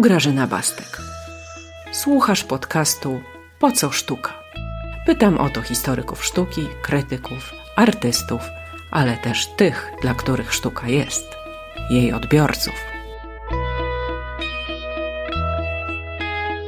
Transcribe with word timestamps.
Tu 0.00 0.04
Grażyna 0.04 0.46
Bastek. 0.46 0.98
Słuchasz 1.92 2.44
podcastu 2.44 3.20
Po 3.58 3.72
co 3.72 3.90
sztuka? 3.90 4.42
Pytam 5.06 5.38
o 5.38 5.50
to 5.50 5.62
historyków 5.62 6.24
sztuki, 6.24 6.68
krytyków, 6.82 7.52
artystów, 7.76 8.40
ale 8.90 9.16
też 9.16 9.46
tych, 9.56 9.92
dla 10.02 10.14
których 10.14 10.54
sztuka 10.54 10.88
jest, 10.88 11.24
jej 11.90 12.12
odbiorców. 12.12 12.74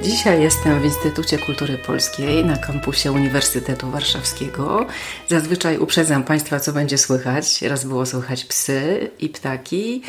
Dzisiaj 0.02 0.42
jestem 0.42 0.80
w 0.80 0.84
Instytucie 0.84 1.38
Kultury 1.38 1.78
Polskiej 1.78 2.44
na 2.44 2.56
kampusie 2.56 3.12
Uniwersytetu 3.12 3.90
Warszawskiego. 3.90 4.86
Zazwyczaj 5.28 5.78
uprzedzam 5.78 6.24
Państwa, 6.24 6.60
co 6.60 6.72
będzie 6.72 6.98
słychać. 6.98 7.62
Raz 7.62 7.84
było 7.84 8.06
słychać 8.06 8.44
psy 8.44 9.10
i 9.18 9.28
ptaki. 9.28 10.02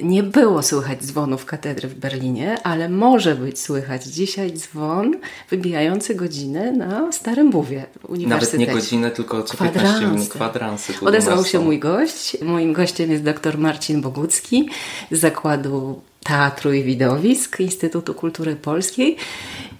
Nie 0.00 0.22
było 0.22 0.62
słychać 0.62 1.04
dzwonów 1.04 1.44
katedry 1.44 1.88
w 1.88 1.94
Berlinie, 1.94 2.62
ale 2.62 2.88
może 2.88 3.34
być 3.34 3.60
słychać 3.60 4.04
dzisiaj 4.04 4.52
dzwon 4.52 5.16
wybijający 5.50 6.14
godzinę 6.14 6.72
na 6.72 7.12
Starym 7.12 7.50
Buwie 7.50 7.84
Nawet 8.08 8.58
nie 8.58 8.66
godzinę, 8.66 9.10
tylko 9.10 9.42
co 9.42 9.56
15 9.56 10.06
minut 10.06 10.28
kwadransy. 10.28 10.92
Odezwał 11.02 11.44
się 11.44 11.58
mój 11.58 11.78
gość. 11.78 12.36
Moim 12.42 12.72
gościem 12.72 13.10
jest 13.10 13.24
dr 13.24 13.58
Marcin 13.58 14.00
Bogucki 14.00 14.68
z 15.10 15.20
Zakładu 15.20 16.00
Teatru 16.24 16.72
i 16.72 16.82
Widowisk 16.82 17.60
Instytutu 17.60 18.14
Kultury 18.14 18.56
Polskiej. 18.56 19.16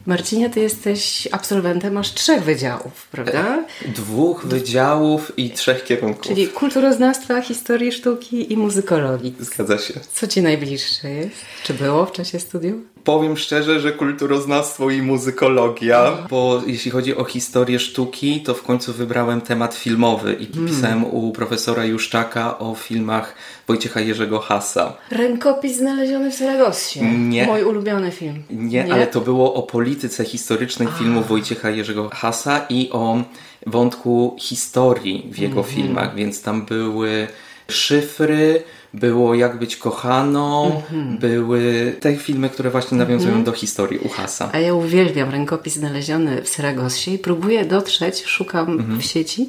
Marcinie, 0.09 0.51
ty 0.51 0.61
jesteś 0.61 1.29
absolwentem 1.33 1.97
aż 1.97 2.15
trzech 2.15 2.43
wydziałów, 2.43 3.09
prawda? 3.11 3.65
Dwóch 3.87 4.47
wydziałów 4.47 5.33
i 5.39 5.51
trzech 5.51 5.85
kierunków. 5.85 6.27
Czyli 6.27 6.49
kulturoznawstwa, 6.49 7.43
historii 7.43 7.93
sztuki 7.93 8.53
i 8.53 8.57
muzykologii. 8.57 9.35
Zgadza 9.41 9.79
się. 9.79 9.95
Co 10.13 10.27
ci 10.27 10.43
najbliższe 10.43 11.11
jest? 11.11 11.37
Czy 11.65 11.75
było 11.75 12.07
w 12.07 12.13
czasie 12.13 12.41
studiów? 12.41 12.77
Powiem 13.09 13.37
szczerze, 13.37 13.81
że 13.81 13.93
kulturoznawstwo 13.93 14.91
i 14.91 15.03
muzykologia, 15.03 16.27
bo 16.31 16.63
jeśli 16.67 16.91
chodzi 16.91 17.17
o 17.17 17.25
historię 17.25 17.79
sztuki, 17.79 18.41
to 18.41 18.55
w 18.55 18.63
końcu 18.63 18.93
wybrałem 18.93 19.41
temat 19.41 19.75
filmowy 19.75 20.33
i 20.41 20.47
hmm. 20.47 20.69
pisałem 20.69 21.05
u 21.05 21.33
profesora 21.33 21.85
Juszczaka 21.85 22.59
o 22.59 22.75
filmach 22.75 23.35
Wojciecha 23.69 24.01
Jerzego 24.01 24.39
Hasa. 24.39 24.97
Rękopis 25.11 25.77
znaleziony 25.77 26.31
w 26.31 26.35
Saragossie. 26.35 27.01
Nie. 27.05 27.47
Mój 27.47 27.63
ulubiony 27.63 28.11
film. 28.11 28.43
Nie, 28.51 28.85
Nie? 28.85 28.93
ale 28.93 29.07
to 29.07 29.21
było 29.21 29.55
o 29.55 29.63
polityce 29.63 30.25
historycznej 30.25 30.89
A. 30.89 30.99
filmu 30.99 31.23
Wojciecha 31.23 31.71
Jerzego 31.71 32.09
Hasa 32.09 32.67
i 32.69 32.91
o 32.93 33.23
wątku 33.67 34.37
historii 34.41 35.29
w 35.33 35.39
jego 35.39 35.61
mm 35.61 35.65
-hmm. 35.65 35.75
filmach, 35.75 36.15
więc 36.15 36.43
tam 36.43 36.67
były 36.67 37.29
szyfry, 37.69 38.63
było 39.01 39.35
Jak 39.35 39.59
być 39.59 39.77
kochaną, 39.77 40.71
mm-hmm. 40.71 41.19
były 41.19 41.95
te 42.01 42.17
filmy, 42.17 42.49
które 42.49 42.71
właśnie 42.71 42.99
nawiązują 42.99 43.35
mm-hmm. 43.35 43.45
do 43.45 43.53
historii 43.53 43.99
Uchasa. 43.99 44.51
A 44.53 44.59
ja 44.59 44.75
uwielbiam 44.75 45.31
rękopis 45.31 45.75
znaleziony 45.75 46.43
w 46.43 46.49
Saragossie 46.49 47.15
i 47.15 47.19
próbuję 47.19 47.65
dotrzeć, 47.65 48.25
szukam 48.25 48.79
mm-hmm. 48.79 48.99
w 48.99 49.05
sieci 49.05 49.49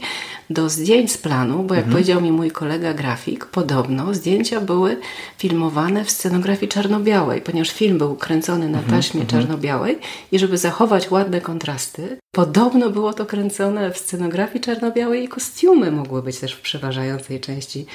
do 0.50 0.70
zdjęć 0.70 1.12
z 1.12 1.18
planu, 1.18 1.64
bo 1.64 1.76
jak 1.76 1.84
mhm. 1.84 1.92
powiedział 1.92 2.22
mi 2.22 2.32
mój 2.32 2.52
kolega 2.52 2.94
grafik, 2.94 3.46
podobno 3.46 4.14
zdjęcia 4.14 4.62
były 4.62 4.98
filmowane 5.38 6.06
w 6.06 6.12
scenografii 6.12 6.72
czarno-białej, 6.72 7.42
ponieważ 7.42 7.70
film 7.70 7.98
był 7.98 8.16
kręcony 8.16 8.70
na 8.70 8.80
mhm, 8.80 8.98
taśmie 8.98 9.22
mhm. 9.22 9.42
czarno-białej 9.42 10.00
i 10.32 10.40
żeby 10.40 10.58
zachować 10.58 11.12
ładne 11.12 11.42
kontrasty, 11.42 12.18
podobno 12.32 12.90
było 12.90 13.14
to 13.14 13.26
kręcone 13.26 13.92
w 13.92 13.98
scenografii 13.98 14.62
czarno-białej 14.62 15.24
i 15.24 15.28
kostiumy 15.28 15.92
mogły 15.92 16.24
być 16.24 16.40
też 16.40 16.54
w 16.54 16.62
przeważającej 16.62 17.40
części 17.40 17.86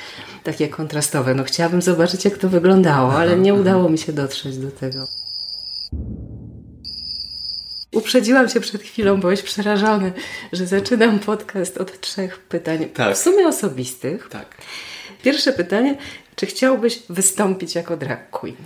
takie 0.44 0.68
kontrastowe. 0.68 1.34
No 1.34 1.43
chciałabym 1.44 1.82
zobaczyć, 1.82 2.24
jak 2.24 2.38
to 2.38 2.48
wyglądało, 2.48 3.12
ale 3.12 3.36
nie 3.36 3.54
udało 3.54 3.88
mi 3.88 3.98
się 3.98 4.12
dotrzeć 4.12 4.58
do 4.58 4.70
tego. 4.70 5.06
Uprzedziłam 7.92 8.48
się 8.48 8.60
przed 8.60 8.82
chwilą, 8.82 9.20
byłeś 9.20 9.42
przerażony, 9.42 10.12
że 10.52 10.66
zaczynam 10.66 11.18
podcast 11.18 11.78
od 11.78 12.00
trzech 12.00 12.38
pytań, 12.38 12.88
tak. 12.94 13.14
w 13.14 13.18
sumie 13.18 13.48
osobistych. 13.48 14.28
Tak. 14.28 14.56
Pierwsze 15.22 15.52
pytanie, 15.52 15.96
czy 16.36 16.46
chciałbyś 16.46 17.02
wystąpić 17.08 17.74
jako 17.74 17.96
drag 17.96 18.30
queen? 18.30 18.56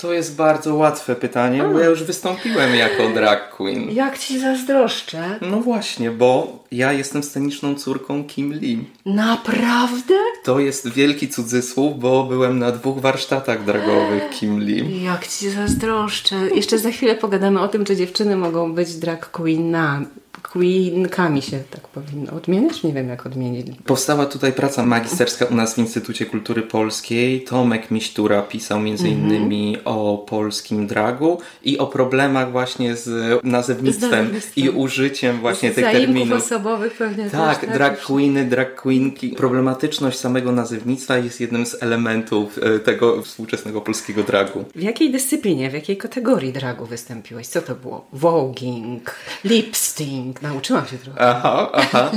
To 0.00 0.12
jest 0.12 0.36
bardzo 0.36 0.74
łatwe 0.74 1.16
pytanie, 1.16 1.62
A. 1.64 1.68
bo 1.68 1.78
ja 1.78 1.86
już 1.86 2.02
wystąpiłem 2.04 2.74
jako 2.74 3.08
drag 3.08 3.50
queen. 3.50 3.90
Jak 3.90 4.18
ci 4.18 4.40
zazdroszczę. 4.40 5.38
No 5.40 5.60
właśnie, 5.60 6.10
bo 6.10 6.58
ja 6.72 6.92
jestem 6.92 7.22
sceniczną 7.22 7.74
córką 7.74 8.24
Kim 8.24 8.52
Lee. 8.52 8.84
Naprawdę? 9.06 10.14
To 10.44 10.60
jest 10.60 10.88
wielki 10.88 11.28
cudzysłów, 11.28 11.98
bo 11.98 12.24
byłem 12.24 12.58
na 12.58 12.72
dwóch 12.72 13.00
warsztatach 13.00 13.64
dragowych 13.64 14.30
Kim 14.30 14.60
Lee. 14.60 15.04
Jak 15.04 15.26
ci 15.26 15.50
zazdroszczę. 15.50 16.36
Jeszcze 16.54 16.78
za 16.78 16.90
chwilę 16.90 17.14
pogadamy 17.14 17.60
o 17.60 17.68
tym, 17.68 17.84
czy 17.84 17.96
dziewczyny 17.96 18.36
mogą 18.36 18.72
być 18.72 18.94
drag 18.94 19.30
queenami 19.30 20.06
queenkami 20.42 21.42
się 21.42 21.62
tak 21.70 21.88
powinno 21.88 22.32
odmieniać? 22.32 22.82
Nie 22.82 22.92
wiem 22.92 23.08
jak 23.08 23.26
odmienić. 23.26 23.66
Powstała 23.84 24.26
tutaj 24.26 24.52
praca 24.52 24.86
magisterska 24.86 25.44
u 25.44 25.54
nas 25.54 25.74
w 25.74 25.78
Instytucie 25.78 26.26
Kultury 26.26 26.62
Polskiej. 26.62 27.44
Tomek 27.44 27.90
Miśtura 27.90 28.42
pisał 28.42 28.80
między 28.80 29.08
mhm. 29.08 29.26
innymi 29.26 29.76
o 29.84 30.24
polskim 30.28 30.86
dragu 30.86 31.40
i 31.64 31.78
o 31.78 31.86
problemach 31.86 32.52
właśnie 32.52 32.96
z 32.96 33.40
nazewnictwem, 33.44 34.10
z 34.10 34.12
nazewnictwem. 34.12 34.64
i 34.64 34.68
użyciem 34.68 35.40
właśnie 35.40 35.70
tych 35.70 35.84
terminów. 35.84 36.42
osobowych 36.44 36.92
pewnie 36.92 37.30
Tak, 37.30 37.58
też, 37.58 37.68
tak? 37.68 37.78
drag 37.78 38.00
queeny, 38.00 38.44
drag 38.44 38.74
queenki. 38.74 39.28
Problematyczność 39.28 40.18
samego 40.18 40.52
nazewnictwa 40.52 41.18
jest 41.18 41.40
jednym 41.40 41.66
z 41.66 41.82
elementów 41.82 42.58
e, 42.58 42.78
tego 42.78 43.22
współczesnego 43.22 43.80
polskiego 43.80 44.22
dragu. 44.22 44.64
W 44.74 44.82
jakiej 44.82 45.10
dyscyplinie, 45.10 45.70
w 45.70 45.74
jakiej 45.74 45.96
kategorii 45.96 46.52
dragu 46.52 46.86
wystąpiłeś? 46.86 47.46
Co 47.46 47.62
to 47.62 47.74
było? 47.74 48.06
Voging, 48.12 49.14
lipsting, 49.44 50.29
nauczyłam 50.42 50.86
się 50.86 50.98
trochę. 50.98 51.20
Aha, 51.20 51.70
aha. 51.74 52.10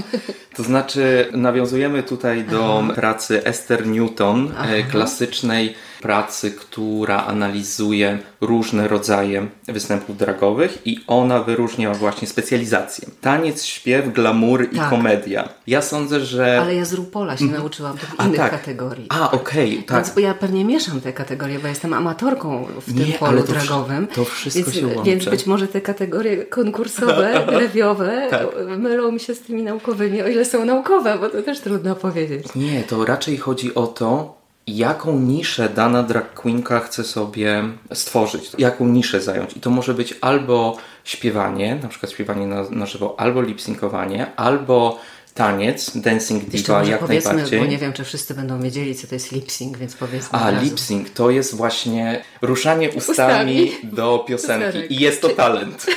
To 0.55 0.63
znaczy 0.63 1.29
nawiązujemy 1.31 2.03
tutaj 2.03 2.43
do 2.43 2.79
aha. 2.83 2.93
pracy 2.93 3.43
Esther 3.45 3.87
Newton, 3.87 4.47
e, 4.47 4.53
aha. 4.57 4.91
klasycznej 4.91 5.75
pracy, 6.03 6.51
która 6.51 7.25
analizuje 7.25 8.19
różne 8.41 8.87
rodzaje 8.87 9.47
występów 9.67 10.17
dragowych 10.17 10.87
i 10.87 11.03
ona 11.07 11.43
wyróżnia 11.43 11.93
właśnie 11.93 12.27
specjalizację. 12.27 13.07
Taniec, 13.21 13.65
śpiew, 13.65 14.13
glamour 14.13 14.67
i 14.71 14.75
tak. 14.75 14.89
komedia. 14.89 15.49
Ja 15.67 15.81
sądzę, 15.81 16.19
że... 16.19 16.61
Ale 16.61 16.75
ja 16.75 16.85
z 16.85 16.93
Rupola 16.93 17.37
się 17.37 17.43
mhm. 17.43 17.61
nauczyłam 17.61 17.97
tych 17.97 18.15
innych 18.25 18.37
tak. 18.37 18.51
kategorii. 18.51 19.05
A, 19.09 19.31
okej, 19.31 19.73
okay, 19.73 19.83
tak. 19.83 20.05
Więc 20.05 20.17
ja 20.17 20.33
pewnie 20.33 20.65
mieszam 20.65 21.01
te 21.01 21.13
kategorie, 21.13 21.59
bo 21.59 21.67
jestem 21.67 21.93
amatorką 21.93 22.67
w 22.81 22.85
tym 22.85 23.07
Nie, 23.07 23.13
polu 23.13 23.43
to 23.43 23.53
dragowym. 23.53 24.07
To 24.07 24.25
wszystko 24.25 24.71
więc, 24.71 24.75
się 24.75 24.87
łączy. 24.87 25.11
Więc 25.11 25.25
być 25.25 25.45
może 25.45 25.67
te 25.67 25.81
kategorie 25.81 26.45
konkursowe, 26.45 27.45
rewiowe 27.61 28.27
tak. 28.29 28.47
mylą 28.77 29.11
mi 29.11 29.19
się 29.19 29.35
z 29.35 29.39
tymi 29.39 29.63
naukowymi, 29.63 30.21
o 30.21 30.27
ile 30.27 30.45
są 30.45 30.65
naukowe, 30.65 31.17
bo 31.19 31.29
to 31.29 31.41
też 31.41 31.59
trudno 31.59 31.95
powiedzieć. 31.95 32.47
Nie, 32.55 32.83
to 32.83 33.05
raczej 33.05 33.37
chodzi 33.37 33.75
o 33.75 33.87
to, 33.87 34.42
jaką 34.67 35.19
niszę 35.19 35.69
dana 35.69 36.03
drag 36.03 36.33
queenka 36.33 36.79
chce 36.79 37.03
sobie 37.03 37.63
stworzyć, 37.93 38.51
jaką 38.57 38.87
niszę 38.87 39.21
zająć. 39.21 39.57
I 39.57 39.59
to 39.59 39.69
może 39.69 39.93
być 39.93 40.15
albo 40.21 40.77
śpiewanie, 41.03 41.75
na 41.75 41.87
przykład 41.87 42.11
śpiewanie 42.11 42.47
na, 42.47 42.69
na 42.69 42.85
żywo, 42.85 43.15
albo 43.19 43.41
lipsynkowanie, 43.41 44.35
albo 44.35 44.99
taniec, 45.33 45.97
dancing 45.97 46.45
diva 46.45 46.83
jak 46.83 47.07
najbardziej. 47.07 47.59
bo 47.59 47.65
nie 47.65 47.77
wiem, 47.77 47.93
czy 47.93 48.03
wszyscy 48.03 48.33
będą 48.33 48.61
wiedzieli, 48.61 48.95
co 48.95 49.07
to 49.07 49.15
jest 49.15 49.31
lip-sync, 49.31 49.77
więc 49.77 49.95
powiedzmy 49.95 50.39
A, 50.39 50.51
lip-sync 50.51 51.05
to 51.13 51.29
jest 51.29 51.55
właśnie 51.55 52.23
ruszanie 52.41 52.89
ustami, 52.89 53.11
ustami. 53.11 53.71
do 53.97 54.25
piosenki 54.27 54.93
i 54.93 54.99
jest 54.99 55.21
to 55.21 55.29
talent. 55.29 55.85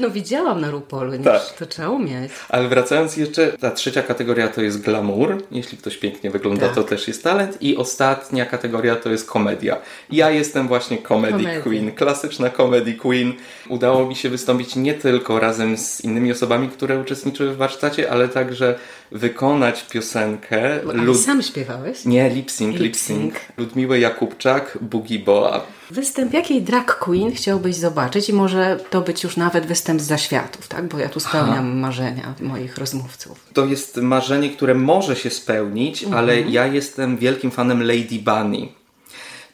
No 0.00 0.10
widziałam 0.10 0.60
na 0.60 0.70
RuPaulu, 0.70 1.12
tak. 1.24 1.42
to 1.58 1.66
trzeba 1.66 1.88
umieć. 1.88 2.32
Ale 2.48 2.68
wracając 2.68 3.16
jeszcze, 3.16 3.52
ta 3.52 3.70
trzecia 3.70 4.02
kategoria 4.02 4.48
to 4.48 4.62
jest 4.62 4.80
glamour. 4.80 5.42
Jeśli 5.50 5.78
ktoś 5.78 5.96
pięknie 5.96 6.30
wygląda, 6.30 6.66
tak. 6.66 6.74
to 6.74 6.82
też 6.82 7.08
jest 7.08 7.24
talent. 7.24 7.62
I 7.62 7.76
ostatnia 7.76 8.46
kategoria 8.46 8.96
to 8.96 9.10
jest 9.10 9.30
komedia. 9.30 9.76
Ja 10.12 10.30
jestem 10.30 10.68
właśnie 10.68 10.98
comedy 11.02 11.44
queen, 11.62 11.92
klasyczna 11.92 12.50
comedy 12.50 12.94
queen. 12.94 13.32
Udało 13.68 14.06
mi 14.06 14.16
się 14.16 14.28
wystąpić 14.28 14.76
nie 14.76 14.94
tylko 14.94 15.40
razem 15.40 15.76
z 15.76 16.00
innymi 16.00 16.32
osobami, 16.32 16.68
które 16.68 17.00
uczestniczyły 17.00 17.52
w 17.52 17.56
warsztacie, 17.56 18.09
ale 18.10 18.28
także 18.28 18.78
wykonać 19.12 19.86
piosenkę. 19.90 20.82
Lud... 20.82 21.20
sam 21.20 21.42
śpiewałeś? 21.42 22.04
Nie, 22.04 22.30
lip-sync, 22.30 22.78
lip-sync. 22.78 23.32
Ludmiły 23.56 23.98
Jakubczak, 23.98 24.78
Boogie 24.80 25.18
Boa. 25.18 25.66
Występ 25.90 26.32
jakiej 26.32 26.62
drag 26.62 26.98
queen 26.98 27.32
chciałbyś 27.32 27.76
zobaczyć 27.76 28.28
i 28.28 28.32
może 28.32 28.78
to 28.90 29.00
być 29.00 29.24
już 29.24 29.36
nawet 29.36 29.66
występ 29.66 30.00
z 30.00 30.04
zaświatów, 30.04 30.68
tak? 30.68 30.88
Bo 30.88 30.98
ja 30.98 31.08
tu 31.08 31.20
spełniam 31.20 31.52
Aha. 31.52 31.62
marzenia 31.62 32.34
moich 32.40 32.78
rozmówców. 32.78 33.46
To 33.52 33.66
jest 33.66 33.96
marzenie, 33.96 34.50
które 34.50 34.74
może 34.74 35.16
się 35.16 35.30
spełnić, 35.30 36.02
mhm. 36.02 36.18
ale 36.24 36.40
ja 36.40 36.66
jestem 36.66 37.16
wielkim 37.16 37.50
fanem 37.50 37.82
Lady 37.82 38.18
Bunny. 38.18 38.68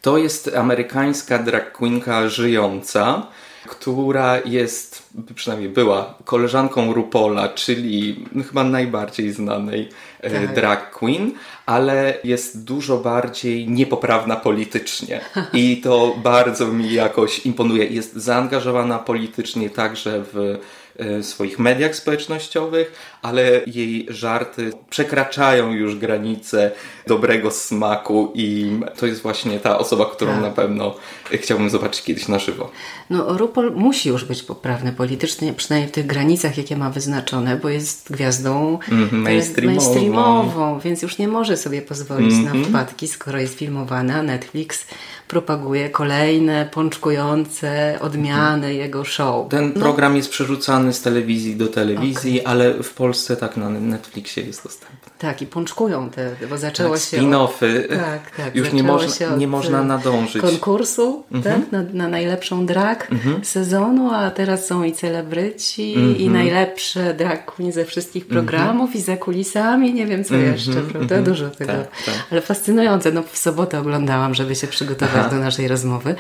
To 0.03 0.19
jest 0.19 0.55
amerykańska 0.57 1.39
drag 1.39 1.73
queenka 1.73 2.29
żyjąca, 2.29 3.27
która 3.67 4.39
jest, 4.45 5.03
przynajmniej 5.35 5.71
była, 5.71 6.15
koleżanką 6.25 6.93
Rupola, 6.93 7.49
czyli 7.49 8.25
chyba 8.49 8.65
najbardziej 8.65 9.33
znanej 9.33 9.89
e, 10.21 10.31
tak. 10.31 10.55
drag 10.55 10.91
queen, 10.91 11.33
ale 11.67 12.19
jest 12.25 12.65
dużo 12.65 12.99
bardziej 12.99 13.69
niepoprawna 13.69 14.37
politycznie. 14.37 15.21
I 15.53 15.81
to 15.81 16.15
bardzo 16.23 16.67
mi 16.67 16.93
jakoś 16.93 17.47
imponuje. 17.47 17.85
Jest 17.85 18.15
zaangażowana 18.15 18.99
politycznie 18.99 19.71
także 19.71 20.25
w 20.33 20.59
E, 20.99 21.23
swoich 21.23 21.59
mediach 21.59 21.97
społecznościowych, 21.97 23.16
ale 23.27 23.61
jej 23.67 24.07
żarty 24.09 24.73
przekraczają 24.91 25.73
już 25.73 25.97
granice 25.97 26.71
dobrego 27.07 27.51
smaku 27.51 28.33
i 28.35 28.71
to 28.97 29.07
jest 29.07 29.23
właśnie 29.23 29.61
ta 29.61 29.79
osoba, 29.79 30.07
którą 30.07 30.33
tak. 30.33 30.43
na 30.43 30.51
pewno 30.51 30.95
chciałbym 31.31 31.71
zobaczyć 31.71 32.03
kiedyś 32.03 32.29
na 32.29 32.39
żywo. 32.39 32.71
No 33.11 33.39
RuPaul 33.39 33.73
musi 33.75 34.09
już 34.09 34.25
być 34.25 34.43
poprawny 34.43 34.93
politycznie, 34.93 35.53
przynajmniej 35.53 35.89
w 35.89 35.95
tych 35.95 36.07
granicach, 36.07 36.59
jakie 36.59 36.77
ma 36.77 36.91
wyznaczone, 36.91 37.57
bo 37.57 37.69
jest 37.69 38.13
gwiazdą 38.13 38.79
mm, 38.93 39.23
mainstreamową. 39.23 39.91
mainstreamową, 39.91 40.79
więc 40.79 41.03
już 41.03 41.19
nie 41.19 41.29
może 41.29 41.57
sobie 41.57 41.83
pozwolić 41.83 42.33
mm 42.33 42.43
-hmm. 42.43 42.45
na 42.45 42.51
mhm. 42.51 42.65
wpadki, 42.65 43.09
skoro 43.09 43.39
jest 43.39 43.59
filmowana. 43.59 44.23
Netflix 44.23 44.87
propaguje 45.29 45.91
kolejne 45.91 46.69
pączkujące 46.73 47.99
odmiany 48.01 48.67
mm. 48.67 48.79
jego 48.79 49.05
show. 49.05 49.49
Ten 49.49 49.73
no. 49.75 49.81
program 49.81 50.17
jest 50.17 50.31
przerzucany 50.31 50.93
z 50.93 51.03
telewizji 51.03 51.57
do 51.57 51.69
telewizji, 51.69 52.41
okay. 52.41 52.53
ale 52.53 52.83
w 52.83 52.95
Polsce 52.95 53.16
tak 53.41 53.57
na 53.57 53.71
Netflixie 53.71 54.45
jest 54.45 54.65
dostępny. 54.65 55.11
Tak, 55.19 55.43
i 55.43 55.47
pączkują 55.47 56.11
te, 56.11 56.31
bo 56.51 56.59
zaczęło 56.59 56.95
tak, 56.95 57.03
się. 57.03 57.17
Spin-offy. 57.17 57.85
Od, 57.85 57.99
tak, 57.99 58.31
tak. 58.37 58.57
Już 58.57 58.73
nie, 58.73 58.83
można, 58.83 59.37
nie 59.37 59.49
można 59.49 59.83
nadążyć. 59.83 60.43
Konkursu 60.43 61.25
mhm. 61.33 61.63
tak, 61.63 61.73
na, 61.73 61.83
na, 61.93 62.09
najlepszą 62.09 62.67
drag 62.67 63.13
mhm. 63.13 63.45
sezonu, 63.45 64.11
a 64.13 64.31
teraz 64.31 64.67
są 64.67 64.83
i 64.83 64.93
celebryci, 64.93 65.95
mhm. 65.95 66.17
i 66.17 66.29
najlepsze 66.29 67.15
drag 67.15 67.53
ze 67.71 67.85
wszystkich 67.85 68.23
mhm. 68.23 68.47
programów, 68.47 68.97
i 68.97 69.01
za 69.01 69.17
kulisami, 69.17 69.95
nie 69.95 70.07
wiem 70.07 70.25
co 70.25 70.35
mhm. 70.35 70.53
jeszcze, 70.53 70.73
prawda? 70.73 71.17
Mhm. 71.17 71.25
Dużo 71.25 71.51
tego. 71.51 71.73
Tak, 71.73 72.05
tak. 72.07 72.15
Ale 72.31 72.41
fascynujące. 72.41 73.13
No, 73.13 73.23
w 73.33 73.39
sobotę 73.39 73.81
oglądałam, 73.81 74.35
żeby 74.35 74.55
się 74.55 74.67
przygotować 74.67 75.17
Aha. 75.17 75.29
do 75.29 75.37
naszej 75.37 75.69
rozmowy, 75.69 76.15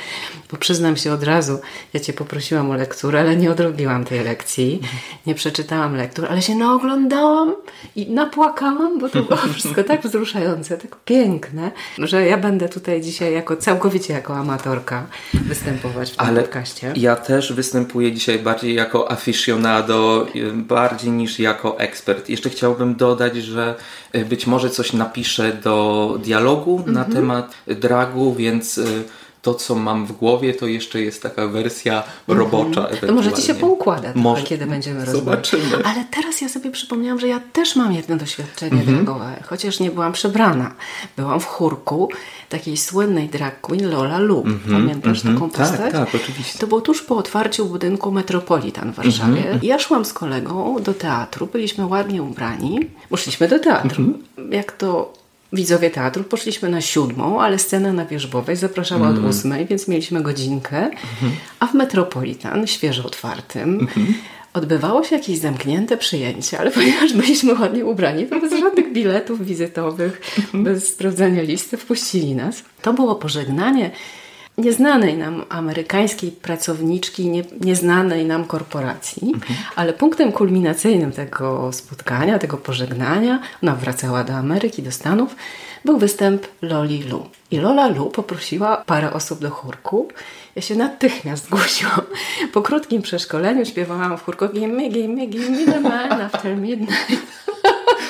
bo 0.50 0.56
przyznam 0.56 0.96
się 0.96 1.12
od 1.12 1.22
razu, 1.22 1.58
ja 1.94 2.00
Cię 2.00 2.12
poprosiłam 2.12 2.70
o 2.70 2.74
lekturę, 2.74 3.20
ale 3.20 3.36
nie 3.36 3.50
odrobiłam 3.50 4.04
tej 4.04 4.24
lekcji, 4.24 4.80
nie 5.26 5.34
przeczytałam 5.34 5.96
lektur, 5.96 6.26
ale 6.30 6.42
się 6.42 6.54
naoglądałam 6.76 7.54
i 7.96 8.10
napłakałam 8.10 8.98
bo 8.98 9.08
to 9.08 9.22
było 9.22 9.40
wszystko 9.54 9.84
tak 9.84 10.02
wzruszające, 10.02 10.78
tak 10.78 10.96
piękne, 11.04 11.70
że 11.98 12.26
ja 12.26 12.38
będę 12.38 12.68
tutaj 12.68 13.00
dzisiaj 13.00 13.32
jako 13.32 13.56
całkowicie 13.56 14.12
jako 14.12 14.36
amatorka 14.36 15.06
występować 15.34 16.12
w 16.12 16.16
tym 16.16 16.26
Ale 16.26 16.42
podcaście. 16.42 16.92
Ja 16.96 17.16
też 17.16 17.52
występuję 17.52 18.12
dzisiaj 18.12 18.38
bardziej 18.38 18.74
jako 18.74 19.10
aficionado, 19.10 20.26
bardziej 20.54 21.10
niż 21.10 21.38
jako 21.38 21.78
ekspert. 21.78 22.28
Jeszcze 22.28 22.50
chciałbym 22.50 22.94
dodać, 22.94 23.36
że 23.36 23.74
e, 24.12 24.24
być 24.24 24.46
może 24.46 24.70
coś 24.70 24.92
napiszę 24.92 25.52
do 25.52 26.18
dialogu 26.22 26.84
na 26.86 27.04
mhm. 27.04 27.12
temat 27.12 27.54
dragu, 27.66 28.34
więc 28.34 28.78
e, 28.78 28.84
to, 29.46 29.54
co 29.54 29.74
mam 29.74 30.06
w 30.06 30.12
głowie, 30.12 30.54
to 30.54 30.66
jeszcze 30.66 31.00
jest 31.00 31.22
taka 31.22 31.48
wersja 31.48 32.02
robocza. 32.28 32.88
Mm 32.88 33.00
-hmm. 33.00 33.06
To 33.06 33.12
może 33.12 33.32
ci 33.32 33.42
się 33.42 33.54
poukłada, 33.54 34.12
może, 34.14 34.42
kiedy 34.42 34.66
będziemy 34.66 35.04
rozmawiać. 35.04 35.24
Zobaczymy. 35.24 35.84
Ale 35.84 36.04
teraz 36.10 36.40
ja 36.40 36.48
sobie 36.48 36.70
przypomniałam, 36.70 37.20
że 37.20 37.28
ja 37.28 37.40
też 37.52 37.76
mam 37.76 37.92
jedno 37.92 38.16
doświadczenie 38.16 38.82
mm 38.82 38.86
-hmm. 38.86 38.94
dragowe, 38.94 39.42
chociaż 39.44 39.80
nie 39.80 39.90
byłam 39.90 40.12
przebrana. 40.12 40.74
Byłam 41.16 41.40
w 41.40 41.44
chórku 41.44 42.10
takiej 42.48 42.76
słynnej 42.76 43.28
drag 43.28 43.60
queen 43.60 43.90
Lola 43.90 44.18
Lu. 44.18 44.42
Mm 44.42 44.58
-hmm. 44.58 44.72
Pamiętasz 44.72 45.24
-hmm. 45.24 45.34
taką 45.34 45.50
postać? 45.50 45.92
Tak, 45.92 45.92
tak, 45.92 46.14
oczywiście. 46.14 46.58
To 46.58 46.66
było 46.66 46.80
tuż 46.80 47.02
po 47.02 47.16
otwarciu 47.16 47.66
budynku 47.66 48.12
Metropolitan 48.12 48.92
w 48.92 48.96
Warszawie. 48.96 49.46
Mm 49.46 49.58
-hmm. 49.58 49.64
Ja 49.64 49.78
szłam 49.78 50.04
z 50.04 50.12
kolegą 50.12 50.76
do 50.82 50.94
teatru, 50.94 51.46
byliśmy 51.46 51.86
ładnie 51.86 52.22
ubrani, 52.22 52.80
poszliśmy 53.08 53.48
do 53.48 53.58
teatru. 53.58 54.04
Mhm. 54.04 54.52
Jak 54.52 54.72
to 54.72 55.12
widzowie 55.52 55.90
teatru 55.90 56.24
poszliśmy 56.24 56.68
na 56.68 56.80
siódmą, 56.80 57.40
ale 57.40 57.58
scena 57.58 57.92
na 57.92 58.06
Wierzbowej 58.06 58.56
zapraszała 58.56 59.08
mm. 59.08 59.24
od 59.24 59.30
ósmej, 59.30 59.66
więc 59.66 59.88
mieliśmy 59.88 60.22
godzinkę, 60.22 60.78
mm 60.78 60.90
-hmm. 60.90 61.30
a 61.60 61.66
w 61.66 61.74
Metropolitan, 61.74 62.66
świeżo 62.66 63.04
otwartym, 63.04 63.62
mm 63.62 63.86
-hmm. 63.86 64.12
odbywało 64.52 65.04
się 65.04 65.16
jakieś 65.16 65.38
zamknięte 65.38 65.96
przyjęcie, 65.96 66.58
ale 66.58 66.70
ponieważ 66.70 67.12
byliśmy 67.12 67.54
ładnie 67.54 67.84
ubrani, 67.84 68.26
to 68.26 68.40
bez 68.40 68.60
żadnych 68.60 68.92
biletów 68.92 69.46
wizytowych, 69.46 70.20
mm 70.38 70.50
-hmm. 70.50 70.64
bez 70.64 70.88
sprawdzania 70.88 71.42
listy 71.42 71.76
wpuścili 71.76 72.34
nas. 72.34 72.62
To 72.82 72.92
było 72.92 73.14
pożegnanie 73.14 73.90
nieznanej 74.58 75.16
nam 75.18 75.44
amerykańskiej 75.48 76.32
pracowniczki, 76.32 77.28
nie, 77.28 77.44
nieznanej 77.60 78.26
nam 78.26 78.44
korporacji, 78.44 79.32
mhm. 79.34 79.58
ale 79.76 79.92
punktem 79.92 80.32
kulminacyjnym 80.32 81.12
tego 81.12 81.72
spotkania, 81.72 82.38
tego 82.38 82.56
pożegnania, 82.56 83.40
ona 83.62 83.74
wracała 83.74 84.24
do 84.24 84.32
Ameryki, 84.32 84.82
do 84.82 84.92
Stanów, 84.92 85.36
był 85.84 85.98
występ 85.98 86.46
Loli 86.62 87.02
Lu. 87.02 87.26
I 87.50 87.56
Lola 87.56 87.86
Lu 87.88 88.10
poprosiła 88.10 88.82
parę 88.86 89.12
osób 89.12 89.40
do 89.40 89.50
chórku. 89.50 90.08
Ja 90.56 90.62
się 90.62 90.76
natychmiast 90.76 91.46
zgłosiłam. 91.46 92.00
Po 92.52 92.62
krótkim 92.62 93.02
przeszkoleniu 93.02 93.64
śpiewałam 93.64 94.18
w 94.18 94.22
chórku 94.22 94.48
Gimme, 94.48 94.88
gimme, 94.88 95.26
gimme 95.26 95.72
the 95.72 95.80
man 95.80 96.20
after 96.20 96.56
midnight. 96.56 97.45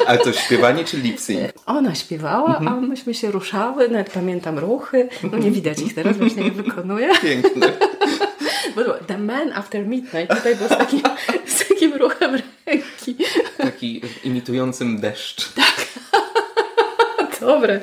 Ale 0.06 0.18
to 0.18 0.32
śpiewanie 0.32 0.84
czy 0.84 0.96
lipsy? 0.96 1.52
Ona 1.66 1.94
śpiewała, 1.94 2.58
a 2.58 2.80
myśmy 2.80 3.14
się 3.14 3.30
ruszały, 3.30 3.88
nawet 3.88 4.10
pamiętam 4.10 4.58
ruchy. 4.58 5.08
No 5.32 5.38
nie 5.38 5.50
widać 5.50 5.78
ich 5.78 5.94
teraz, 5.94 6.16
właśnie 6.16 6.42
je 6.42 6.50
wykonuję. 6.50 7.08
Piękne. 7.22 7.72
Bo 8.76 8.84
The 9.06 9.18
Man 9.18 9.52
After 9.52 9.86
Midnight 9.86 10.36
tutaj 10.36 10.56
był 10.56 10.66
z 10.66 10.70
takim, 10.70 11.00
z 11.46 11.68
takim 11.68 11.94
ruchem 11.94 12.42
ręki. 12.66 13.16
Taki 13.58 14.02
imitującym 14.24 15.00
deszcz. 15.00 15.52
Tak. 15.52 15.86
Dobre. 17.40 17.80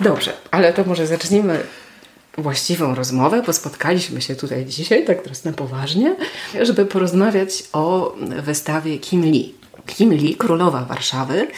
Dobrze, 0.00 0.32
ale 0.50 0.72
to 0.72 0.84
może 0.84 1.06
zacznijmy 1.06 1.60
właściwą 2.38 2.94
rozmowę, 2.94 3.42
bo 3.46 3.52
spotkaliśmy 3.52 4.22
się 4.22 4.36
tutaj 4.36 4.66
dzisiaj, 4.66 5.04
tak 5.04 5.22
teraz 5.22 5.44
na 5.44 5.52
poważnie, 5.52 6.16
żeby 6.60 6.86
porozmawiać 6.86 7.64
o 7.72 8.14
wystawie 8.42 8.98
Kim 8.98 9.22
Lee. 9.22 9.54
Kim 9.86 10.12
Lee, 10.12 10.34
królowa 10.34 10.84
Warszawy. 10.84 11.48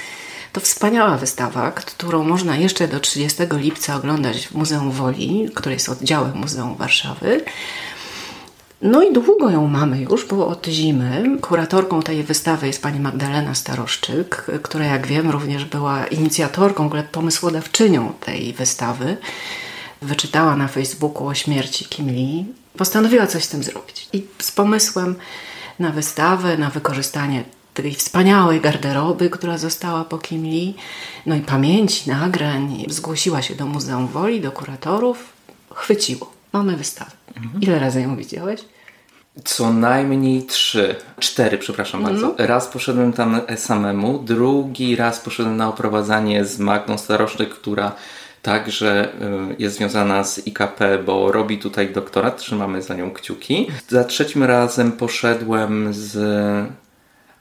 To 0.52 0.60
wspaniała 0.60 1.16
wystawa, 1.16 1.70
którą 1.70 2.24
można 2.24 2.56
jeszcze 2.56 2.88
do 2.88 3.00
30 3.00 3.42
lipca 3.52 3.96
oglądać 3.96 4.46
w 4.46 4.54
Muzeum 4.54 4.90
Woli, 4.90 5.48
które 5.54 5.74
jest 5.74 5.88
oddziałem 5.88 6.36
Muzeum 6.36 6.76
Warszawy. 6.76 7.44
No 8.82 9.02
i 9.02 9.12
długo 9.12 9.50
ją 9.50 9.66
mamy 9.66 10.00
już, 10.00 10.26
bo 10.26 10.46
od 10.46 10.66
zimy. 10.66 11.38
Kuratorką 11.40 12.02
tej 12.02 12.22
wystawy 12.22 12.66
jest 12.66 12.82
pani 12.82 13.00
Magdalena 13.00 13.54
Staroszczyk, 13.54 14.46
która 14.62 14.84
jak 14.84 15.06
wiem 15.06 15.30
również 15.30 15.64
była 15.64 16.06
inicjatorką, 16.06 16.84
w 16.84 16.86
ogóle 16.86 17.02
pomysłodawczynią 17.02 18.12
tej 18.20 18.52
wystawy 18.52 19.16
wyczytała 20.04 20.56
na 20.56 20.68
Facebooku 20.68 21.26
o 21.26 21.34
śmierci 21.34 21.84
Kim 21.84 22.08
Lee, 22.08 22.46
postanowiła 22.76 23.26
coś 23.26 23.44
z 23.44 23.48
tym 23.48 23.62
zrobić. 23.62 24.08
I 24.12 24.26
z 24.38 24.52
pomysłem 24.52 25.14
na 25.78 25.90
wystawę, 25.90 26.58
na 26.58 26.70
wykorzystanie 26.70 27.44
tej 27.74 27.94
wspaniałej 27.94 28.60
garderoby, 28.60 29.30
która 29.30 29.58
została 29.58 30.04
po 30.04 30.18
Kim 30.18 30.42
Lee, 30.42 30.74
no 31.26 31.34
i 31.34 31.40
pamięci, 31.40 32.10
nagrań, 32.10 32.84
zgłosiła 32.88 33.42
się 33.42 33.54
do 33.54 33.66
Muzeum 33.66 34.08
Woli, 34.08 34.40
do 34.40 34.52
kuratorów, 34.52 35.32
chwyciło. 35.74 36.32
Mamy 36.52 36.76
wystawę. 36.76 37.10
Mhm. 37.36 37.62
Ile 37.62 37.78
razy 37.78 38.00
ją 38.02 38.16
widziałeś? 38.16 38.60
Co 39.44 39.72
najmniej 39.72 40.42
trzy, 40.46 40.96
cztery, 41.18 41.58
przepraszam 41.58 42.00
mhm. 42.00 42.20
bardzo. 42.20 42.46
Raz 42.46 42.66
poszedłem 42.66 43.12
tam 43.12 43.40
samemu, 43.56 44.18
drugi 44.18 44.96
raz 44.96 45.20
poszedłem 45.20 45.56
na 45.56 45.68
oprowadzanie 45.68 46.44
z 46.44 46.58
Magdą 46.58 46.98
Staroszczyk, 46.98 47.54
która 47.54 47.92
także 48.44 49.08
y, 49.52 49.56
jest 49.58 49.76
związana 49.76 50.24
z 50.24 50.46
IKP, 50.46 50.98
bo 51.06 51.32
robi 51.32 51.58
tutaj 51.58 51.92
doktorat, 51.92 52.36
trzymamy 52.36 52.82
za 52.82 52.94
nią 52.94 53.10
kciuki. 53.10 53.66
Za 53.88 54.04
trzecim 54.04 54.42
razem 54.42 54.92
poszedłem 54.92 55.94
z 55.94 56.14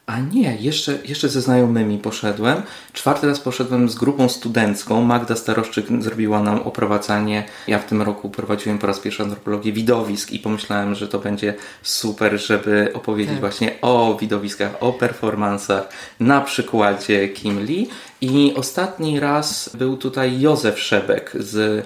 a 0.05 0.19
nie, 0.19 0.57
jeszcze, 0.59 0.97
jeszcze 1.05 1.29
ze 1.29 1.41
znajomymi 1.41 1.97
poszedłem. 1.97 2.61
Czwarty 2.93 3.27
raz 3.27 3.39
poszedłem 3.39 3.89
z 3.89 3.95
grupą 3.95 4.29
studencką. 4.29 5.01
Magda 5.01 5.35
Staroszczyk 5.35 5.85
zrobiła 5.99 6.41
nam 6.41 6.59
oprowadzanie. 6.59 7.43
Ja 7.67 7.79
w 7.79 7.85
tym 7.85 8.01
roku 8.01 8.29
prowadziłem 8.29 8.79
po 8.79 8.87
raz 8.87 8.99
pierwszy 8.99 9.23
antropologię 9.23 9.71
widowisk 9.71 10.31
i 10.31 10.39
pomyślałem, 10.39 10.95
że 10.95 11.07
to 11.07 11.19
będzie 11.19 11.53
super, 11.81 12.39
żeby 12.39 12.91
opowiedzieć 12.93 13.31
tak. 13.33 13.39
właśnie 13.39 13.81
o 13.81 14.17
widowiskach, 14.21 14.71
o 14.79 14.93
performansach 14.93 15.89
na 16.19 16.41
przykładzie 16.41 17.29
Kim 17.29 17.65
Lee. 17.65 17.87
I 18.21 18.53
ostatni 18.55 19.19
raz 19.19 19.69
był 19.75 19.97
tutaj 19.97 20.41
Józef 20.41 20.79
Szebek 20.79 21.31
z 21.39 21.85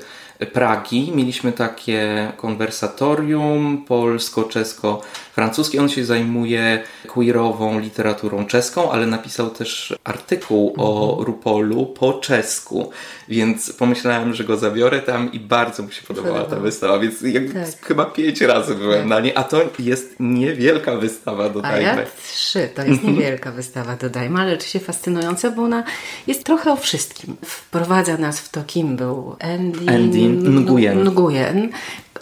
Pragi. 0.53 1.12
Mieliśmy 1.15 1.51
takie 1.51 2.32
konwersatorium 2.38 3.86
polsko-czesko-francuskie. 3.88 5.82
On 5.82 5.89
się 5.89 6.06
zajmuje 6.06 6.84
queerową 7.08 7.79
literaturą 7.79 8.46
czeską, 8.46 8.91
ale 8.91 9.06
napisał 9.06 9.50
też 9.50 9.96
artykuł 10.03 10.74
o 10.77 11.10
mhm. 11.10 11.25
Rupolu 11.25 11.86
po 11.86 12.13
czesku, 12.13 12.91
więc 13.27 13.74
pomyślałem, 13.74 14.34
że 14.34 14.44
go 14.44 14.58
zabiorę 14.58 15.01
tam 15.01 15.32
i 15.32 15.39
bardzo 15.39 15.84
mu 15.84 15.91
się 15.91 16.01
podobała 16.01 16.44
ta 16.44 16.56
wystawa, 16.56 17.00
więc 17.00 17.20
tak. 17.53 17.86
chyba 17.86 18.06
pięć 18.06 18.41
razy 18.41 18.75
byłem 18.75 19.00
tak. 19.00 19.08
na 19.08 19.20
niej, 19.20 19.34
a 19.36 19.44
to 19.44 19.62
jest 19.79 20.15
niewielka 20.20 20.96
wystawa, 20.96 21.50
dodajmy. 21.50 21.91
A 21.91 21.96
ja 21.96 22.06
trzy, 22.24 22.70
to 22.75 22.84
jest 22.84 23.03
niewielka 23.08 23.51
wystawa, 23.51 23.96
dodajmy, 23.96 24.41
ale 24.41 24.53
oczywiście 24.53 24.79
fascynująca, 24.79 25.51
bo 25.51 25.63
ona 25.63 25.84
jest 26.27 26.44
trochę 26.44 26.72
o 26.72 26.75
wszystkim. 26.75 27.36
Wprowadza 27.46 28.17
nas 28.17 28.39
w 28.39 28.50
to, 28.50 28.63
kim 28.67 28.96
był 28.96 29.36
Andy, 29.39 29.94
Andy 29.94 30.26
Nguyen. 30.34 31.03
Nguyen. 31.03 31.69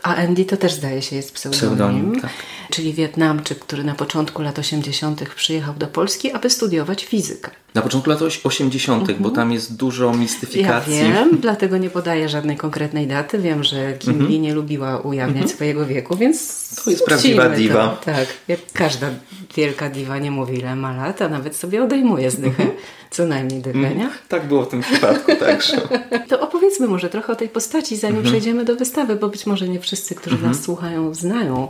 A 0.03 0.15
Andy 0.15 0.45
to 0.45 0.57
też 0.57 0.73
zdaje 0.73 1.01
się 1.01 1.15
jest 1.15 1.33
pseudonim. 1.33 1.75
pseudonim 1.75 2.21
tak. 2.21 2.31
Czyli 2.69 2.93
Wietnamczyk, 2.93 3.59
który 3.59 3.83
na 3.83 3.95
początku 3.95 4.41
lat 4.41 4.59
80. 4.59 5.29
przyjechał 5.35 5.73
do 5.73 5.87
Polski, 5.87 6.31
aby 6.31 6.49
studiować 6.49 7.05
fizykę. 7.05 7.51
Na 7.73 7.81
początku 7.81 8.09
lat 8.09 8.19
80., 8.43 9.01
mhm. 9.01 9.23
bo 9.23 9.29
tam 9.29 9.51
jest 9.51 9.75
dużo 9.75 10.13
mistyfikacji. 10.13 10.97
Ja 10.97 11.13
wiem, 11.13 11.37
dlatego 11.41 11.77
nie 11.77 11.89
podaję 11.89 12.29
żadnej 12.29 12.57
konkretnej 12.57 13.07
daty. 13.07 13.39
Wiem, 13.39 13.63
że 13.63 13.93
Kim 13.93 14.13
mhm. 14.13 14.31
Lee 14.31 14.39
nie 14.39 14.53
lubiła 14.53 14.99
ujawniać 14.99 15.41
mhm. 15.41 15.55
swojego 15.55 15.85
wieku, 15.85 16.15
więc. 16.15 16.69
To 16.83 16.89
jest 16.89 17.05
prawdziwa 17.05 17.49
diwa. 17.49 17.87
To. 17.87 18.05
Tak, 18.05 18.27
jak 18.47 18.59
każda 18.73 19.07
wielka 19.55 19.89
diwa 19.89 20.17
nie 20.17 20.31
mówi, 20.31 20.57
ile 20.57 20.75
ma 20.75 20.95
lat, 20.97 21.21
a 21.21 21.29
nawet 21.29 21.55
sobie 21.55 21.83
odejmuje 21.83 22.31
zdychę. 22.31 22.63
Mhm. 22.63 22.71
Co 23.15 23.25
najmniej 23.25 23.61
dychę, 23.61 23.79
nie? 23.79 23.87
Mhm. 23.87 24.11
Tak 24.27 24.47
było 24.47 24.65
w 24.65 24.67
tym 24.67 24.81
przypadku 24.81 25.31
także. 25.39 25.81
to 26.29 26.41
opowiedzmy 26.41 26.87
może 26.87 27.09
trochę 27.09 27.33
o 27.33 27.35
tej 27.35 27.49
postaci, 27.49 27.97
zanim 27.97 28.17
mhm. 28.17 28.33
przejdziemy 28.33 28.65
do 28.65 28.75
wystawy, 28.75 29.15
bo 29.15 29.29
być 29.29 29.45
może 29.45 29.67
nie 29.67 29.79
wszyscy, 29.79 30.15
którzy 30.15 30.37
nas 30.37 30.63
słuchają, 30.63 31.13
znają 31.13 31.67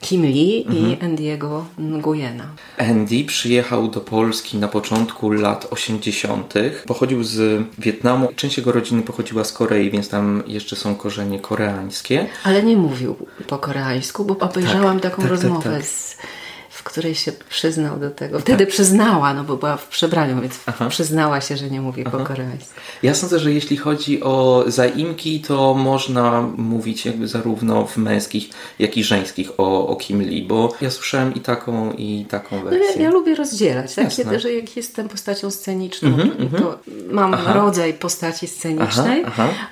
Kim 0.00 0.22
Lee 0.22 0.64
mhm. 0.66 0.86
i 0.86 1.04
Andiego 1.04 1.64
Nguyena. 1.78 2.44
Andy 2.78 3.24
przyjechał 3.24 3.88
do 3.88 4.00
Polski 4.00 4.58
na 4.58 4.68
początku 4.68 5.30
lat 5.30 5.66
80. 5.70 6.54
Pochodził 6.86 7.24
z 7.24 7.62
Wietnamu. 7.78 8.28
Część 8.36 8.56
jego 8.56 8.72
rodziny 8.72 9.02
pochodziła 9.02 9.44
z 9.44 9.52
Korei, 9.52 9.90
więc 9.90 10.08
tam 10.08 10.42
jeszcze 10.46 10.76
są 10.76 10.94
korzenie 10.94 11.40
koreańskie. 11.40 12.26
Ale 12.44 12.62
nie 12.62 12.76
mówił 12.76 13.16
po 13.46 13.58
koreańsku, 13.58 14.24
bo 14.24 14.38
obejrzałam 14.38 15.00
tak, 15.00 15.10
taką 15.10 15.22
tak, 15.22 15.30
tak 15.30 15.30
rozmowę 15.30 15.70
tak, 15.70 15.86
z 15.86 16.16
w 16.82 16.84
której 16.84 17.14
się 17.14 17.32
przyznał 17.48 17.98
do 17.98 18.10
tego. 18.10 18.38
Wtedy 18.38 18.66
tak. 18.66 18.74
przyznała, 18.74 19.34
no 19.34 19.44
bo 19.44 19.56
była 19.56 19.76
w 19.76 19.88
przebraniu, 19.88 20.40
więc 20.40 20.60
Aha. 20.66 20.88
przyznała 20.88 21.40
się, 21.40 21.56
że 21.56 21.70
nie 21.70 21.80
mówi 21.80 22.04
Aha. 22.06 22.18
po 22.18 22.24
koreańsku. 22.24 22.80
Ja 23.02 23.14
sądzę, 23.14 23.38
że 23.38 23.52
jeśli 23.52 23.76
chodzi 23.76 24.22
o 24.22 24.64
zaimki, 24.66 25.40
to 25.40 25.74
można 25.74 26.42
mówić 26.56 27.06
jakby 27.06 27.28
zarówno 27.28 27.86
w 27.86 27.96
męskich, 27.96 28.50
jak 28.78 28.96
i 28.96 29.04
żeńskich 29.04 29.50
o, 29.60 29.88
o 29.88 29.96
Kim 29.96 30.22
Lee, 30.22 30.42
bo 30.42 30.74
ja 30.80 30.90
słyszałem 30.90 31.34
i 31.34 31.40
taką, 31.40 31.92
i 31.92 32.26
taką 32.28 32.64
wersję. 32.64 32.80
No 32.94 32.96
ja, 32.96 33.02
ja 33.02 33.10
lubię 33.10 33.34
rozdzielać, 33.34 33.94
tak? 33.94 34.08
Kiedy, 34.08 34.40
że 34.40 34.52
jak 34.52 34.76
jestem 34.76 35.08
postacią 35.08 35.50
sceniczną, 35.50 36.08
mm 36.08 36.30
-hmm, 36.30 36.58
to 36.58 36.78
mam 37.10 37.34
Aha. 37.34 37.52
rodzaj 37.52 37.94
postaci 37.94 38.48
scenicznej, 38.48 39.24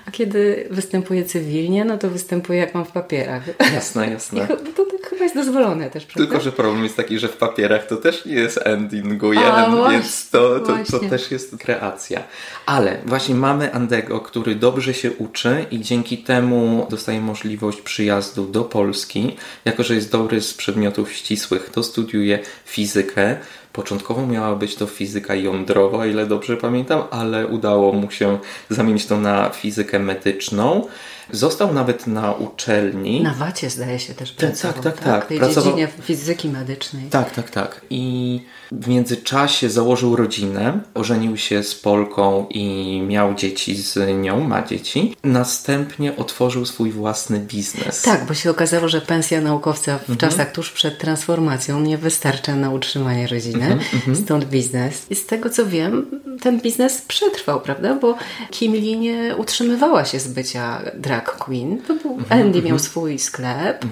a 0.07 0.11
kiedy 0.11 0.69
występuję 0.71 1.25
cywilnie, 1.25 1.85
no 1.85 1.99
to 1.99 2.11
występuję 2.11 2.59
jak 2.59 2.75
mam 2.75 2.85
w 2.85 2.93
papierach. 2.93 3.43
Jasne, 3.75 4.11
jasne. 4.11 4.49
I 4.71 4.73
to 4.73 4.85
tak 4.85 5.00
chyba 5.21 5.25
jest 5.41 5.49
dozwolone 5.49 5.91
też, 5.91 6.07
prawda? 6.07 6.25
Tylko, 6.25 6.45
że 6.45 6.53
problem 6.53 6.85
jest 6.85 6.97
taki, 6.97 7.19
że 7.19 7.29
w 7.29 7.37
papierach 7.37 7.87
to 7.87 7.97
też 7.97 8.25
nie 8.25 8.35
jest 8.35 8.61
endingu 8.65 9.33
jeden, 9.33 9.91
więc 9.91 10.31
to, 10.31 10.61
to, 10.61 10.77
to, 10.91 10.99
też 10.99 11.31
jest 11.31 11.57
kreacja. 11.57 12.23
Ale 12.67 12.99
właśnie 13.07 13.35
mamy 13.35 13.75
Andego, 13.75 14.21
który 14.21 14.55
dobrze 14.55 14.95
się 14.95 15.13
uczy 15.13 15.67
i 15.71 15.81
dzięki 15.81 16.19
temu 16.19 16.87
dostaje 16.91 17.21
możliwość 17.21 17.81
przyjazdu 17.81 18.47
do 18.47 18.65
Polski. 18.65 19.37
Jako, 19.65 19.83
że 19.83 19.95
jest 19.95 20.13
dobry 20.13 20.41
z 20.41 20.55
przedmiotów 20.55 21.13
ścisłych, 21.13 21.71
to 21.71 21.83
studiuje 21.83 22.39
fizykę. 22.65 23.37
Początkowo 23.73 24.27
miała 24.27 24.57
być 24.57 24.75
to 24.75 24.87
fizyka 24.87 25.35
jądrowa, 25.35 26.07
ile 26.07 26.27
dobrze 26.27 26.57
pamiętam, 26.57 27.03
ale 27.11 27.47
udało 27.47 27.93
mu 27.93 28.11
się 28.11 28.39
zamienić 28.71 29.07
to 29.07 29.17
na 29.17 29.51
fizykę 29.51 29.99
medyczną. 29.99 30.89
Został 31.33 31.75
nawet 31.75 32.07
na 32.07 32.33
uczelni. 32.33 33.21
Na 33.23 33.35
Wacie 33.35 33.71
zdaje 33.71 33.99
się 33.99 34.15
też 34.15 34.33
pracował. 34.33 34.83
Tak, 34.83 34.95
tak, 34.95 35.05
tak. 35.05 35.05
tak. 35.05 35.25
W 35.25 35.29
tej 35.29 35.39
pracował... 35.39 35.65
dziedzinie 35.65 35.89
fizyki 36.03 36.49
medycznej. 36.49 37.05
Tak, 37.11 37.35
tak, 37.35 37.51
tak. 37.51 37.81
I 37.91 38.41
w 38.73 38.89
międzyczasie 38.89 39.71
założył 39.71 40.17
rodzinę, 40.17 40.81
ożenił 40.95 41.37
się 41.37 41.63
z 41.63 41.75
Polką 41.75 42.47
i 42.51 43.01
miał 43.09 43.35
dzieci 43.35 43.83
z 43.83 43.99
nią, 44.23 44.41
ma 44.41 44.63
dzieci. 44.63 45.17
Następnie 45.25 46.17
otworzył 46.17 46.67
swój 46.67 46.91
własny 46.91 47.39
biznes. 47.39 48.03
Tak, 48.03 48.27
bo 48.27 48.35
się 48.35 48.51
okazało, 48.51 48.89
że 48.89 49.01
pensja 49.01 49.41
naukowca 49.41 49.99
w 49.99 50.11
mhm. 50.11 50.19
czasach 50.19 50.53
tuż 50.53 50.71
przed 50.71 50.99
transformacją 50.99 51.81
nie 51.81 51.99
wystarcza 51.99 52.57
na 52.57 52.71
utrzymanie 52.71 53.27
rodziny, 53.27 53.65
mhm, 53.65 53.81
mhm. 53.95 54.17
stąd 54.17 54.45
biznes. 54.45 55.07
I 55.11 55.15
z 55.15 55.27
tego 55.27 55.51
co 55.51 55.67
wiem, 55.67 56.07
ten 56.43 56.61
biznes 56.61 57.03
przetrwał, 57.03 57.61
prawda? 57.61 57.95
Bo 57.95 58.17
Kim 58.51 58.73
Lee 58.73 58.99
nie 58.99 59.37
utrzymywała 59.37 60.05
się 60.05 60.21
z 60.21 60.29
bycia 60.29 60.83
drag 60.95 61.20
queen. 61.27 61.83
To 61.83 61.95
był, 61.95 62.13
mhm, 62.13 62.43
Andy 62.43 62.63
miał 62.63 62.79
swój 62.79 63.19
sklep, 63.19 63.85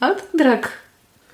a 0.00 0.10
drag 0.34 0.72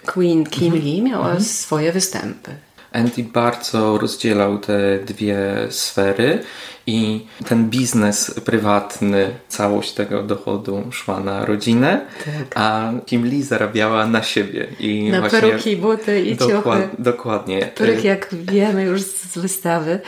Queen 0.06 0.44
Kim. 0.44 0.74
Lee 0.74 1.02
miała 1.02 1.40
swoje 1.40 1.92
występy. 1.92 2.50
Andy 2.92 3.22
bardzo 3.22 3.98
rozdzielał 3.98 4.58
te 4.58 4.98
dwie 4.98 5.38
sfery 5.70 6.42
i 6.86 7.26
ten 7.48 7.70
biznes 7.70 8.40
prywatny, 8.44 9.30
całość 9.48 9.92
tego 9.92 10.22
dochodu 10.22 10.82
szła 10.90 11.20
na 11.20 11.46
rodzinę, 11.46 12.00
tak. 12.24 12.34
a 12.54 12.92
Kim 13.06 13.24
Lee 13.24 13.42
zarabiała 13.42 14.06
na 14.06 14.22
siebie. 14.22 14.66
I 14.80 15.10
na 15.10 15.20
właśnie 15.20 15.40
peruki, 15.40 15.76
buty 15.76 16.20
i 16.20 16.36
dokład, 16.36 16.82
ciuchy. 16.82 17.02
Dokładnie. 17.02 17.60
Których 17.74 18.04
jak 18.04 18.28
wiemy 18.32 18.82
już 18.82 19.02
z 19.02 19.38
wystawy 19.38 20.00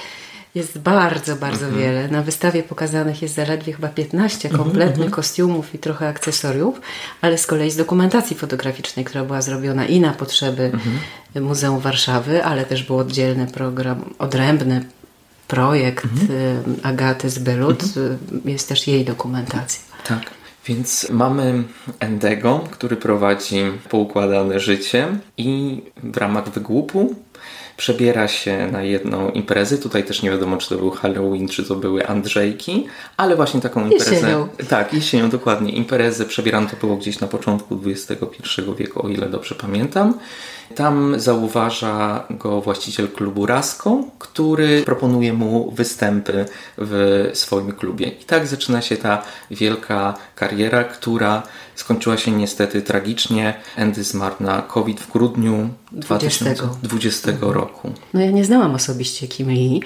jest 0.55 0.79
bardzo, 0.79 1.37
bardzo 1.37 1.67
mhm. 1.67 1.83
wiele. 1.83 2.09
Na 2.09 2.23
wystawie 2.23 2.63
pokazanych 2.63 3.23
jest 3.23 3.35
zaledwie 3.35 3.73
chyba 3.73 3.89
15 3.89 4.49
mhm, 4.49 4.65
kompletnych 4.65 4.93
mhm. 4.93 5.11
kostiumów 5.11 5.75
i 5.75 5.79
trochę 5.79 6.09
akcesoriów, 6.09 6.81
ale 7.21 7.39
z 7.39 7.47
kolei 7.47 7.71
z 7.71 7.77
dokumentacji 7.77 8.37
fotograficznej, 8.37 9.05
która 9.05 9.25
była 9.25 9.43
zrobiona 9.43 9.87
i 9.87 10.01
na 10.01 10.13
potrzeby 10.13 10.73
Muzeum 11.41 11.81
Warszawy, 11.81 12.45
ale 12.45 12.65
też 12.65 12.83
był 12.83 12.99
oddzielny 12.99 13.47
program, 13.47 14.15
odrębny 14.19 14.85
projekt 15.49 16.07
Agaty 16.83 17.31
z 17.31 17.39
Belut. 17.39 17.83
Jest 18.45 18.69
też 18.69 18.89
jej 18.89 19.05
dokumentacja. 19.05 19.81
Tak. 20.05 20.39
Więc 20.67 21.07
mamy 21.11 21.65
Endego, 22.01 22.65
który 22.71 22.97
prowadzi 22.97 23.63
poukładane 23.89 24.61
życie 24.61 25.09
i 25.37 25.83
w 26.03 26.17
ramach 26.17 26.49
wygłupu 26.49 27.15
przebiera 27.79 28.29
się 28.29 28.69
na 28.73 28.83
jedną 28.83 29.31
imprezę. 29.31 29.79
Tutaj 29.79 30.05
też 30.05 30.23
nie 30.23 30.31
wiadomo, 30.31 30.57
czy 30.57 30.69
to 30.69 30.77
był 30.77 30.91
Halloween, 30.91 31.49
czy 31.49 31.65
to 31.65 31.75
były 31.75 32.07
Andrzejki, 32.07 32.87
ale 33.17 33.37
właśnie 33.37 33.61
taką 33.61 33.85
imprezę. 33.91 34.15
Jesienią. 34.15 34.49
Tak, 34.69 34.95
jesienią, 34.95 35.31
dokładnie. 35.31 35.73
Imprezę 35.73 36.25
przebierano 36.25 36.69
to 36.69 36.77
było 36.77 36.97
gdzieś 36.97 37.21
na 37.21 37.27
początku 37.27 37.81
XXI 37.87 38.63
wieku, 38.79 39.07
o 39.07 39.09
ile 39.09 39.29
dobrze 39.29 39.55
pamiętam. 39.55 40.15
Tam 40.75 41.21
zauważa 41.21 42.25
go 42.31 42.61
właściciel 42.61 43.09
klubu 43.09 43.47
Rasko, 43.47 44.05
który 44.19 44.83
proponuje 44.83 45.33
mu 45.33 45.71
występy 45.71 46.45
w 46.79 47.31
swoim 47.35 47.73
klubie. 47.73 48.07
I 48.07 48.25
tak 48.25 48.47
zaczyna 48.47 48.83
się 48.83 48.97
ta 48.97 49.23
wielka 49.51 50.15
kariera, 50.39 50.85
która 50.85 51.43
skończyła 51.75 52.17
się 52.17 52.31
niestety 52.31 52.83
tragicznie. 52.83 53.55
Andy 53.77 54.05
zmarł 54.05 54.35
na 54.41 54.63
COVID 54.63 55.01
w 55.01 55.13
grudniu 55.13 55.71
2020 55.93 57.31
roku. 57.41 57.93
No 58.15 58.21
ja 58.21 58.31
nie 58.31 58.45
znałam 58.45 58.75
osobiście 58.75 59.29
Kim 59.29 59.51
Lee, 59.51 59.83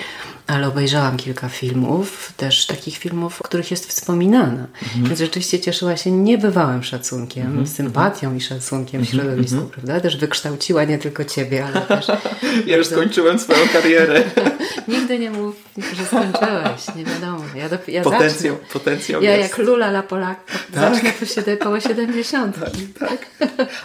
ale 0.46 0.68
obejrzałam 0.68 1.16
kilka 1.16 1.48
filmów, 1.48 2.32
też 2.36 2.66
takich 2.66 2.96
filmów, 2.96 3.34
w 3.34 3.42
których 3.42 3.70
jest 3.70 3.88
wspominana. 3.88 4.66
Mhm. 4.82 5.04
Więc 5.04 5.18
rzeczywiście 5.18 5.60
cieszyła 5.60 5.96
się 5.96 6.10
niebywałym 6.10 6.82
szacunkiem, 6.82 7.46
mhm. 7.46 7.66
sympatią 7.66 8.34
i 8.34 8.40
szacunkiem 8.40 9.04
w 9.04 9.04
mhm. 9.04 9.06
środowisku, 9.06 9.56
mhm. 9.56 9.70
prawda? 9.70 10.00
Też 10.00 10.16
wykształciła 10.16 10.84
nie 10.84 10.98
tylko 10.98 11.24
ciebie, 11.24 11.66
ale 11.66 11.80
też... 11.80 12.06
ja 12.66 12.76
już 12.76 12.86
skończyłem 12.86 13.38
swoją 13.38 13.68
karierę. 13.72 14.22
Nigdy 14.88 15.18
nie 15.18 15.30
mów, 15.30 15.56
że 15.96 16.06
skończyłeś, 16.06 16.96
nie 16.96 17.04
wiadomo. 17.04 17.44
Ja, 17.56 17.68
do, 17.68 17.78
ja 17.88 18.02
potencjał, 18.02 18.54
zacznę. 18.54 18.72
potencjał 18.72 19.22
Ja 19.22 19.36
jest. 19.36 19.50
jak 19.50 19.66
Lula 19.66 19.86
la 19.86 20.02
Polaka 20.02 20.41
tak. 20.46 20.94
zacznę 20.94 21.12
po 21.20 21.26
siedem, 21.26 21.58
koło 21.58 21.80
70. 21.80 22.56
Tak, 22.60 22.70
tak. 23.08 23.26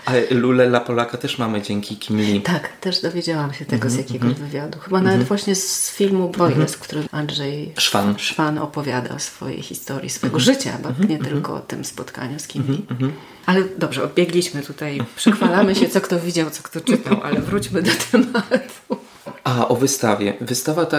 Ale 0.05 0.21
Lulę 0.31 0.63
la 0.63 0.79
Polaka 0.79 1.17
też 1.17 1.37
mamy 1.37 1.61
dzięki 1.61 1.97
Kim 1.97 2.17
Lee. 2.17 2.41
Tak, 2.41 2.77
też 2.77 3.01
dowiedziałam 3.01 3.53
się 3.53 3.65
tego 3.65 3.89
z 3.89 3.93
mhm, 3.93 4.07
jakiegoś 4.07 4.29
mhm. 4.29 4.47
wywiadu. 4.47 4.79
Chyba 4.79 5.01
nawet 5.01 5.23
właśnie 5.23 5.55
z 5.55 5.91
filmu 5.91 6.29
Boy 6.29 6.47
mhm. 6.47 6.67
w 6.67 6.79
którym 6.79 7.05
Andrzej 7.11 7.73
Szwan, 7.77 8.15
Szwan 8.17 8.57
opowiada 8.57 9.15
o 9.15 9.19
swojej 9.19 9.61
historii, 9.61 10.09
swojego 10.09 10.37
mhm. 10.37 10.55
życia, 10.55 10.77
bo 10.83 10.89
mhm. 10.89 11.09
nie 11.09 11.15
mhm. 11.15 11.33
tylko 11.33 11.55
o 11.55 11.59
tym 11.59 11.85
spotkaniu 11.85 12.39
z. 12.39 12.55
Mhm. 12.55 13.13
Ale 13.45 13.63
dobrze, 13.77 14.03
odbiegliśmy 14.03 14.61
tutaj, 14.61 14.99
przechwalamy 15.15 15.75
się, 15.75 15.89
co 15.89 16.01
kto 16.01 16.19
widział, 16.19 16.49
co 16.49 16.63
kto 16.63 16.81
czytał, 16.81 17.21
ale 17.23 17.41
wróćmy 17.41 17.81
do 17.81 17.91
tematu. 18.11 19.06
A, 19.43 19.67
o 19.67 19.75
wystawie. 19.75 20.33
Wystawa 20.41 20.85
ta 20.85 20.97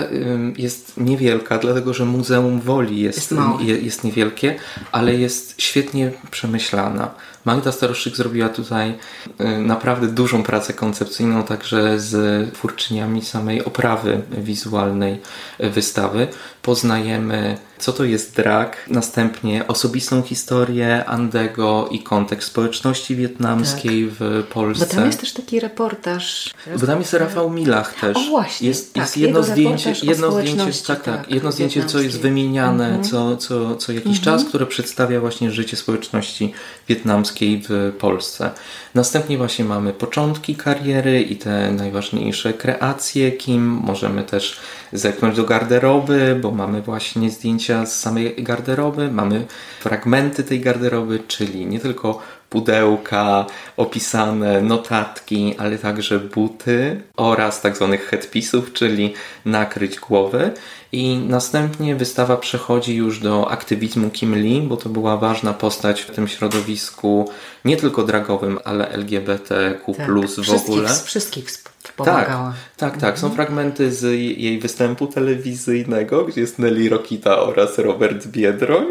jest 0.56 0.96
niewielka, 0.96 1.58
dlatego 1.58 1.94
że 1.94 2.04
Muzeum 2.04 2.60
Woli 2.60 3.00
jest, 3.00 3.34
jest, 3.60 3.82
jest 3.84 4.04
niewielkie, 4.04 4.56
ale 4.92 5.14
jest 5.14 5.54
świetnie 5.62 6.12
przemyślana. 6.30 7.10
Magda 7.48 7.72
Staroszyk 7.72 8.16
zrobiła 8.16 8.48
tutaj 8.48 8.94
y, 9.40 9.44
naprawdę 9.58 10.06
dużą 10.06 10.42
pracę 10.42 10.72
koncepcyjną, 10.72 11.42
także 11.42 12.00
z 12.00 12.14
twórczyniami 12.54 13.22
samej 13.22 13.64
oprawy 13.64 14.22
wizualnej 14.30 15.20
wystawy. 15.58 16.28
Poznajemy, 16.62 17.58
co 17.78 17.92
to 17.92 18.04
jest 18.04 18.36
drag, 18.36 18.76
następnie 18.88 19.66
osobistą 19.66 20.22
historię 20.22 21.04
Andego 21.04 21.88
i 21.90 22.02
kontekst 22.02 22.48
społeczności 22.48 23.16
wietnamskiej 23.16 24.04
tak. 24.04 24.14
w 24.18 24.44
Polsce. 24.52 24.86
Bo 24.86 24.94
tam 24.94 25.06
jest 25.06 25.20
też 25.20 25.32
taki 25.32 25.60
reportaż. 25.60 26.54
Bo 26.80 26.86
tam 26.86 26.98
jest 26.98 27.12
Rafał 27.12 27.50
Milach 27.50 27.94
też. 27.94 28.16
O 28.16 28.20
właśnie, 28.20 28.68
jest, 28.68 28.94
tak, 28.94 29.02
jest 29.02 29.16
jedno 29.16 29.42
zdjęcie, 29.42 29.94
jedno 30.02 30.32
zdjęcie, 30.32 30.72
tak, 30.86 31.02
tak, 31.02 31.04
tak, 31.04 31.30
jedno 31.30 31.52
zdjęcie, 31.52 31.84
co 31.84 32.00
jest 32.00 32.20
wymieniane 32.20 32.86
mhm. 32.86 33.04
co, 33.04 33.36
co, 33.36 33.76
co 33.76 33.92
jakiś 33.92 34.18
mhm. 34.18 34.24
czas, 34.24 34.44
które 34.48 34.66
przedstawia 34.66 35.20
właśnie 35.20 35.50
życie 35.50 35.76
społeczności 35.76 36.52
wietnamskiej 36.88 37.37
w 37.68 37.92
Polsce. 37.98 38.50
Następnie 38.94 39.38
właśnie 39.38 39.64
mamy 39.64 39.92
początki 39.92 40.56
kariery 40.56 41.22
i 41.22 41.36
te 41.36 41.72
najważniejsze 41.72 42.52
kreacje, 42.52 43.32
kim 43.32 43.66
możemy 43.66 44.22
też 44.22 44.60
zerknąć 44.92 45.36
do 45.36 45.44
garderoby, 45.44 46.38
bo 46.42 46.50
mamy 46.50 46.82
właśnie 46.82 47.30
zdjęcia 47.30 47.86
z 47.86 48.00
samej 48.00 48.42
garderoby, 48.42 49.10
mamy 49.10 49.46
fragmenty 49.80 50.44
tej 50.44 50.60
garderoby, 50.60 51.20
czyli 51.28 51.66
nie 51.66 51.80
tylko 51.80 52.22
pudełka, 52.50 53.46
opisane 53.76 54.62
notatki, 54.62 55.54
ale 55.58 55.78
także 55.78 56.18
buty 56.18 57.02
oraz 57.16 57.60
tak 57.60 57.76
zwanych 57.76 58.08
headpisów, 58.08 58.72
czyli 58.72 59.14
nakryć 59.44 59.98
głowy. 59.98 60.52
I 60.92 61.16
następnie 61.16 61.96
wystawa 61.96 62.36
przechodzi 62.36 62.96
już 62.96 63.20
do 63.20 63.50
aktywizmu 63.50 64.10
Kim 64.10 64.34
Lee, 64.34 64.62
bo 64.62 64.76
to 64.76 64.88
była 64.88 65.16
ważna 65.16 65.52
postać 65.52 66.00
w 66.00 66.10
tym 66.10 66.28
środowisku 66.28 67.30
nie 67.64 67.76
tylko 67.76 68.04
dragowym, 68.04 68.58
ale 68.64 68.88
LGBTQ 68.88 69.94
tak, 69.94 70.06
w 70.44 70.50
ogóle. 70.50 70.88
Wszystkich 71.04 71.50
pomagała. 71.98 72.54
Tak, 72.76 72.92
tak, 72.92 73.00
tak. 73.00 73.18
Są 73.18 73.26
mhm. 73.26 73.36
fragmenty 73.36 73.92
z 73.92 74.02
jej 74.38 74.58
występu 74.58 75.06
telewizyjnego, 75.06 76.24
gdzie 76.24 76.40
jest 76.40 76.58
Nelly 76.58 76.88
Rokita 76.88 77.38
oraz 77.38 77.78
Robert 77.78 78.26
Biedroń. 78.26 78.86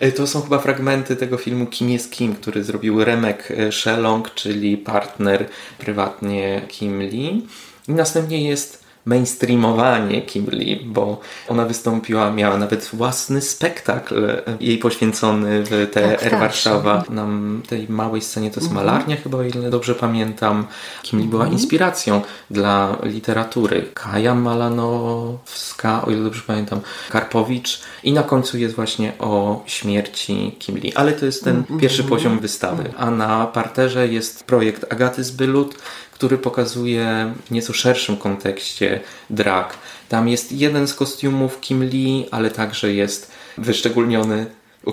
E, 0.00 0.12
to 0.12 0.26
są 0.26 0.42
chyba 0.42 0.58
fragmenty 0.58 1.16
tego 1.16 1.36
filmu 1.36 1.66
Kim 1.66 1.90
jest 1.90 2.12
Kim, 2.12 2.34
który 2.34 2.64
zrobił 2.64 3.04
Remek 3.04 3.50
e, 3.50 3.72
Shelong, 3.72 4.34
czyli 4.34 4.76
partner 4.76 5.48
prywatnie 5.78 6.62
Kim 6.68 7.02
Lee. 7.02 7.46
I 7.88 7.92
następnie 7.92 8.48
jest 8.48 8.85
mainstreamowanie 9.06 10.22
Kim 10.22 10.46
Lee, 10.50 10.80
bo 10.84 11.20
ona 11.48 11.64
wystąpiła, 11.64 12.30
miała 12.30 12.56
nawet 12.56 12.84
własny 12.92 13.40
spektakl 13.40 14.24
e, 14.24 14.42
jej 14.60 14.78
poświęcony 14.78 15.62
w 15.62 15.68
TR 15.92 16.18
tak, 16.20 16.30
tak, 16.30 16.40
Warszawa. 16.40 16.98
Tak. 16.98 17.10
Na 17.10 17.26
tej 17.68 17.86
małej 17.88 18.22
scenie 18.22 18.50
to 18.50 18.60
jest 18.60 18.70
mhm. 18.70 18.86
malarnia 18.86 19.16
chyba, 19.16 19.38
o 19.38 19.42
ile 19.42 19.70
dobrze 19.70 19.94
pamiętam. 19.94 20.66
Kim 21.02 21.20
Lee 21.20 21.28
była 21.28 21.42
mhm. 21.42 21.60
inspiracją 21.60 22.22
dla 22.50 22.96
literatury. 23.02 23.88
Kaja 23.94 24.34
Malanowska, 24.34 26.04
o 26.04 26.10
ile 26.10 26.22
dobrze 26.22 26.42
pamiętam, 26.46 26.80
Karpowicz 27.10 27.80
i 28.04 28.12
na 28.12 28.22
końcu 28.22 28.58
jest 28.58 28.74
właśnie 28.74 29.12
o 29.18 29.62
śmierci 29.66 30.56
Kim 30.58 30.76
Lee. 30.76 30.92
Ale 30.94 31.12
to 31.12 31.26
jest 31.26 31.44
ten 31.44 31.56
mhm. 31.56 31.80
pierwszy 31.80 32.04
poziom 32.04 32.38
wystawy. 32.38 32.92
A 32.96 33.10
na 33.10 33.46
parterze 33.46 34.08
jest 34.08 34.44
projekt 34.44 34.92
Agaty 34.92 35.24
Zbylut, 35.24 35.74
który 36.16 36.38
pokazuje 36.38 37.34
w 37.46 37.50
nieco 37.50 37.72
szerszym 37.72 38.16
kontekście 38.16 39.00
drag. 39.30 39.78
Tam 40.08 40.28
jest 40.28 40.52
jeden 40.52 40.88
z 40.88 40.94
kostiumów 40.94 41.60
Kim 41.60 41.84
Lee, 41.84 42.28
ale 42.30 42.50
także 42.50 42.92
jest 42.92 43.30
wyszczególniony. 43.58 44.46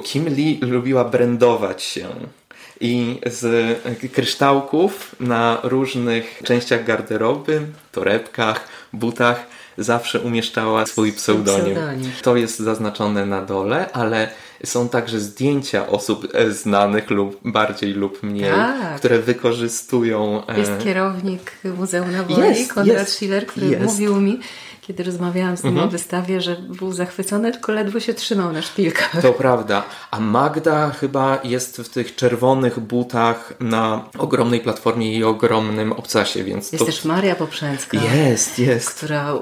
Kim 0.03 0.30
Lee 0.30 0.60
lubiła 0.62 1.06
brandować 1.06 1.84
się 1.84 2.08
i 2.82 3.20
z 3.25 3.80
kryształków 4.12 5.15
na 5.20 5.60
różnych 5.63 6.42
częściach 6.44 6.86
garderoby, 6.86 7.62
torebkach, 7.92 8.68
butach 8.94 9.48
zawsze 9.77 10.20
umieszczała 10.20 10.86
swój 10.86 11.12
pseudonim. 11.12 11.75
pseudonim. 11.75 12.12
To 12.22 12.36
jest 12.36 12.60
zaznaczone 12.60 13.25
na 13.25 13.42
dole, 13.42 13.92
ale 13.92 14.30
są 14.65 14.89
także 14.89 15.20
zdjęcia 15.20 15.88
osób 15.88 16.27
e, 16.34 16.51
znanych 16.51 17.10
lub 17.10 17.39
bardziej 17.46 17.94
lub 17.94 18.24
mniej, 18.24 18.51
tak. 18.51 18.96
które 19.00 19.20
wykorzystują. 19.20 20.48
E, 20.48 20.60
jest 20.60 20.72
kierownik 20.84 21.51
Muzeum 21.77 22.12
na 22.12 22.24
Woli, 22.24 22.68
Konrad 22.68 22.98
jest, 22.98 23.12
Schiller, 23.12 23.48
który 23.48 23.68
jest. 23.68 23.84
mówił 23.84 24.15
mi, 24.22 24.39
kiedy 24.88 25.04
rozmawiałam 25.04 25.58
z 25.58 25.63
nim 25.63 25.74
mhm. 25.74 25.88
o 25.88 25.92
wystawie, 25.92 26.42
że 26.42 26.56
był 26.56 26.92
zachwycony, 26.92 27.52
tylko 27.52 27.72
ledwo 27.72 28.00
się 28.00 28.13
trzymał 28.13 28.54
na 28.54 28.62
szpilkach. 28.62 29.22
To 29.22 29.34
prawda. 29.34 29.84
A 30.12 30.19
Magda 30.19 30.89
chyba 30.89 31.39
jest 31.43 31.78
w 31.78 31.89
tych 31.89 32.15
czerwonych 32.15 32.80
butach 32.80 33.54
na 33.60 34.06
ogromnej 34.17 34.60
platformie 34.60 35.17
i 35.17 35.24
ogromnym 35.24 35.93
obcasie, 35.93 36.43
więc 36.43 36.72
Jest 36.72 36.80
to... 36.80 36.86
też 36.86 37.06
Maria 37.06 37.36
Poprzęcka. 37.36 37.98
Jest, 37.98 38.60
jest. 38.60 38.89
Która 38.89 39.34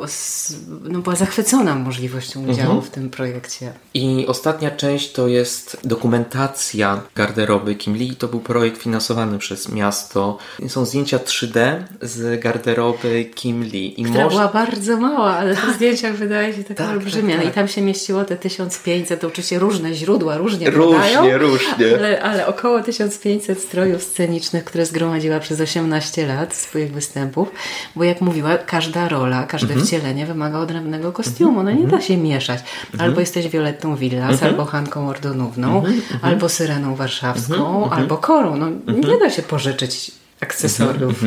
no, 0.82 1.00
była 1.00 1.16
zachwycona 1.16 1.76
możliwością 1.76 2.42
udziału 2.44 2.60
mhm. 2.60 2.82
w 2.82 2.90
tym 2.90 3.10
projekcie. 3.10 3.74
I 3.94 4.26
ostatnia 4.28 4.72
część 4.72 5.12
to 5.12 5.28
jest 5.28 5.78
dokumentacja 5.84 7.02
garderoby 7.16 7.76
Kim 7.76 7.96
Lee. 7.96 8.16
To 8.16 8.28
był 8.28 8.40
projekt 8.40 8.82
finansowany 8.82 9.38
przez 9.38 9.70
miasto. 9.70 10.38
Są 10.68 10.86
zdjęcia 10.86 11.18
3D 11.18 11.84
z 12.02 12.42
garderoby 12.42 13.26
Kim 13.36 13.64
Lee. 13.64 14.02
I 14.02 14.04
Która 14.04 14.30
była 14.30 14.48
bardzo 14.48 14.98
mała 14.98 15.31
ale 15.38 15.56
tak. 15.56 15.66
w 15.66 15.76
zdjęciach 15.76 16.16
wydaje 16.16 16.54
się 16.54 16.64
tak, 16.64 16.78
tak 16.78 16.90
olbrzymia. 16.90 17.36
Tak, 17.36 17.44
tak. 17.44 17.54
I 17.54 17.56
tam 17.56 17.68
się 17.68 17.82
mieściło 17.82 18.26
te 18.26 18.38
1500, 18.38 19.22
to 19.22 19.28
oczywiście 19.28 19.60
różne 19.60 19.94
źródła 19.94 20.38
różnie 20.38 20.70
Różnie, 20.70 20.96
podają, 20.96 21.38
różnie. 21.38 21.96
Ale, 21.98 22.22
ale 22.22 22.48
około 22.48 22.82
1500 22.82 23.60
strojów 23.60 24.04
scenicznych, 24.04 24.64
które 24.64 24.86
zgromadziła 24.86 25.40
przez 25.40 25.62
18 25.62 26.28
lat 26.28 26.56
swoich 26.56 26.92
występów, 26.92 27.52
bo 27.96 28.04
jak 28.04 28.22
mówiła, 28.22 28.58
każda 28.58 29.10
rola, 29.10 29.44
każde 29.44 29.74
mhm. 29.74 29.86
wcielenie 29.86 30.26
wymaga 30.26 30.60
odrębnego 30.60 31.12
kostiumu. 31.12 31.64
No 31.64 31.72
nie 31.72 31.88
da 31.88 32.02
się 32.02 32.18
mieszać. 32.18 32.60
Mhm. 32.60 33.10
Albo 33.10 33.20
jesteś 33.20 33.48
Violettą 33.48 33.96
Villas, 33.96 34.32
mhm. 34.32 34.52
albo 34.52 34.66
Hanką 34.66 35.10
Ordonówną, 35.10 35.78
mhm. 35.78 35.94
Mhm. 35.94 36.20
albo 36.22 36.50
Syreną 36.50 36.96
Warszawską, 36.96 37.90
albo 37.90 38.18
Korą. 38.18 38.56
No 38.58 38.70
nie 38.94 39.18
da 39.18 39.30
się 39.30 39.42
pożyczyć 39.42 40.12
akcesoriów 40.40 41.24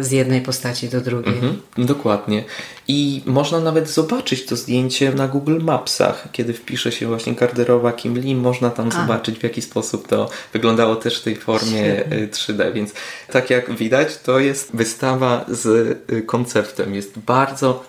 z 0.00 0.10
jednej 0.10 0.40
postaci 0.40 0.88
do 0.88 1.00
drugiej. 1.00 1.34
Mhm, 1.34 1.56
dokładnie. 1.78 2.44
I 2.88 3.22
można 3.26 3.60
nawet 3.60 3.88
zobaczyć 3.88 4.46
to 4.46 4.56
zdjęcie 4.56 5.12
na 5.12 5.28
Google 5.28 5.58
Mapsach. 5.60 6.28
Kiedy 6.32 6.52
wpisze 6.52 6.92
się 6.92 7.06
właśnie 7.06 7.34
garderoba 7.34 7.92
Kim 7.92 8.18
Lee, 8.18 8.34
można 8.34 8.70
tam 8.70 8.88
A. 8.88 8.90
zobaczyć 8.90 9.38
w 9.38 9.42
jaki 9.42 9.62
sposób 9.62 10.08
to 10.08 10.30
wyglądało 10.52 10.96
też 10.96 11.20
w 11.20 11.22
tej 11.22 11.36
formie 11.36 11.68
Świetnie. 11.68 12.28
3D. 12.28 12.72
Więc 12.72 12.92
tak 13.32 13.50
jak 13.50 13.70
widać, 13.74 14.18
to 14.18 14.38
jest 14.38 14.76
wystawa 14.76 15.44
z 15.48 15.66
y, 16.12 16.22
konceptem. 16.22 16.94
Jest 16.94 17.18
bardzo 17.18 17.84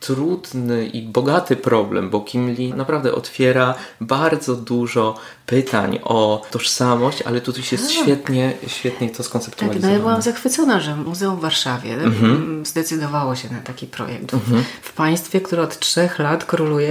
trudny 0.00 0.86
i 0.86 1.02
bogaty 1.02 1.56
problem, 1.56 2.10
bo 2.10 2.20
Kim 2.20 2.50
Lee 2.54 2.74
naprawdę 2.74 3.14
otwiera 3.14 3.74
bardzo 4.00 4.54
dużo 4.54 5.18
pytań 5.46 5.98
o 6.04 6.42
tożsamość, 6.50 7.22
ale 7.22 7.40
tutaj 7.40 7.62
tak. 7.62 7.90
świetnie, 7.90 8.52
świetnie 8.66 9.10
to 9.10 9.22
skonceptualizowane. 9.22 9.82
Tak, 9.82 9.90
no 9.90 9.96
ja 9.96 9.98
byłam 9.98 10.22
zachwycona, 10.22 10.80
że 10.80 10.96
Muzeum 10.96 11.36
w 11.36 11.40
Warszawie 11.40 11.94
mhm. 11.94 12.66
zdecydowało 12.66 13.36
się 13.36 13.52
na 13.52 13.60
taki 13.60 13.86
projekt. 13.86 14.34
Mhm. 14.34 14.64
W 14.82 14.92
państwie, 14.92 15.40
które 15.40 15.62
od 15.62 15.78
trzech 15.78 16.18
lat 16.18 16.44
króluje 16.44 16.90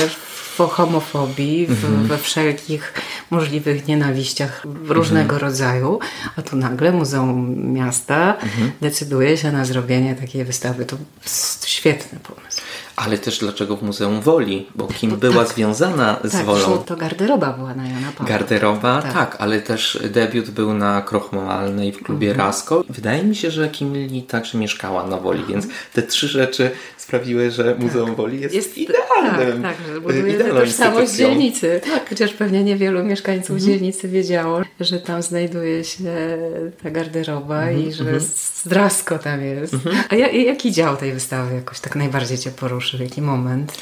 w 0.57 0.57
homofobii, 0.57 1.67
w, 1.67 1.85
mhm. 1.85 2.07
we 2.07 2.17
wszelkich 2.17 2.93
możliwych 3.31 3.87
nienawiściach 3.87 4.63
różnego 4.87 5.33
mhm. 5.33 5.41
rodzaju, 5.41 5.99
a 6.37 6.41
tu 6.41 6.55
nagle 6.55 6.91
Muzeum 6.91 7.55
Miasta 7.73 8.35
mhm. 8.35 8.71
decyduje 8.81 9.37
się 9.37 9.51
na 9.51 9.65
zrobienie 9.65 10.15
takiej 10.15 10.45
wystawy. 10.45 10.85
To 10.85 10.97
świetny 11.65 12.19
pomysł. 12.19 12.61
Ale 12.95 13.17
też 13.17 13.39
dlaczego 13.39 13.77
w 13.77 13.83
Muzeum 13.83 14.21
Woli? 14.21 14.67
Bo 14.75 14.87
kim 14.87 15.11
to, 15.11 15.17
była 15.17 15.45
tak, 15.45 15.55
związana 15.55 16.19
z 16.23 16.31
tak, 16.31 16.45
Wolą? 16.45 16.77
to 16.77 16.95
garderoba 16.95 17.53
była 17.53 17.75
na 17.75 17.87
Jana 17.87 18.11
Pawła. 18.11 18.25
Garderoba, 18.45 19.01
tak. 19.01 19.13
tak. 19.13 19.35
ale 19.39 19.61
też 19.61 19.99
debiut 20.11 20.49
był 20.49 20.73
na 20.73 21.01
Krochmalnej 21.01 21.91
w 21.91 22.03
klubie 22.03 22.29
mhm. 22.29 22.47
Rasko. 22.47 22.83
Wydaje 22.89 23.23
mi 23.23 23.35
się, 23.35 23.51
że 23.51 23.69
Kim 23.69 23.93
Lee 23.93 24.23
także 24.23 24.57
mieszkała 24.57 25.07
na 25.07 25.17
Woli, 25.17 25.43
więc 25.49 25.67
te 25.93 26.01
trzy 26.01 26.27
rzeczy 26.27 26.71
sprawiły, 26.97 27.51
że 27.51 27.75
Muzeum 27.79 28.07
tak. 28.07 28.17
Woli 28.17 28.41
jest, 28.41 28.55
jest 28.55 28.77
idealnym. 28.77 29.63
Tak, 29.63 29.77
tak 29.77 29.87
że 29.87 30.01
buduje 30.01 30.33
tożsamość 30.39 31.11
dzielnicy. 31.11 31.81
Tak, 31.93 32.09
chociaż 32.09 32.33
pewnie 32.33 32.63
niewielu 32.63 33.03
mieszkańców 33.03 33.55
mhm. 33.55 33.71
dzielnicy 33.71 34.07
wiedziało, 34.07 34.61
że 34.79 34.99
tam 34.99 35.21
znajduje 35.21 35.83
się 35.83 36.03
ta 36.83 36.91
garderoba 36.91 37.61
mhm. 37.61 37.87
i 37.87 37.93
że 37.93 38.03
mhm. 38.03 38.21
zdrasko 38.63 39.19
tam 39.19 39.43
jest. 39.43 39.73
Mhm. 39.73 39.95
A 40.09 40.15
jaki 40.15 40.71
dział 40.71 40.97
tej 40.97 41.13
wystawy 41.13 41.55
jakoś 41.55 41.79
tak 41.79 41.95
najbardziej 41.95 42.37
Cię 42.37 42.51
poruszył? 42.51 42.99
Jaki 43.01 43.21
moment? 43.21 43.73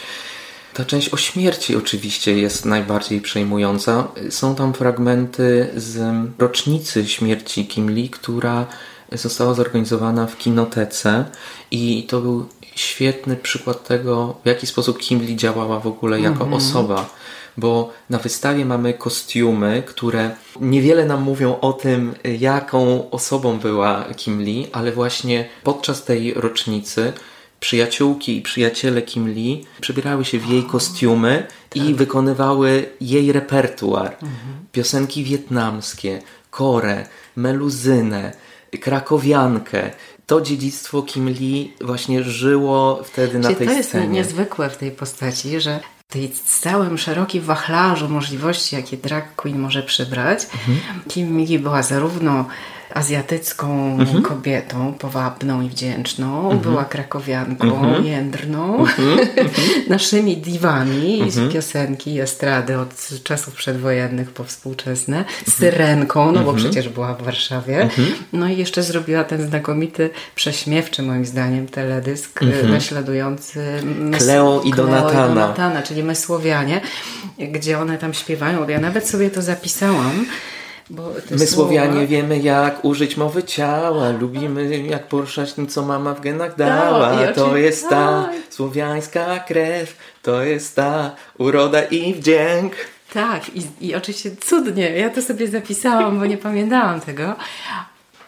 Ta 0.73 0.86
część 0.86 1.09
o 1.09 1.17
śmierci 1.17 1.75
oczywiście 1.75 2.38
jest 2.38 2.65
najbardziej 2.65 3.21
przejmująca. 3.21 4.07
Są 4.29 4.55
tam 4.55 4.73
fragmenty 4.73 5.69
z 5.75 6.15
rocznicy 6.39 7.07
śmierci 7.07 7.67
Kim 7.67 7.89
Lee, 7.89 8.09
która 8.09 8.65
została 9.12 9.53
zorganizowana 9.53 10.27
w 10.27 10.38
kinotece 10.38 11.25
i 11.71 12.03
to 12.09 12.21
był 12.21 12.45
świetny 12.75 13.36
przykład 13.36 13.88
tego, 13.88 14.36
w 14.43 14.47
jaki 14.47 14.67
sposób 14.67 14.99
Kim 14.99 15.21
Lee 15.21 15.36
działała 15.36 15.79
w 15.79 15.88
ogóle 15.88 16.21
jako 16.21 16.43
mm 16.43 16.53
-hmm. 16.53 16.57
osoba. 16.57 17.09
Bo 17.57 17.93
na 18.09 18.17
wystawie 18.17 18.65
mamy 18.65 18.93
kostiumy, 18.93 19.83
które 19.86 20.36
niewiele 20.62 21.05
nam 21.05 21.21
mówią 21.21 21.59
o 21.59 21.73
tym, 21.73 22.13
jaką 22.39 23.09
osobą 23.12 23.59
była 23.59 24.05
Kim 24.17 24.41
Lee, 24.41 24.67
ale 24.71 24.91
właśnie 24.91 25.49
podczas 25.63 26.03
tej 26.03 26.33
rocznicy 26.33 27.13
przyjaciółki 27.63 28.38
i 28.38 28.41
przyjaciele 28.41 29.02
Kim 29.02 29.34
Lee 29.34 29.65
przybierały 29.82 30.26
się 30.26 30.39
w 30.39 30.45
jej 30.45 30.63
kostiumy 30.63 31.47
i 31.76 31.80
tak. 31.80 31.95
wykonywały 31.95 32.86
jej 33.02 33.32
repertuar. 33.32 34.08
Mhm. 34.13 34.32
Piosenki 34.71 35.23
wietnamskie, 35.23 36.21
korę, 36.52 37.06
meluzynę, 37.36 38.34
krakowiankę. 38.82 39.91
To 40.26 40.41
dziedzictwo 40.41 41.02
Kim 41.02 41.30
Lee 41.30 41.73
właśnie 41.82 42.23
żyło 42.23 43.04
wtedy 43.04 43.39
na 43.39 43.47
tej 43.47 43.56
scenie. 43.56 43.84
To 43.84 43.97
jest 43.97 44.10
niezwykłe 44.10 44.69
w 44.69 44.78
tej 44.78 44.91
postaci, 44.91 45.62
że 45.62 45.80
w 46.10 46.13
tej 46.13 46.32
całym 46.32 46.97
szerokim 46.97 47.41
wachlarzu 47.41 48.10
możliwości, 48.10 48.76
jakie 48.76 48.97
drag 48.97 49.36
queen 49.36 49.60
może 49.60 49.84
przybrać, 49.84 50.43
mhm. 50.43 50.80
Kim 51.08 51.38
Lee 51.38 51.60
była 51.60 51.84
zarówno 51.84 52.45
azjatycką 52.93 53.97
mhm. 53.99 54.23
kobietą, 54.23 54.93
powabną 54.93 55.62
i 55.62 55.69
wdzięczną. 55.69 56.43
Mhm. 56.43 56.60
Była 56.60 56.86
krakowianką, 56.86 57.67
mhm. 57.67 58.06
jędrną, 58.06 58.79
mhm. 58.79 59.19
naszymi 59.89 60.38
diwami 60.38 61.32
z 61.32 61.38
mhm. 61.38 61.53
piosenki 61.53 62.19
estrady 62.19 62.79
od 62.79 63.10
czasów 63.23 63.53
przedwojennych 63.53 64.32
po 64.32 64.43
współczesne, 64.43 65.17
mhm. 65.17 65.36
syrenką, 65.49 66.32
no 66.32 66.43
bo 66.43 66.53
przecież 66.53 66.89
była 66.89 67.13
w 67.13 67.23
Warszawie. 67.23 67.89
No 68.34 68.47
i 68.47 68.58
jeszcze 68.58 68.84
zrobiła 68.84 69.23
ten 69.23 69.47
znakomity, 69.47 70.10
prześmiewczy 70.36 71.03
moim 71.03 71.25
zdaniem 71.25 71.67
teledysk 71.67 72.39
naśladujący 72.69 73.60
Kleo 74.17 74.62
i 74.62 74.71
Donatana. 74.71 75.25
i 75.25 75.27
Donatana, 75.27 75.82
czyli 75.82 76.03
my 76.03 76.15
Słowianie, 76.15 76.82
gdzie 77.39 77.79
one 77.79 77.97
tam 77.97 78.13
śpiewają. 78.13 78.69
Ja 78.69 78.79
nawet 78.79 79.10
sobie 79.10 79.29
to 79.29 79.41
zapisałam. 79.41 80.25
My 81.31 81.47
Słowianie 81.47 82.07
wiemy 82.07 82.39
jak 82.39 82.85
użyć 82.85 83.17
mowy 83.17 83.43
ciała, 83.43 84.09
lubimy 84.09 84.77
jak 84.77 85.07
poruszać 85.07 85.53
tym, 85.53 85.67
co 85.67 85.81
mama 85.81 86.13
w 86.13 86.21
genach 86.21 86.55
dała. 86.55 87.09
Tak, 87.09 87.35
to 87.35 87.57
jest 87.57 87.89
ta 87.89 88.29
tak. 88.31 88.53
słowiańska 88.53 89.39
krew, 89.39 89.97
to 90.21 90.43
jest 90.43 90.75
ta 90.75 91.15
uroda 91.37 91.81
i 91.83 92.13
wdzięk. 92.13 92.73
Tak, 93.13 93.55
i, 93.55 93.87
i 93.87 93.95
oczywiście 93.95 94.31
cudnie. 94.35 94.89
Ja 94.89 95.09
to 95.09 95.21
sobie 95.21 95.47
zapisałam, 95.47 96.19
bo 96.19 96.25
nie 96.25 96.37
pamiętałam 96.37 97.01
tego. 97.01 97.35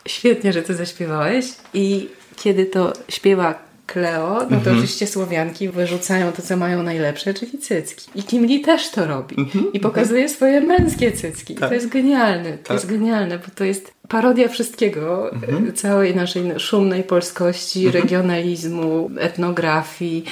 Świetnie, 0.08 0.54
że 0.54 0.62
to 0.62 0.74
zaśpiewałeś. 0.74 1.46
I 1.74 2.10
kiedy 2.36 2.66
to 2.66 2.94
śpiewa 3.10 3.66
Kleo, 3.86 4.34
no 4.34 4.50
to 4.50 4.56
mhm. 4.56 4.76
oczywiście 4.76 5.08
Słowianki 5.08 5.70
wyrzucają 5.70 6.32
to, 6.32 6.42
co 6.42 6.58
mają 6.58 6.84
najlepsze, 6.84 7.34
czyli 7.34 7.58
cycki. 7.58 8.10
I 8.16 8.24
Kim 8.24 8.46
Lee 8.46 8.62
też 8.62 8.90
to 8.90 9.08
robi. 9.08 9.36
Mhm. 9.38 9.74
I 9.74 9.80
pokazuje 9.80 10.30
swoje 10.30 10.62
męskie 10.62 11.12
cycki. 11.12 11.56
Tak. 11.56 11.70
To 11.70 11.76
jest 11.76 11.90
genialne. 11.90 12.52
To 12.52 12.64
tak. 12.64 12.76
jest 12.76 12.86
genialne, 12.86 13.38
bo 13.38 13.46
to 13.56 13.64
jest 13.64 13.94
parodia 14.08 14.48
wszystkiego, 14.48 15.32
mhm. 15.32 15.74
całej 15.74 16.16
naszej 16.16 16.60
szumnej 16.60 17.04
polskości, 17.04 17.92
regionalizmu, 17.92 19.10
etnografii, 19.20 20.26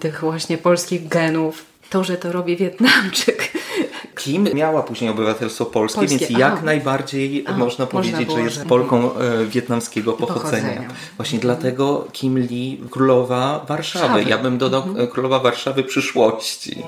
tych 0.00 0.20
właśnie 0.20 0.58
polskich 0.58 1.08
genów. 1.08 1.64
To, 1.90 2.04
że 2.04 2.16
to 2.16 2.32
robi 2.32 2.56
Wietnamczyk, 2.56 3.52
Kim 4.32 4.48
miała 4.54 4.82
później 4.82 5.10
obywatelstwo 5.10 5.66
polskie, 5.66 5.98
polskie. 6.00 6.18
więc 6.18 6.30
jak 6.30 6.52
Aha. 6.52 6.62
najbardziej 6.64 7.44
Aha. 7.46 7.58
można 7.58 7.86
powiedzieć, 7.86 8.28
można 8.28 8.34
że 8.34 8.44
jest 8.44 8.64
Polką 8.64 9.14
e, 9.14 9.46
wietnamskiego 9.46 10.12
pochodzenia. 10.12 10.68
pochodzenia. 10.68 10.88
Właśnie 11.16 11.38
mhm. 11.38 11.40
dlatego 11.40 12.06
Kim 12.12 12.38
Lee, 12.38 12.80
królowa 12.90 13.64
Warszawy. 13.68 14.08
Warszawy. 14.08 14.30
Ja 14.30 14.38
bym 14.38 14.58
dodał 14.58 14.82
mhm. 14.82 15.08
królowa 15.08 15.38
Warszawy 15.38 15.84
przyszłości. 15.84 16.82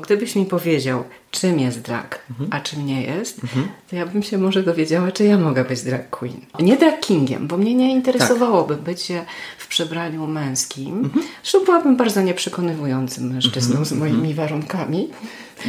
Gdybyś 0.00 0.36
mi 0.36 0.46
powiedział, 0.46 1.04
czym 1.30 1.60
jest 1.60 1.80
drag, 1.80 2.20
mhm. 2.30 2.50
a 2.52 2.60
czym 2.60 2.86
nie 2.86 3.02
jest, 3.02 3.42
mhm. 3.42 3.68
to 3.90 3.96
ja 3.96 4.06
bym 4.06 4.22
się 4.22 4.38
może 4.38 4.62
dowiedziała, 4.62 5.12
czy 5.12 5.24
ja 5.24 5.38
mogę 5.38 5.64
być 5.64 5.82
drag 5.82 6.10
queen. 6.10 6.40
Nie 6.60 6.76
drag 6.76 7.00
kingiem, 7.00 7.46
bo 7.46 7.56
mnie 7.56 7.74
nie 7.74 7.92
interesowałoby 7.92 8.74
tak. 8.74 8.84
bycie 8.84 9.24
w 9.58 9.66
przebraniu 9.66 10.26
męskim. 10.26 10.98
Mhm. 10.98 11.24
Zresztą 11.42 11.64
byłabym 11.64 11.96
bardzo 11.96 12.22
nieprzekonywującym 12.22 13.32
mężczyzną 13.32 13.70
mhm. 13.70 13.84
z 13.84 13.92
moimi 13.92 14.30
mhm. 14.30 14.34
warunkami. 14.34 15.08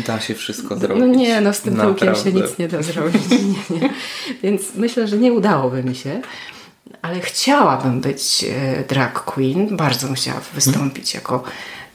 Da 0.07 0.19
się 0.19 0.35
wszystko 0.35 0.77
zrobić. 0.77 0.99
No 0.99 1.15
nie, 1.15 1.41
no 1.41 1.53
z 1.53 1.61
tym 1.61 1.75
tyłkiem 1.75 2.15
się 2.15 2.31
nic 2.31 2.57
nie 2.57 2.67
da 2.67 2.81
zrobić. 2.81 3.21
Nie, 3.29 3.77
nie. 3.77 3.89
Więc 4.43 4.61
myślę, 4.75 5.07
że 5.07 5.17
nie 5.17 5.33
udałoby 5.33 5.83
mi 5.83 5.95
się. 5.95 6.21
Ale 7.01 7.19
chciałabym 7.19 8.01
być 8.01 8.45
e, 8.49 8.83
drag 8.83 9.23
queen, 9.23 9.77
bardzo 9.77 10.07
bym 10.07 10.15
chciała 10.15 10.41
wystąpić 10.53 11.13
jako 11.13 11.43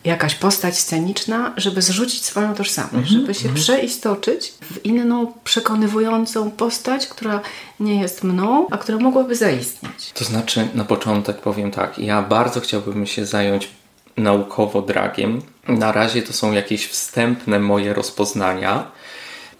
jakaś 0.05 0.35
postać 0.35 0.79
sceniczna, 0.79 1.53
żeby 1.57 1.83
zrzucić 1.83 2.25
swoją 2.25 2.55
tożsamość, 2.55 2.93
mm 2.93 3.05
-hmm, 3.05 3.13
żeby 3.13 3.35
się 3.35 3.49
mm 3.49 3.55
-hmm. 3.57 3.61
przeistoczyć 3.61 4.55
w 4.63 4.85
inną, 4.85 5.33
przekonywującą 5.45 6.51
postać, 6.51 7.07
która 7.07 7.41
nie 7.81 8.01
jest 8.01 8.25
mną, 8.25 8.67
a 8.71 8.79
która 8.79 8.99
mogłaby 8.99 9.37
zaistnieć. 9.37 10.13
To 10.15 10.25
znaczy, 10.25 10.69
na 10.75 10.85
początek 10.85 11.41
powiem 11.41 11.71
tak, 11.71 11.99
ja 11.99 12.23
bardzo 12.23 12.61
chciałbym 12.61 13.07
się 13.07 13.27
zająć 13.27 13.69
naukowo 14.17 14.83
dragiem. 14.83 15.43
Na 15.69 15.93
razie 15.93 16.23
to 16.23 16.33
są 16.33 16.53
jakieś 16.53 16.87
wstępne 16.87 17.59
moje 17.59 17.95
rozpoznania 17.95 18.91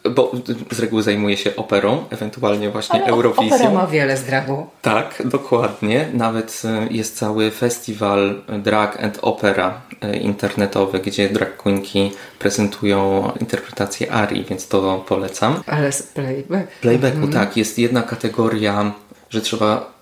bo 0.05 0.33
z 0.71 0.79
reguły 0.79 1.03
zajmuje 1.03 1.37
się 1.37 1.57
operą, 1.57 2.05
ewentualnie 2.11 2.71
właśnie 2.71 3.03
Ale 3.03 3.13
Eurowizją. 3.13 3.57
Opera 3.57 3.71
ma 3.71 3.87
wiele 3.87 4.17
z 4.17 4.25
dragu. 4.25 4.67
Tak, 4.83 5.23
dokładnie. 5.25 6.09
Nawet 6.13 6.63
e, 6.65 6.87
jest 6.91 7.17
cały 7.17 7.51
festiwal 7.51 8.43
Drag 8.63 9.05
and 9.05 9.19
Opera 9.23 9.81
e, 10.01 10.17
internetowy, 10.17 10.99
gdzie 10.99 11.29
drag 11.29 11.57
queenki 11.57 12.13
prezentują 12.39 13.31
interpretację 13.41 14.13
arii, 14.13 14.45
więc 14.45 14.69
to 14.69 15.05
polecam. 15.09 15.63
Ale 15.67 15.93
z 15.93 16.03
playback. 16.03 16.69
Playbacku, 16.81 17.17
mhm. 17.17 17.33
tak. 17.33 17.57
Jest 17.57 17.79
jedna 17.79 18.03
kategoria, 18.03 18.93
że 19.31 19.41
trzeba 19.41 20.00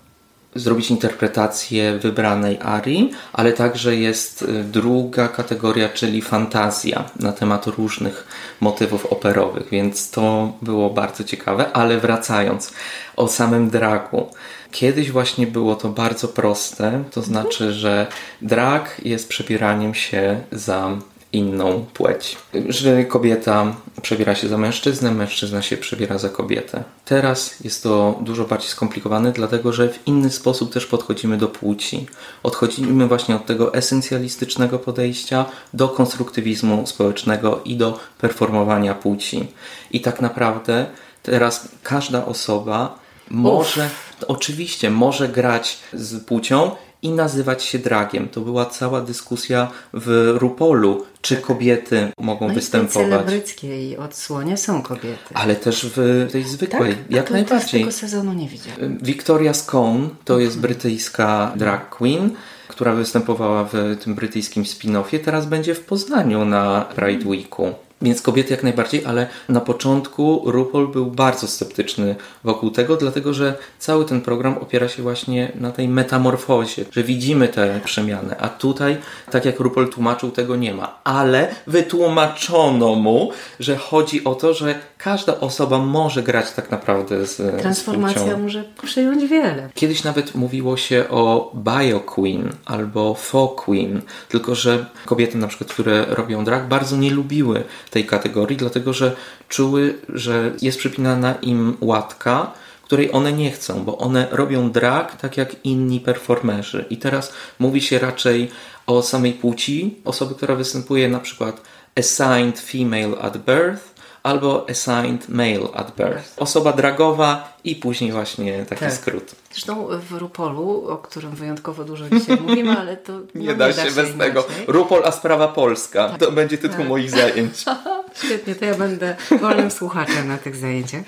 zrobić 0.55 0.91
interpretację 0.91 1.97
wybranej 1.97 2.57
arii, 2.61 3.11
ale 3.33 3.53
także 3.53 3.95
jest 3.95 4.41
y, 4.41 4.63
druga 4.63 5.27
kategoria, 5.27 5.89
czyli 5.89 6.21
fantazja 6.21 7.03
na 7.19 7.31
temat 7.31 7.67
różnych 7.67 8.27
motywów 8.59 9.05
operowych, 9.05 9.69
więc 9.71 10.11
to 10.11 10.53
było 10.61 10.89
bardzo 10.89 11.23
ciekawe, 11.23 11.71
ale 11.73 11.99
wracając 11.99 12.73
o 13.15 13.27
samym 13.27 13.69
dragu. 13.69 14.27
Kiedyś 14.71 15.11
właśnie 15.11 15.47
było 15.47 15.75
to 15.75 15.89
bardzo 15.89 16.27
proste, 16.27 17.03
to 17.11 17.21
znaczy, 17.21 17.73
że 17.73 18.07
drag 18.41 19.01
jest 19.05 19.29
przebieraniem 19.29 19.93
się 19.93 20.41
za 20.51 20.97
inną 21.33 21.85
płeć. 21.93 22.37
Że 22.69 23.05
kobieta 23.05 23.75
przebiera 24.01 24.35
się 24.35 24.47
za 24.47 24.57
mężczyznę, 24.57 25.11
mężczyzna 25.11 25.61
się 25.61 25.77
przebiera 25.77 26.17
za 26.17 26.29
kobietę. 26.29 26.83
Teraz 27.05 27.59
jest 27.63 27.83
to 27.83 28.19
dużo 28.21 28.45
bardziej 28.45 28.69
skomplikowane, 28.69 29.31
dlatego 29.31 29.73
że 29.73 29.89
w 29.89 30.07
inny 30.07 30.29
sposób 30.29 30.73
też 30.73 30.85
podchodzimy 30.85 31.37
do 31.37 31.47
płci. 31.47 32.05
Odchodzimy 32.43 33.07
właśnie 33.07 33.35
od 33.35 33.45
tego 33.45 33.73
esencjalistycznego 33.73 34.79
podejścia 34.79 35.45
do 35.73 35.89
konstruktywizmu 35.89 36.87
społecznego 36.87 37.61
i 37.65 37.75
do 37.75 37.99
performowania 38.17 38.95
płci. 38.95 39.47
I 39.91 40.01
tak 40.01 40.21
naprawdę 40.21 40.85
teraz 41.23 41.67
każda 41.83 42.25
osoba 42.25 42.99
może, 43.29 43.85
Uf. 43.85 44.25
oczywiście, 44.27 44.89
może 44.89 45.29
grać 45.29 45.79
z 45.93 46.23
płcią 46.25 46.71
i 47.01 47.09
nazywać 47.09 47.63
się 47.63 47.79
dragiem. 47.79 48.29
To 48.29 48.41
była 48.41 48.65
cała 48.65 49.01
dyskusja 49.01 49.71
w 49.93 50.35
Rupolu, 50.37 51.05
czy 51.21 51.35
tak. 51.35 51.43
kobiety 51.43 52.11
mogą 52.19 52.47
no 52.47 52.53
występować. 52.53 53.07
w 53.07 53.09
celebryckiej 53.09 53.97
odsłonie 53.97 54.57
są 54.57 54.81
kobiety. 54.81 55.33
Ale 55.33 55.55
też 55.55 55.85
w 55.95 56.27
tej 56.31 56.43
zwykłej, 56.43 56.95
tak? 56.95 57.11
jak 57.11 57.27
to, 57.27 57.33
najbardziej. 57.33 57.81
tego 57.81 57.91
sezonu 57.91 58.33
nie 58.33 58.47
widziałam. 58.47 58.97
Victoria 58.97 59.53
Scone 59.53 60.09
to 60.25 60.39
jest 60.39 60.59
brytyjska 60.59 61.53
drag 61.55 61.89
queen, 61.89 62.29
która 62.67 62.93
występowała 62.93 63.63
w 63.63 63.97
tym 64.03 64.15
brytyjskim 64.15 64.63
spin-offie. 64.63 65.19
Teraz 65.19 65.45
będzie 65.45 65.75
w 65.75 65.85
Poznaniu 65.85 66.45
na 66.45 66.85
Pride 66.95 67.29
Weeku. 67.29 67.73
Więc 68.01 68.21
kobiety 68.21 68.53
jak 68.53 68.63
najbardziej, 68.63 69.05
ale 69.05 69.27
na 69.49 69.61
początku 69.61 70.41
RuPaul 70.45 70.87
był 70.87 71.05
bardzo 71.05 71.47
sceptyczny 71.47 72.15
wokół 72.43 72.71
tego, 72.71 72.95
dlatego 72.95 73.33
że 73.33 73.55
cały 73.79 74.05
ten 74.05 74.21
program 74.21 74.57
opiera 74.57 74.87
się 74.87 75.03
właśnie 75.03 75.51
na 75.55 75.71
tej 75.71 75.87
metamorfozie, 75.87 76.85
że 76.91 77.03
widzimy 77.03 77.47
te 77.47 77.79
przemiany, 77.85 78.39
a 78.39 78.49
tutaj, 78.49 78.97
tak 79.31 79.45
jak 79.45 79.59
RuPaul 79.59 79.89
tłumaczył, 79.89 80.31
tego 80.31 80.55
nie 80.55 80.73
ma. 80.73 80.99
Ale 81.03 81.55
wytłumaczono 81.67 82.95
mu, 82.95 83.31
że 83.59 83.77
chodzi 83.77 84.23
o 84.23 84.35
to, 84.35 84.53
że 84.53 84.75
każda 84.97 85.39
osoba 85.39 85.77
może 85.77 86.23
grać 86.23 86.51
tak 86.51 86.71
naprawdę 86.71 87.25
z 87.25 87.61
Transformacja 87.61 88.35
z 88.35 88.39
może 88.39 88.63
przyjąć 88.81 89.27
wiele. 89.27 89.69
Kiedyś 89.73 90.03
nawet 90.03 90.35
mówiło 90.35 90.77
się 90.77 91.05
o 91.09 91.51
bio 91.55 91.99
queen 91.99 92.49
albo 92.65 93.13
faux 93.13 93.63
queen, 93.63 94.01
tylko 94.29 94.55
że 94.55 94.85
kobiety 95.05 95.37
na 95.37 95.47
przykład, 95.47 95.69
które 95.69 96.05
robią 96.05 96.43
drag, 96.43 96.67
bardzo 96.67 96.97
nie 96.97 97.11
lubiły 97.11 97.63
tej 97.89 98.05
kategorii, 98.05 98.57
dlatego 98.57 98.93
że 98.93 99.15
czuły, 99.49 99.97
że 100.09 100.51
jest 100.61 100.79
przypinana 100.79 101.35
im 101.41 101.77
łatka, 101.81 102.51
której 102.83 103.11
one 103.11 103.33
nie 103.33 103.51
chcą, 103.51 103.83
bo 103.83 103.97
one 103.97 104.27
robią 104.31 104.71
drag 104.71 105.15
tak 105.15 105.37
jak 105.37 105.55
inni 105.63 105.99
performerzy. 105.99 106.85
I 106.89 106.97
teraz 106.97 107.33
mówi 107.59 107.81
się 107.81 107.99
raczej 107.99 108.51
o 108.87 109.01
samej 109.01 109.33
płci 109.33 109.95
osoby, 110.05 110.35
która 110.35 110.55
występuje 110.55 111.09
na 111.09 111.19
przykład 111.19 111.61
assigned 111.95 112.59
female 112.59 113.21
at 113.21 113.37
birth 113.37 113.88
albo 114.23 114.69
assigned 114.69 115.29
male 115.29 115.71
at 115.73 115.95
birth. 115.95 116.33
Osoba 116.37 116.73
dragowa 116.73 117.53
i 117.63 117.75
później 117.75 118.11
właśnie 118.11 118.65
taki 118.65 118.79
tak. 118.79 118.93
skrót. 118.93 119.35
Zresztą 119.51 119.87
w 120.09 120.11
Rupolu, 120.11 120.87
o 120.89 120.97
którym 120.97 121.31
wyjątkowo 121.31 121.83
dużo 121.83 122.09
dzisiaj 122.09 122.37
mówimy, 122.47 122.79
ale 122.79 122.97
to 122.97 123.13
nie, 123.35 123.47
no, 123.47 123.55
da, 123.55 123.67
nie 123.67 123.73
da 123.73 123.85
się, 123.85 123.91
bez 123.91 124.17
tego. 124.17 124.47
Rupol, 124.67 125.01
a 125.05 125.11
sprawa 125.11 125.47
polska. 125.47 126.09
To 126.19 126.31
będzie 126.31 126.57
tytuł 126.57 126.77
tak. 126.77 126.87
moich 126.87 127.09
zajęć. 127.09 127.65
Świetnie, 128.23 128.55
to 128.55 128.65
ja 128.65 128.75
będę 128.75 129.15
wolnym 129.41 129.71
słuchaczem 129.71 130.27
na 130.27 130.37
tych 130.37 130.55
zajęciach. 130.55 131.01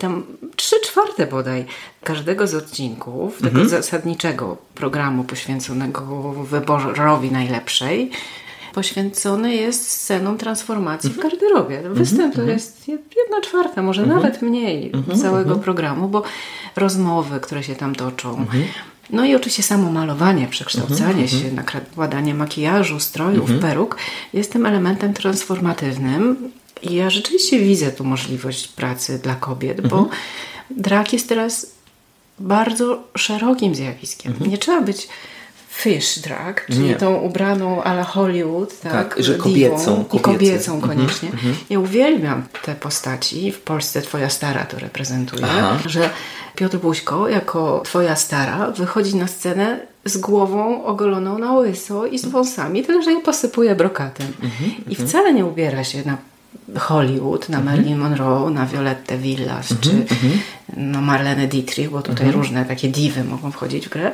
Tam 0.00 0.26
trzy 0.56 0.76
czwarte 0.80 1.26
bodaj 1.26 1.66
każdego 2.04 2.46
z 2.46 2.54
odcinków 2.54 3.36
tego 3.36 3.48
mhm. 3.48 3.68
zasadniczego 3.68 4.56
programu 4.74 5.24
poświęconego 5.24 6.32
wyborowi 6.32 7.30
najlepszej 7.30 8.10
poświęcony 8.76 9.54
jest 9.54 9.90
scenom 9.90 10.38
transformacji 10.38 11.10
w 11.10 11.16
garderobie. 11.16 11.82
Występ 11.90 12.34
to 12.34 12.42
jest 12.42 12.88
jedna 12.88 13.40
czwarta, 13.42 13.82
może 13.82 14.02
mhm. 14.02 14.20
nawet 14.20 14.42
mniej 14.42 14.90
mhm. 14.94 15.18
całego 15.18 15.40
mhm. 15.40 15.60
programu, 15.60 16.08
bo 16.08 16.22
rozmowy, 16.76 17.40
które 17.40 17.62
się 17.62 17.74
tam 17.74 17.94
toczą, 17.94 18.46
no 19.10 19.24
i 19.24 19.34
oczywiście 19.34 19.62
samo 19.62 19.90
malowanie, 19.90 20.46
przekształcanie 20.46 21.28
się, 21.28 21.52
nakładanie 21.52 22.34
makijażu, 22.34 23.00
strojów, 23.00 23.50
peruk 23.60 23.96
jest 24.32 24.52
tym 24.52 24.66
elementem 24.66 25.14
transformatywnym. 25.14 26.50
I 26.82 26.94
ja 26.94 27.10
rzeczywiście 27.10 27.58
widzę 27.58 27.92
tu 27.92 28.04
możliwość 28.04 28.68
pracy 28.68 29.18
dla 29.18 29.34
kobiet, 29.34 29.88
bo 29.88 30.08
drak 30.70 31.12
jest 31.12 31.28
teraz 31.28 31.66
bardzo 32.38 33.02
szerokim 33.16 33.74
zjawiskiem. 33.74 34.34
Nie 34.46 34.58
trzeba 34.58 34.80
być 34.80 35.08
fish 35.76 36.18
drag, 36.18 36.66
czyli 36.66 36.80
nie. 36.80 36.94
tą 36.96 37.14
ubraną 37.14 37.82
ala 37.82 38.04
Hollywood, 38.04 38.80
tak, 38.80 38.92
tak 38.92 39.24
że 39.24 39.34
kobiecą, 39.34 40.04
I 40.12 40.20
kobiecą 40.20 40.74
mhm, 40.74 40.92
koniecznie. 40.92 41.28
Mm 41.28 41.40
-hmm. 41.40 41.54
Ja 41.70 41.80
uwielbiam 41.80 42.42
te 42.62 42.74
postaci. 42.74 43.52
W 43.52 43.60
Polsce 43.60 44.02
twoja 44.02 44.30
stara 44.30 44.64
to 44.64 44.78
reprezentuje, 44.78 45.44
Aha. 45.44 45.78
że 45.86 46.10
Piotr 46.54 46.78
Buźko 46.78 47.28
jako 47.28 47.80
twoja 47.84 48.16
stara 48.16 48.70
wychodzi 48.70 49.16
na 49.16 49.26
scenę 49.26 49.80
z 50.04 50.16
głową 50.16 50.84
ogoloną 50.84 51.38
na 51.38 51.52
łyso 51.52 52.06
i 52.06 52.18
z 52.18 52.26
wąsami, 52.26 52.84
tyle 52.84 53.02
że 53.02 53.12
je 53.12 53.20
posypuje 53.20 53.74
brokatem. 53.74 54.26
Mm 54.40 54.50
-hmm, 54.50 54.70
I 54.86 54.90
mhm. 54.90 55.08
wcale 55.08 55.34
nie 55.34 55.44
ubiera 55.44 55.84
się 55.84 56.02
na 56.06 56.16
Hollywood, 56.78 57.48
na 57.48 57.58
mhm. 57.58 57.76
Marilyn 57.76 57.98
Monroe, 57.98 58.50
na 58.50 58.66
Violettę 58.66 59.18
Villas, 59.18 59.74
czy 59.80 60.06
no 60.76 61.00
Marlene 61.00 61.48
Dietrich, 61.48 61.90
bo 61.90 62.02
tutaj 62.02 62.32
różne 62.32 62.64
takie 62.64 62.88
diwy 62.88 63.24
mogą 63.24 63.50
wchodzić 63.50 63.86
w 63.86 63.90
grę, 63.90 64.12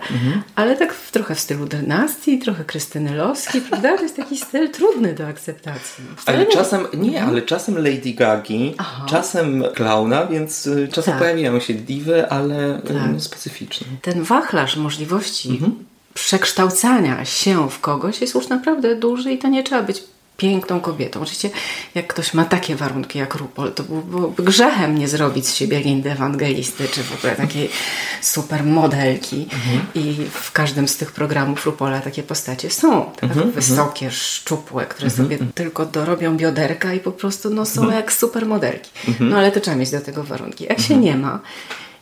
ale 0.54 0.76
tak 0.76 0.94
w, 0.94 1.10
trochę 1.10 1.34
w 1.34 1.40
stylu 1.40 1.66
dynastii, 1.66 2.38
trochę 2.38 2.64
Krystyny 2.64 3.14
Loski, 3.16 3.60
prawda? 3.60 3.96
To 3.96 4.02
jest 4.02 4.16
taki 4.16 4.36
styl 4.36 4.70
trudny 4.70 5.14
do 5.14 5.26
akceptacji. 5.26 6.04
ale 6.26 6.38
nie... 6.38 6.46
czasem, 6.46 6.86
nie, 6.94 7.22
ale 7.22 7.42
czasem 7.42 7.74
Lady 7.74 8.12
Gagi, 8.12 8.74
Aha. 8.78 9.06
czasem 9.08 9.64
klauna, 9.74 10.26
więc 10.26 10.66
y, 10.66 10.88
czasem 10.92 11.12
tak. 11.12 11.18
pojawiają 11.18 11.60
się 11.60 11.74
diwy, 11.74 12.30
ale 12.30 12.78
y, 12.78 12.82
tak. 12.82 13.20
specyficzne. 13.20 13.86
Ten 14.02 14.22
wachlarz 14.22 14.76
możliwości 14.76 15.50
mhm. 15.50 15.84
przekształcania 16.14 17.24
się 17.24 17.70
w 17.70 17.80
kogoś 17.80 18.20
jest 18.20 18.34
już 18.34 18.48
naprawdę 18.48 18.96
duży 18.96 19.32
i 19.32 19.38
to 19.38 19.48
nie 19.48 19.62
trzeba 19.62 19.82
być 19.82 20.02
piękną 20.36 20.80
kobietą. 20.80 21.20
Oczywiście 21.20 21.50
jak 21.94 22.06
ktoś 22.06 22.34
ma 22.34 22.44
takie 22.44 22.76
warunki 22.76 23.18
jak 23.18 23.34
Rupol, 23.34 23.72
to 23.72 23.82
byłoby 23.82 24.42
grzechem 24.42 24.98
nie 24.98 25.08
zrobić 25.08 25.48
z 25.48 25.54
siebie 25.54 25.80
Lindy 25.80 26.10
Ewangelisty, 26.10 26.88
czy 26.88 27.02
w 27.02 27.18
ogóle 27.18 27.36
takiej 27.36 27.70
super 28.20 28.64
modelki. 28.64 29.48
Mhm. 29.52 29.86
I 29.94 30.26
w 30.30 30.52
każdym 30.52 30.88
z 30.88 30.96
tych 30.96 31.12
programów 31.12 31.66
Rupola 31.66 32.00
takie 32.00 32.22
postacie 32.22 32.70
są. 32.70 33.10
Tak 33.20 33.30
mhm. 33.30 33.52
Wysokie, 33.52 34.10
szczupłe, 34.10 34.86
które 34.86 35.10
mhm. 35.10 35.28
sobie 35.28 35.38
tylko 35.54 35.86
dorobią 35.86 36.36
bioderka 36.36 36.94
i 36.94 37.00
po 37.00 37.12
prostu 37.12 37.50
no, 37.50 37.66
są 37.66 37.80
mhm. 37.80 38.00
jak 38.00 38.12
super 38.12 38.46
modelki. 38.46 38.90
Mhm. 39.08 39.30
No 39.30 39.38
ale 39.38 39.52
to 39.52 39.60
trzeba 39.60 39.76
mieć 39.76 39.90
do 39.90 40.00
tego 40.00 40.24
warunki. 40.24 40.64
Jak 40.64 40.80
się 40.80 40.94
mhm. 40.94 41.00
nie 41.00 41.16
ma, 41.16 41.40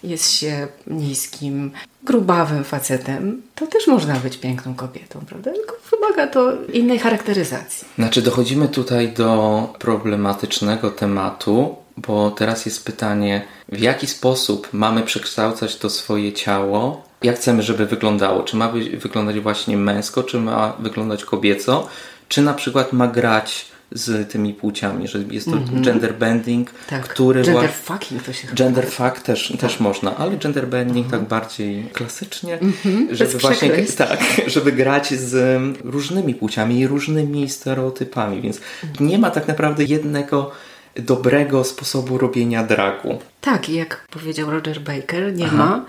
jest 0.02 0.30
się 0.32 0.68
niskim, 0.86 1.70
grubawym 2.02 2.64
facetem, 2.64 3.42
to 3.54 3.66
też 3.66 3.86
można 3.86 4.14
być 4.14 4.36
piękną 4.36 4.74
kobietą, 4.74 5.20
prawda? 5.28 5.52
Tylko 5.52 5.76
wymaga 5.90 6.26
to 6.26 6.52
innej 6.72 6.98
charakteryzacji. 6.98 7.88
Znaczy, 7.98 8.22
dochodzimy 8.22 8.68
tutaj 8.68 9.12
do 9.12 9.68
problematycznego 9.78 10.90
tematu, 10.90 11.76
bo 11.96 12.30
teraz 12.30 12.66
jest 12.66 12.84
pytanie, 12.84 13.42
w 13.68 13.80
jaki 13.80 14.06
sposób 14.06 14.68
mamy 14.72 15.02
przekształcać 15.02 15.76
to 15.76 15.90
swoje 15.90 16.32
ciało, 16.32 17.02
jak 17.22 17.36
chcemy, 17.36 17.62
żeby 17.62 17.86
wyglądało. 17.86 18.42
Czy 18.42 18.56
ma 18.56 18.72
wyglądać 18.98 19.40
właśnie 19.40 19.76
męsko, 19.76 20.22
czy 20.22 20.40
ma 20.40 20.72
wyglądać 20.78 21.24
kobieco, 21.24 21.88
czy 22.28 22.42
na 22.42 22.54
przykład 22.54 22.92
ma 22.92 23.06
grać 23.08 23.66
z 23.92 24.30
tymi 24.32 24.54
płciami, 24.54 25.08
że 25.08 25.18
jest 25.30 25.46
to 25.46 25.52
mm 25.52 25.64
-hmm. 25.64 25.84
gender 25.84 26.14
bending, 26.14 26.70
tak. 26.88 27.02
który... 27.08 27.42
Gender 27.42 27.70
fucking 27.70 28.22
to 28.22 28.32
się 28.32 28.48
Gender 28.48 28.86
fuck 28.86 29.20
też, 29.20 29.48
tak. 29.48 29.60
też 29.60 29.80
można, 29.80 30.16
ale 30.16 30.36
gender 30.36 30.68
bending 30.68 31.06
mm 31.06 31.08
-hmm. 31.08 31.10
tak 31.10 31.28
bardziej 31.28 31.84
klasycznie, 31.92 32.58
mm 32.58 32.72
-hmm. 32.72 33.06
żeby 33.10 33.32
Bez 33.32 33.42
właśnie 33.42 33.70
tak, 33.96 34.20
żeby 34.46 34.72
grać 34.72 35.14
z 35.14 35.60
różnymi 35.84 36.34
płciami 36.34 36.78
i 36.78 36.86
różnymi 36.86 37.50
stereotypami, 37.50 38.40
więc 38.40 38.60
nie 39.00 39.18
ma 39.18 39.30
tak 39.30 39.48
naprawdę 39.48 39.84
jednego 39.84 40.50
dobrego 40.94 41.64
sposobu 41.64 42.18
robienia 42.18 42.64
dragu. 42.64 43.18
Tak, 43.40 43.68
jak 43.68 44.06
powiedział 44.10 44.50
Roger 44.50 44.80
Baker, 44.80 45.34
nie 45.34 45.46
Aha. 45.46 45.56
ma 45.56 45.84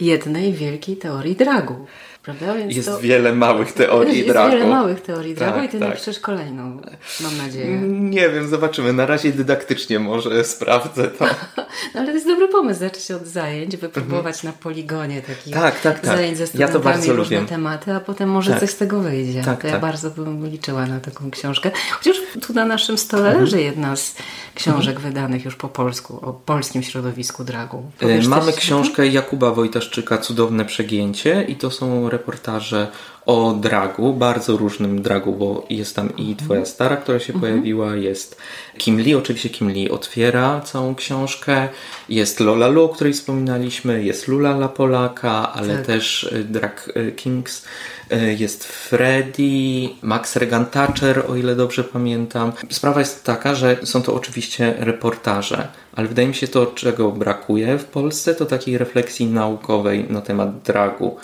jednej 0.00 0.52
wielkiej 0.52 0.96
teorii 0.96 1.36
dragu. 1.36 1.86
Prawda? 2.24 2.54
Więc 2.54 2.76
jest 2.76 2.88
to... 2.88 2.98
wiele 2.98 3.32
małych 3.32 3.72
teorii 3.72 4.18
jest 4.18 4.28
dragu. 4.28 4.50
Jest 4.50 4.64
wiele 4.64 4.74
małych 4.74 5.00
teorii 5.00 5.34
dragu 5.34 5.54
tak, 5.54 5.64
i 5.64 5.68
ty 5.68 5.78
tak. 5.78 5.88
napiszesz 5.88 6.18
kolejną, 6.18 6.80
mam 7.20 7.36
nadzieję. 7.36 7.78
Nie 7.88 8.28
wiem, 8.28 8.48
zobaczymy. 8.48 8.92
Na 8.92 9.06
razie 9.06 9.32
dydaktycznie 9.32 9.98
może 9.98 10.44
sprawdzę 10.44 11.08
to. 11.08 11.24
no 11.94 12.00
ale 12.00 12.06
to 12.06 12.12
jest 12.12 12.26
dobry 12.26 12.48
pomysł, 12.48 12.80
zacząć 12.80 13.10
od 13.10 13.26
zajęć, 13.26 13.76
wypróbować 13.76 14.34
mhm. 14.34 14.54
na 14.54 14.62
poligonie 14.62 15.22
takich 15.22 15.54
tak, 15.54 15.80
tak, 15.80 16.00
tak. 16.00 16.06
zajęć 16.06 16.38
ze 16.38 16.46
studentami 16.46 17.06
ja 17.06 17.12
różne 17.12 17.36
lubię. 17.36 17.48
tematy, 17.48 17.92
a 17.92 18.00
potem 18.00 18.28
może 18.28 18.50
tak. 18.50 18.60
coś 18.60 18.70
z 18.70 18.76
tego 18.76 19.00
wyjdzie. 19.00 19.42
Tak, 19.42 19.60
to 19.60 19.66
ja 19.66 19.72
tak. 19.72 19.82
bardzo 19.82 20.10
bym 20.10 20.46
liczyła 20.46 20.86
na 20.86 21.00
taką 21.00 21.30
książkę. 21.30 21.70
Chociaż 21.90 22.16
tu 22.46 22.52
na 22.52 22.64
naszym 22.64 22.98
stole 22.98 23.24
mhm. 23.24 23.44
leży 23.44 23.62
jedna 23.62 23.96
z 23.96 24.14
książek 24.54 24.96
mhm. 24.96 25.12
wydanych 25.12 25.44
już 25.44 25.56
po 25.56 25.68
polsku, 25.68 26.18
o 26.22 26.32
polskim 26.32 26.82
środowisku 26.82 27.44
dragu. 27.44 27.82
E, 27.98 28.00
Powiesz 28.00 28.26
Mamy 28.26 28.52
książkę 28.52 29.06
Jakuba 29.06 29.50
Wojtaszczyka 29.50 30.18
Cudowne 30.18 30.64
Przegięcie 30.64 31.44
i 31.48 31.56
to 31.56 31.70
są 31.70 32.10
reportaże 32.14 32.86
o 33.26 33.52
dragu, 33.60 34.12
bardzo 34.12 34.56
różnym 34.56 35.02
dragu, 35.02 35.32
bo 35.32 35.66
jest 35.70 35.96
tam 35.96 36.16
i 36.16 36.36
Twoja 36.36 36.64
stara, 36.64 36.96
która 36.96 37.18
się 37.18 37.32
mhm. 37.32 37.52
pojawiła, 37.52 37.96
jest 37.96 38.36
Kim 38.78 39.00
Lee, 39.00 39.14
oczywiście 39.14 39.50
Kim 39.50 39.70
Lee 39.70 39.90
otwiera 39.90 40.60
całą 40.60 40.94
książkę, 40.94 41.68
jest 42.08 42.40
Lola 42.40 42.68
Lu, 42.68 42.84
o 42.84 42.88
której 42.88 43.12
wspominaliśmy, 43.12 44.04
jest 44.04 44.28
Lula 44.28 44.50
La 44.50 44.68
Polaka, 44.68 45.52
ale 45.52 45.76
tak. 45.76 45.86
też 45.86 46.24
y, 46.24 46.44
Drag 46.44 46.90
y, 46.96 47.12
Kings, 47.12 47.64
y, 48.12 48.36
jest 48.38 48.64
Freddy, 48.64 49.88
Max 50.02 50.36
Regan 50.36 50.66
Thatcher, 50.66 51.24
o 51.28 51.36
ile 51.36 51.56
dobrze 51.56 51.84
pamiętam. 51.84 52.52
Sprawa 52.70 53.00
jest 53.00 53.24
taka, 53.24 53.54
że 53.54 53.76
są 53.84 54.02
to 54.02 54.14
oczywiście 54.14 54.74
reportaże, 54.78 55.68
ale 55.96 56.08
wydaje 56.08 56.28
mi 56.28 56.34
się 56.34 56.48
to, 56.48 56.66
czego 56.66 57.12
brakuje 57.12 57.78
w 57.78 57.84
Polsce, 57.84 58.34
to 58.34 58.46
takiej 58.46 58.78
refleksji 58.78 59.26
naukowej 59.26 60.06
na 60.10 60.20
temat 60.20 60.62
dragu 60.62 61.16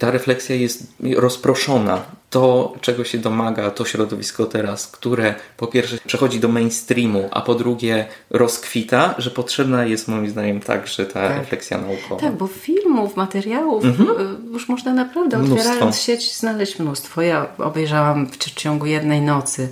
ta 0.00 0.10
refleksja 0.10 0.56
jest 0.56 0.82
rozproszona. 1.16 2.02
To, 2.30 2.74
czego 2.80 3.04
się 3.04 3.18
domaga 3.18 3.70
to 3.70 3.84
środowisko 3.84 4.46
teraz, 4.46 4.86
które 4.86 5.34
po 5.56 5.66
pierwsze 5.66 5.98
przechodzi 6.06 6.40
do 6.40 6.48
mainstreamu, 6.48 7.28
a 7.30 7.40
po 7.40 7.54
drugie 7.54 8.06
rozkwita, 8.30 9.14
że 9.18 9.30
potrzebna 9.30 9.84
jest 9.84 10.08
moim 10.08 10.30
zdaniem 10.30 10.60
także 10.60 11.06
ta 11.06 11.28
tak. 11.28 11.38
refleksja 11.38 11.78
naukowa. 11.78 12.20
Tak, 12.20 12.36
bo 12.36 12.46
filmów, 12.46 13.16
materiałów 13.16 13.84
mhm. 13.84 14.08
Y, 14.10 14.52
już 14.52 14.68
można 14.68 14.94
naprawdę 14.94 15.38
mnóstwo. 15.38 15.56
otwierając 15.56 16.00
sieć 16.00 16.36
znaleźć 16.36 16.78
mnóstwo. 16.78 17.22
Ja 17.22 17.46
obejrzałam 17.58 18.26
w 18.26 18.36
ciągu 18.36 18.86
jednej 18.86 19.20
nocy 19.20 19.68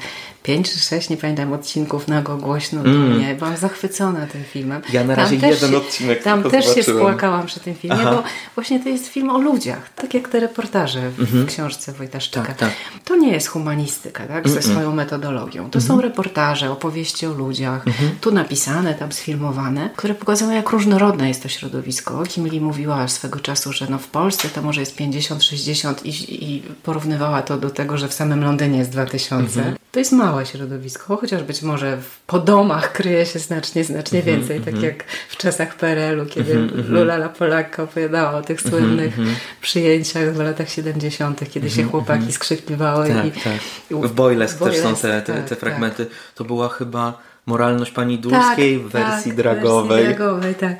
pięć 0.49 0.73
czy 0.73 0.79
sześć, 0.79 1.09
nie 1.09 1.17
pamiętam, 1.17 1.53
odcinków 1.53 2.09
nago 2.09 2.37
głośno 2.37 2.81
mm. 2.81 3.17
mnie. 3.17 3.35
Byłam 3.35 3.57
zachwycona 3.57 4.27
tym 4.27 4.45
filmem. 4.45 4.83
Ja 4.93 5.05
na 5.05 5.15
razie 5.15 5.41
tam 5.41 5.51
jeden 5.51 5.71
się, 5.71 5.77
odcinek 5.77 6.23
Tam 6.23 6.43
też 6.43 6.65
zobaczyłem. 6.65 6.77
się 6.77 6.83
spłakałam 6.83 7.47
przy 7.47 7.61
tym 7.61 7.75
filmie, 7.75 7.97
Aha. 8.01 8.13
bo 8.15 8.23
właśnie 8.55 8.81
to 8.81 8.89
jest 8.89 9.07
film 9.07 9.31
o 9.31 9.39
ludziach, 9.39 9.91
tak 9.95 10.15
jak 10.15 10.29
te 10.29 10.41
reportaże 10.41 11.11
w 11.11 11.19
-hmm. 11.19 11.47
książce 11.47 11.93
Wojtaszczyka. 11.93 12.48
Tak, 12.49 12.57
tak. 12.57 12.71
To 13.05 13.17
nie 13.17 13.33
jest 13.33 13.49
humanistyka, 13.49 14.27
tak? 14.27 14.49
Ze 14.49 14.63
swoją 14.63 14.95
metodologią. 14.95 15.71
To 15.71 15.81
są 15.81 16.01
reportaże, 16.01 16.71
opowieści 16.71 17.27
o 17.27 17.33
ludziach, 17.33 17.85
tu 18.21 18.33
napisane, 18.33 18.95
tam 18.95 19.13
sfilmowane, 19.13 19.91
które 19.97 20.15
pokazują, 20.15 20.51
jak 20.51 20.71
różnorodne 20.71 21.29
jest 21.29 21.43
to 21.43 21.49
środowisko. 21.49 22.23
Kim 22.29 22.47
Lee 22.47 22.61
mówiła 22.61 23.09
swego 23.09 23.41
czasu, 23.41 23.73
że 23.73 23.87
no 23.91 23.99
w 23.99 24.07
Polsce 24.07 24.49
to 24.49 24.63
może 24.63 24.81
jest 24.81 24.97
50-60 24.97 25.95
i, 26.05 26.45
i 26.55 26.63
porównywała 26.83 27.43
to 27.43 27.57
do 27.57 27.71
tego, 27.71 27.99
że 27.99 28.09
w 28.09 28.15
samym 28.15 28.45
Londynie 28.45 28.79
jest 28.79 28.91
2000. 28.91 29.75
To 29.93 29.99
jest 29.99 30.13
małe 30.13 30.47
środowisko, 30.47 31.17
chociaż 31.17 31.43
być 31.43 31.63
może 31.63 31.99
po 32.27 32.39
domach 32.39 32.93
kryje 32.93 33.27
się 33.27 33.39
znacznie, 33.39 33.85
znacznie 33.85 34.23
więcej, 34.23 34.61
tak 34.61 34.83
jak 34.83 35.05
w 35.29 35.37
czasach 35.37 35.77
PRL-u, 35.77 36.27
kiedy 36.27 36.55
Lula 36.89 37.15
La 37.15 37.29
Polaka 37.29 37.83
opowiadała 37.83 38.39
o 38.39 38.43
tych 38.43 38.61
słynnych 38.61 39.17
przyjęciach 39.61 40.35
w 40.35 40.39
latach 40.39 40.71
70., 40.71 41.51
kiedy 41.51 41.71
się 41.71 41.85
chłopaki 41.85 42.33
skrzykiwały. 42.39 43.09
Tak, 43.09 43.27
i, 43.27 43.31
tak. 43.31 43.61
w 43.91 44.13
Boylesk 44.13 44.59
też 44.59 44.79
są 44.79 44.97
te, 44.97 45.23
te, 45.23 45.35
te 45.35 45.43
tak, 45.43 45.59
fragmenty. 45.59 46.07
Tak. 46.07 46.15
To 46.35 46.45
była 46.45 46.69
chyba 46.69 47.19
Moralność 47.49 47.93
pani 47.93 48.19
Dulskiej 48.19 48.79
tak, 48.79 48.87
w 48.87 48.91
wersji 48.91 49.31
tak, 49.31 49.37
dragowej. 49.37 49.89
Wersji 49.89 50.15
dragowej, 50.15 50.55
tak. 50.55 50.77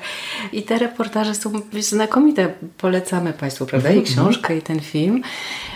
I 0.53 0.63
te 0.63 0.79
reportaże 0.79 1.35
są 1.35 1.51
znakomite. 1.79 2.53
Polecamy 2.77 3.33
Państwu, 3.33 3.65
prawda? 3.65 3.89
I 3.89 3.97
mhm, 3.97 4.15
książkę, 4.15 4.57
i 4.57 4.61
ten 4.61 4.79
film. 4.79 5.21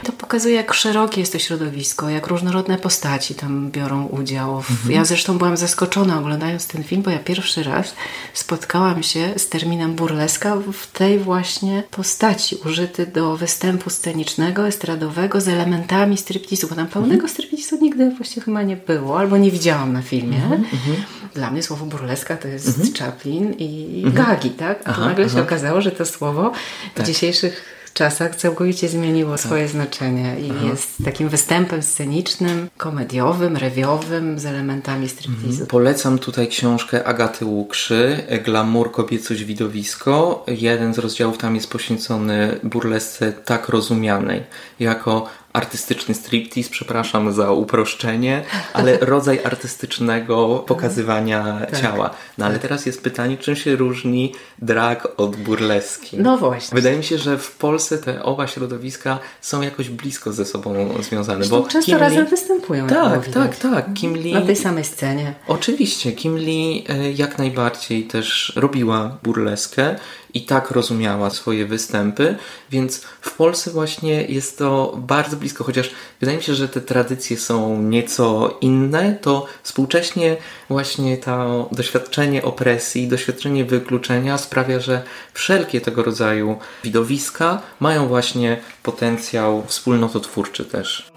To 0.04 0.12
pokazuje, 0.12 0.56
jak 0.56 0.74
szerokie 0.74 1.20
jest 1.20 1.34
to 1.34 1.40
środowisko, 1.40 2.10
jak 2.10 2.28
różnorodne 2.28 2.78
postaci 2.78 3.36
tam 3.36 3.72
biorą 3.72 4.06
udział. 4.06 4.58
Mhm. 4.58 4.92
Ja 4.92 5.06
zresztą 5.06 5.38
byłam 5.38 5.58
zaskoczona 5.58 6.20
oglądając 6.20 6.68
ten 6.68 6.84
film, 6.84 7.02
bo 7.02 7.10
ja 7.10 7.20
pierwszy 7.20 7.64
raz 7.64 7.96
spotkałam 8.34 9.04
się 9.04 9.34
z 9.38 9.50
terminem 9.50 9.94
burleska 9.96 10.56
w 10.74 10.88
tej 10.88 11.20
właśnie 11.20 11.84
postaci, 11.92 12.58
użyty 12.66 13.06
do 13.06 13.38
występu 13.38 13.90
scenicznego, 13.90 14.68
estradowego 14.68 15.42
z 15.42 15.48
elementami 15.48 16.18
striptizu, 16.18 16.68
bo 16.68 16.76
tam 16.76 16.88
pełnego 16.88 17.14
mhm. 17.14 17.30
striptizu 17.30 17.78
nigdy 17.82 18.10
właściwie 18.10 18.42
chyba 18.42 18.62
nie 18.62 18.76
było, 18.76 19.20
albo 19.20 19.38
nie 19.38 19.52
widziałam 19.52 19.94
na 19.94 20.02
filmie. 20.02 20.42
Mhm. 20.88 21.06
Dla 21.36 21.52
mnie 21.52 21.64
słowo 21.64 21.86
burleska 21.86 22.38
to 22.38 22.48
jest 22.48 22.68
mhm. 22.68 22.94
Chaplin 22.94 23.54
i 23.54 24.02
mhm. 24.06 24.26
Gagi, 24.26 24.50
tak? 24.50 24.82
A 24.86 24.90
aha, 24.90 25.06
nagle 25.06 25.26
aha. 25.26 25.36
się 25.36 25.42
okazało, 25.42 25.82
że 25.82 25.92
to 25.92 26.06
słowo 26.06 26.52
tak. 26.96 27.06
w 27.06 27.08
dzisiejszych 27.08 27.74
czasach 27.94 28.36
całkowicie 28.36 28.90
zmieniło 28.90 29.32
tak. 29.32 29.40
swoje 29.40 29.68
znaczenie 29.68 30.40
i 30.40 30.52
Aha. 30.52 30.66
jest 30.70 30.90
takim 31.06 31.30
występem 31.30 31.84
scenicznym, 31.84 32.70
komediowym, 32.78 33.58
rewiowym 33.58 34.40
z 34.40 34.46
elementami 34.46 35.10
striptizu. 35.10 35.50
Mhm. 35.50 35.68
Polecam 35.68 36.20
tutaj 36.20 36.48
książkę 36.48 37.04
Agaty 37.04 37.46
Łukrzy, 37.46 38.24
Glamour, 38.46 38.92
kobiecość, 38.92 39.44
widowisko. 39.44 40.46
Jeden 40.48 40.94
z 40.94 40.98
rozdziałów 40.98 41.38
tam 41.38 41.56
jest 41.56 41.70
poświęcony 41.70 42.60
burlesce 42.64 43.32
tak 43.32 43.70
rozumianej, 43.70 44.44
jako 44.80 45.30
artystyczny 45.54 46.16
striptease, 46.16 46.70
przepraszam 46.70 47.34
za 47.34 47.52
uproszczenie, 47.52 48.44
ale 48.74 48.98
rodzaj 49.14 49.40
artystycznego 49.44 50.64
pokazywania 50.68 51.58
tak, 51.60 51.82
ciała. 51.82 52.10
No 52.38 52.46
ale 52.46 52.54
tak. 52.54 52.62
teraz 52.62 52.86
jest 52.86 53.04
pytanie, 53.04 53.38
czym 53.38 53.56
się 53.56 53.76
różni 53.76 54.34
drag 54.60 55.08
od 55.18 55.36
burleski? 55.36 56.18
No 56.20 56.38
właśnie. 56.38 56.76
Wydaje 56.76 56.98
mi 56.98 57.04
się, 57.04 57.18
że 57.18 57.38
w 57.38 57.52
Polsce 57.52 57.98
te 57.98 58.24
oba 58.24 58.48
środowiska 58.48 59.20
są 59.42 59.62
jakoś 59.62 59.90
blisko 59.90 60.34
ze 60.34 60.46
sobą 60.46 60.90
związane. 61.02 61.38
Zresztą 61.38 61.62
bo 61.62 61.68
często 61.68 61.92
Kim 61.92 62.00
razem 62.00 62.24
Lee... 62.24 62.30
występują. 62.30 62.88
Tak, 62.88 63.28
tak, 63.28 63.56
tak. 63.56 63.94
Kim 63.94 64.14
Lee... 64.14 64.34
Na 64.34 64.42
tej 64.42 64.56
samej 64.56 64.84
scenie. 64.84 65.34
Oczywiście. 65.48 66.12
Kim 66.12 66.38
Lee 66.38 66.86
e, 66.90 67.12
jak 67.12 67.38
najbardziej 67.38 68.04
też 68.04 68.54
robiła 68.56 69.18
burleskę 69.24 69.96
i 70.34 70.42
tak 70.42 70.72
rozumiała 70.72 71.30
swoje 71.30 71.66
występy, 71.66 72.36
więc 72.72 73.02
w 73.22 73.36
Polsce 73.36 73.72
właśnie 73.72 74.26
jest 74.26 74.58
to 74.58 74.94
bardzo 74.98 75.38
blisko, 75.38 75.64
chociaż 75.64 75.92
wydaje 76.20 76.38
mi 76.38 76.44
się, 76.44 76.56
że 76.56 76.70
te 76.70 76.82
tradycje 76.82 77.38
są 77.38 77.82
nieco 77.82 78.58
inne, 78.62 79.18
to 79.22 79.46
współcześnie 79.64 80.38
właśnie 80.70 81.18
to 81.18 81.70
doświadczenie 81.72 82.44
opresji, 82.44 83.08
doświadczenie 83.08 83.66
wykluczenia 83.66 84.38
sprawia, 84.38 84.80
że 84.80 85.04
wszelkie 85.34 85.82
tego 85.82 86.04
rodzaju 86.04 86.58
widowiska 86.84 87.62
mają 87.80 88.08
właśnie 88.08 88.58
potencjał 88.84 89.64
wspólnototwórczy 89.68 90.66
też. 90.66 91.12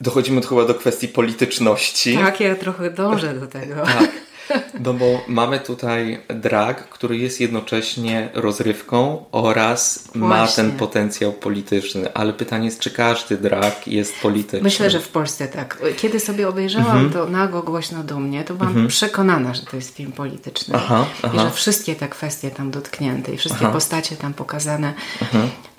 Dochodzimy 0.00 0.42
chyba 0.42 0.64
do 0.64 0.74
kwestii 0.74 1.08
polityczności. 1.08 2.18
Tak, 2.18 2.40
ja 2.40 2.54
trochę 2.54 2.90
dążę 2.90 3.34
do 3.34 3.46
tego. 3.46 3.74
Tak. 3.74 4.10
No 4.80 4.94
bo 4.94 5.24
mamy 5.28 5.60
tutaj 5.60 6.20
drag, 6.28 6.88
który 6.88 7.16
jest 7.16 7.40
jednocześnie 7.40 8.28
rozrywką 8.34 9.24
oraz 9.32 10.08
Właśnie. 10.14 10.20
ma 10.20 10.46
ten 10.46 10.72
potencjał 10.72 11.32
polityczny. 11.32 12.14
Ale 12.14 12.32
pytanie 12.32 12.64
jest, 12.64 12.80
czy 12.80 12.90
każdy 12.90 13.36
drag 13.36 13.88
jest 13.88 14.14
polityczny? 14.22 14.62
Myślę, 14.62 14.90
że 14.90 15.00
w 15.00 15.08
Polsce 15.08 15.48
tak. 15.48 15.82
Kiedy 15.96 16.20
sobie 16.20 16.48
obejrzałam 16.48 16.98
mhm. 16.98 17.10
to 17.10 17.26
nago, 17.26 17.62
głośno 17.62 18.04
do 18.04 18.20
mnie, 18.20 18.44
to 18.44 18.54
byłam 18.54 18.72
mhm. 18.72 18.88
przekonana, 18.88 19.54
że 19.54 19.62
to 19.62 19.76
jest 19.76 19.94
film 19.96 20.12
polityczny. 20.12 20.74
Aha, 20.76 21.06
aha. 21.22 21.36
I 21.36 21.40
że 21.40 21.50
wszystkie 21.50 21.94
te 21.94 22.08
kwestie 22.08 22.50
tam 22.50 22.70
dotknięte 22.70 23.32
i 23.32 23.36
wszystkie 23.36 23.64
aha. 23.64 23.72
postacie 23.72 24.16
tam 24.16 24.34
pokazane 24.34 24.94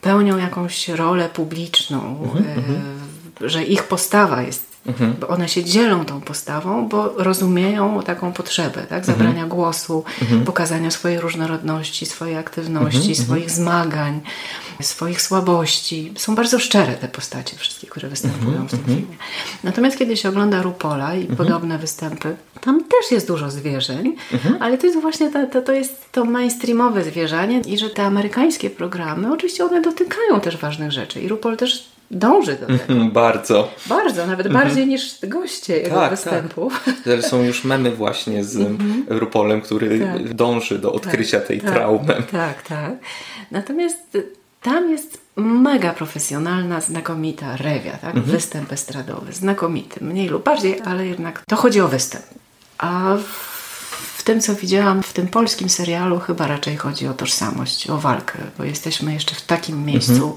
pełnią 0.01 0.37
jakąś 0.37 0.89
rolę 0.89 1.29
publiczną. 1.29 2.19
Mhm, 2.23 2.45
y 2.75 3.13
że 3.41 3.63
ich 3.63 3.83
postawa 3.83 4.41
jest 4.41 4.72
Mhm. 4.85 5.13
Bo 5.19 5.27
one 5.27 5.49
się 5.49 5.63
dzielą 5.63 6.05
tą 6.05 6.21
postawą, 6.21 6.87
bo 6.87 7.13
rozumieją 7.17 8.03
taką 8.05 8.33
potrzebę, 8.33 8.81
tak? 8.81 8.99
Mhm. 8.99 9.03
Zabrania 9.03 9.29
mhm. 9.29 9.49
głosu, 9.49 10.03
mhm. 10.21 10.43
pokazania 10.43 10.91
swojej 10.91 11.19
różnorodności, 11.19 12.05
swojej 12.05 12.37
aktywności, 12.37 12.97
mhm. 12.97 13.09
mhm. 13.09 13.25
swoich 13.25 13.51
zmagań, 13.51 14.21
swoich 14.81 15.21
słabości. 15.21 16.13
Są 16.17 16.35
bardzo 16.35 16.59
szczere 16.59 16.93
te 16.93 17.07
postacie, 17.07 17.57
wszystkie, 17.57 17.87
które 17.87 18.09
występują 18.09 18.67
w 18.67 18.71
tym 18.71 18.83
filmie. 18.85 19.17
Natomiast 19.63 19.97
kiedy 19.97 20.17
się 20.17 20.29
ogląda 20.29 20.61
Rupola 20.61 21.15
i 21.15 21.25
podobne 21.25 21.77
występy, 21.77 22.35
tam 22.61 22.83
też 22.83 23.11
jest 23.11 23.27
dużo 23.27 23.51
zwierzeń, 23.51 24.15
ale 24.59 24.77
to 24.77 24.87
jest 24.87 25.01
właśnie 25.01 25.31
to, 25.31 25.47
to, 25.47 25.61
to 25.61 25.73
jest 25.73 26.11
to 26.11 26.25
mainstreamowe 26.25 27.03
zwierzanie 27.03 27.61
i 27.65 27.77
że 27.77 27.89
te 27.89 28.03
amerykańskie 28.03 28.69
programy, 28.69 29.33
oczywiście 29.33 29.65
one 29.65 29.81
dotykają 29.81 30.41
też 30.41 30.57
ważnych 30.57 30.91
rzeczy 30.91 31.21
i 31.21 31.27
Rupol 31.27 31.57
też 31.57 31.92
dąży 32.13 32.55
do 32.55 32.65
tego. 32.65 33.05
Bardzo. 33.21 33.71
Bardzo, 33.85 34.27
nawet 34.27 34.45
mhm. 34.47 34.65
bardziej 34.65 34.87
niż 34.87 35.17
goście 35.23 35.77
jego 35.77 35.95
tak, 35.95 36.11
występów. 36.11 36.73
Tak. 37.05 37.25
Są 37.25 37.43
już 37.43 37.63
memy 37.63 37.91
właśnie 37.91 38.43
z 38.43 38.55
mhm. 38.55 39.05
Rupolem, 39.07 39.61
który 39.61 39.99
tak. 39.99 40.33
dąży 40.33 40.79
do 40.79 40.93
odkrycia 40.93 41.37
tak, 41.37 41.47
tej 41.47 41.61
tak, 41.61 41.71
traumy. 41.71 42.23
Tak, 42.31 42.61
tak. 42.61 42.93
Natomiast 43.51 44.17
tam 44.61 44.91
jest 44.91 45.21
mega 45.35 45.93
profesjonalna, 45.93 46.81
znakomita 46.81 47.57
rewia, 47.57 47.91
tak? 47.91 48.15
Mhm. 48.15 48.23
Występ 48.23 48.73
estradowy, 48.73 49.33
znakomity, 49.33 50.03
mniej 50.03 50.29
lub 50.29 50.43
bardziej, 50.43 50.81
ale 50.85 51.07
jednak 51.07 51.43
to 51.47 51.55
chodzi 51.55 51.81
o 51.81 51.87
występ. 51.87 52.25
A 52.77 53.17
w 54.17 54.23
tym, 54.23 54.41
co 54.41 54.55
widziałam 54.55 55.03
w 55.03 55.13
tym 55.13 55.27
polskim 55.27 55.69
serialu, 55.69 56.19
chyba 56.19 56.47
raczej 56.47 56.77
chodzi 56.77 57.07
o 57.07 57.13
tożsamość, 57.13 57.89
o 57.89 57.97
walkę, 57.97 58.39
bo 58.57 58.63
jesteśmy 58.63 59.13
jeszcze 59.13 59.35
w 59.35 59.41
takim 59.41 59.85
miejscu, 59.85 60.13
mhm 60.13 60.35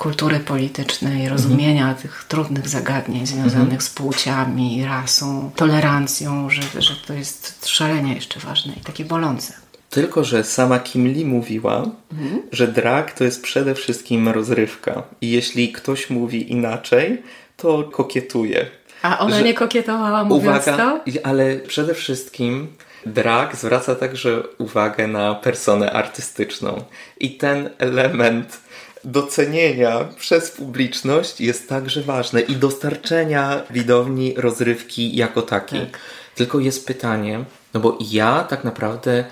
kultury 0.00 0.40
politycznej, 0.40 1.28
rozumienia 1.28 1.88
mhm. 1.88 2.02
tych 2.02 2.24
trudnych 2.28 2.68
zagadnień 2.68 3.26
związanych 3.26 3.62
mhm. 3.62 3.80
z 3.80 3.90
płciami, 3.90 4.84
rasą, 4.84 5.50
tolerancją, 5.56 6.50
że, 6.50 6.62
że 6.82 6.94
to 7.06 7.12
jest 7.12 7.66
szalenie 7.68 8.14
jeszcze 8.14 8.40
ważne 8.40 8.72
i 8.72 8.80
takie 8.80 9.04
bolące. 9.04 9.52
Tylko, 9.90 10.24
że 10.24 10.44
sama 10.44 10.78
Kim 10.78 11.08
Lee 11.08 11.24
mówiła, 11.24 11.84
mhm. 12.12 12.42
że 12.52 12.68
drag 12.68 13.12
to 13.12 13.24
jest 13.24 13.42
przede 13.42 13.74
wszystkim 13.74 14.28
rozrywka. 14.28 15.02
I 15.20 15.30
jeśli 15.30 15.72
ktoś 15.72 16.10
mówi 16.10 16.52
inaczej, 16.52 17.22
to 17.56 17.84
kokietuje. 17.84 18.66
A 19.02 19.18
ona 19.18 19.36
że, 19.36 19.42
nie 19.42 19.54
kokietowała 19.54 20.24
mówiąc 20.24 20.62
uwaga, 20.62 20.76
to? 20.76 21.00
Ale 21.24 21.56
przede 21.56 21.94
wszystkim 21.94 22.68
drag 23.06 23.56
zwraca 23.56 23.94
także 23.94 24.42
uwagę 24.58 25.06
na 25.06 25.34
personę 25.34 25.92
artystyczną. 25.92 26.84
I 27.20 27.36
ten 27.36 27.70
element 27.78 28.60
docenienia 29.04 30.04
przez 30.18 30.50
publiczność 30.50 31.40
jest 31.40 31.68
także 31.68 32.02
ważne 32.02 32.40
i 32.40 32.56
dostarczenia 32.56 33.62
widowni 33.70 34.34
rozrywki 34.36 35.16
jako 35.16 35.42
takiej. 35.42 35.80
Tak. 35.80 36.00
Tylko 36.34 36.58
jest 36.58 36.86
pytanie, 36.86 37.44
no 37.74 37.80
bo 37.80 37.98
ja 38.10 38.44
tak 38.48 38.64
naprawdę 38.64 39.24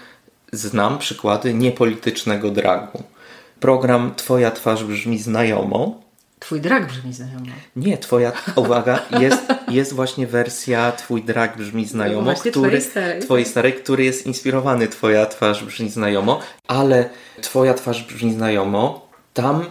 znam 0.53 0.99
przykłady 0.99 1.55
niepolitycznego 1.55 2.51
dragu. 2.51 3.03
Program 3.61 4.15
Twoja 4.17 4.51
twarz 4.51 4.85
brzmi 4.85 5.19
znajomo. 5.19 6.01
Twój 6.39 6.61
drag 6.61 6.87
brzmi 6.87 7.13
znajomo. 7.13 7.47
Nie, 7.77 7.99
twoja, 7.99 8.33
uwaga, 8.57 9.01
jest, 9.21 9.43
jest 9.69 9.93
właśnie 9.93 10.27
wersja 10.27 10.93
Twój 10.93 11.23
drag 11.23 11.57
brzmi 11.57 11.87
znajomo, 11.87 12.31
no 12.31 12.35
który, 12.35 12.53
twojej 12.53 12.83
starej. 12.83 13.23
twojej 13.23 13.47
starej, 13.47 13.73
który 13.73 14.05
jest 14.05 14.27
inspirowany 14.27 14.89
Twoja 14.89 15.27
twarz 15.27 15.65
brzmi 15.65 15.91
znajomo, 15.91 16.41
ale 16.69 17.11
Twoja 17.41 17.75
twarz 17.75 18.05
brzmi 18.05 18.33
znajomo 18.33 19.08
tam 19.39 19.63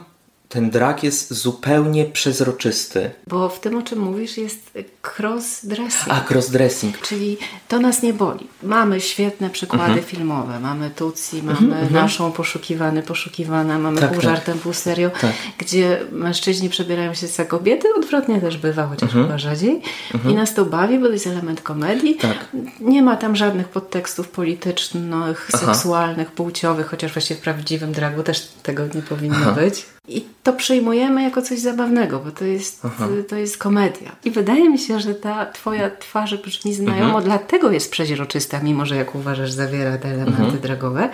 ten 0.49 0.69
drag 0.69 1.03
jest 1.03 1.33
zupełnie 1.33 2.05
przezroczysty. 2.05 3.11
Bo 3.27 3.49
w 3.49 3.59
tym, 3.59 3.77
o 3.77 3.81
czym 3.81 3.99
mówisz, 3.99 4.37
jest 4.37 4.71
cross-dressing. 5.03 6.09
A, 6.09 6.21
cross-dressing. 6.21 6.91
Czyli 7.01 7.37
to 7.67 7.79
nas 7.79 8.01
nie 8.01 8.13
boli. 8.13 8.47
Mamy 8.63 9.01
świetne 9.01 9.49
przykłady 9.49 9.83
mhm. 9.83 10.03
filmowe. 10.03 10.59
Mamy 10.59 10.89
Tutsi, 10.89 11.43
mamy 11.43 11.59
mhm, 11.59 11.71
mhm. 11.71 11.93
naszą 11.93 12.31
poszukiwany, 12.31 13.03
poszukiwana, 13.03 13.79
mamy 13.79 13.99
tak, 13.99 14.09
pół 14.09 14.21
tak. 14.21 14.29
żartem, 14.29 14.59
pół 14.59 14.73
serio, 14.73 15.09
tak. 15.21 15.31
gdzie 15.57 15.99
mężczyźni 16.11 16.69
przebierają 16.69 17.13
się 17.13 17.27
za 17.27 17.45
kobiety. 17.45 17.87
Odwrotnie 17.97 18.41
też 18.41 18.57
bywa, 18.57 18.87
chociaż 18.87 19.09
mhm. 19.09 19.25
chyba 19.25 19.37
rzadziej. 19.37 19.81
I 20.29 20.33
nas 20.33 20.53
to 20.53 20.65
bawi, 20.65 20.99
bo 20.99 21.05
to 21.05 21.13
jest 21.13 21.27
element 21.27 21.61
komedii. 21.61 22.15
Tak. 22.15 22.47
Nie 22.79 23.01
ma 23.01 23.15
tam 23.15 23.35
żadnych 23.35 23.67
podtekstów 23.67 24.27
politycznych, 24.27 25.49
Aha. 25.53 25.65
seksualnych, 25.65 26.31
płciowych, 26.31 26.87
chociaż 26.87 27.13
właśnie 27.13 27.35
w 27.35 27.39
prawdziwym 27.39 27.91
dragu 27.91 28.23
też 28.23 28.47
tego 28.63 28.83
nie 28.95 29.01
powinno 29.01 29.37
Aha. 29.41 29.51
być. 29.51 29.85
I 30.07 30.25
to 30.43 30.53
przyjmujemy 30.53 31.23
jako 31.23 31.41
coś 31.41 31.59
zabawnego, 31.59 32.19
bo 32.19 32.31
to 32.31 32.45
jest, 32.45 32.81
to 33.29 33.35
jest 33.35 33.57
komedia. 33.57 34.15
I 34.25 34.31
wydaje 34.31 34.69
mi 34.69 34.79
się, 34.79 34.99
że 34.99 35.15
ta 35.15 35.45
twoja 35.45 35.89
twarz 35.89 36.35
brzmi 36.35 36.73
znajomo, 36.73 37.05
mhm. 37.05 37.23
dlatego 37.23 37.71
jest 37.71 37.91
przeźroczysta, 37.91 38.59
mimo 38.59 38.85
że 38.85 38.95
jak 38.95 39.15
uważasz 39.15 39.51
zawiera 39.51 39.97
te 39.97 40.07
elementy 40.07 40.41
mhm. 40.41 40.59
dragowe, 40.59 41.09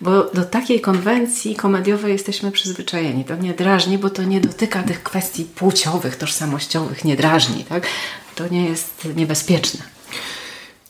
bo 0.00 0.24
do 0.24 0.44
takiej 0.44 0.80
konwencji 0.80 1.54
komediowej 1.54 2.12
jesteśmy 2.12 2.50
przyzwyczajeni. 2.50 3.24
To 3.24 3.36
nie 3.36 3.54
drażni, 3.54 3.98
bo 3.98 4.10
to 4.10 4.22
nie 4.22 4.40
dotyka 4.40 4.82
tych 4.82 5.02
kwestii 5.02 5.44
płciowych, 5.44 6.16
tożsamościowych, 6.16 7.04
nie 7.04 7.16
drażni. 7.16 7.64
Tak? 7.64 7.86
To 8.34 8.48
nie 8.48 8.68
jest 8.68 9.08
niebezpieczne. 9.16 9.95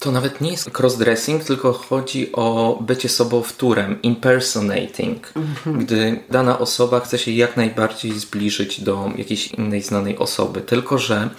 To 0.07 0.12
nawet 0.12 0.40
nie 0.40 0.50
jest 0.50 0.78
crossdressing, 0.78 1.44
tylko 1.44 1.72
chodzi 1.72 2.32
o 2.32 2.78
bycie 2.80 3.09
sobowtórem, 3.09 4.02
impersonating, 4.02 5.32
mm-hmm. 5.32 5.78
gdy 5.78 6.20
dana 6.30 6.59
osoba 6.59 7.00
chce 7.00 7.18
się 7.18 7.30
jak 7.30 7.57
najbardziej 7.57 8.18
zbliżyć 8.18 8.80
do 8.80 9.11
jakiejś 9.16 9.46
innej 9.46 9.82
znanej 9.82 10.18
osoby. 10.18 10.61
Tylko, 10.61 10.98
że 10.98 11.30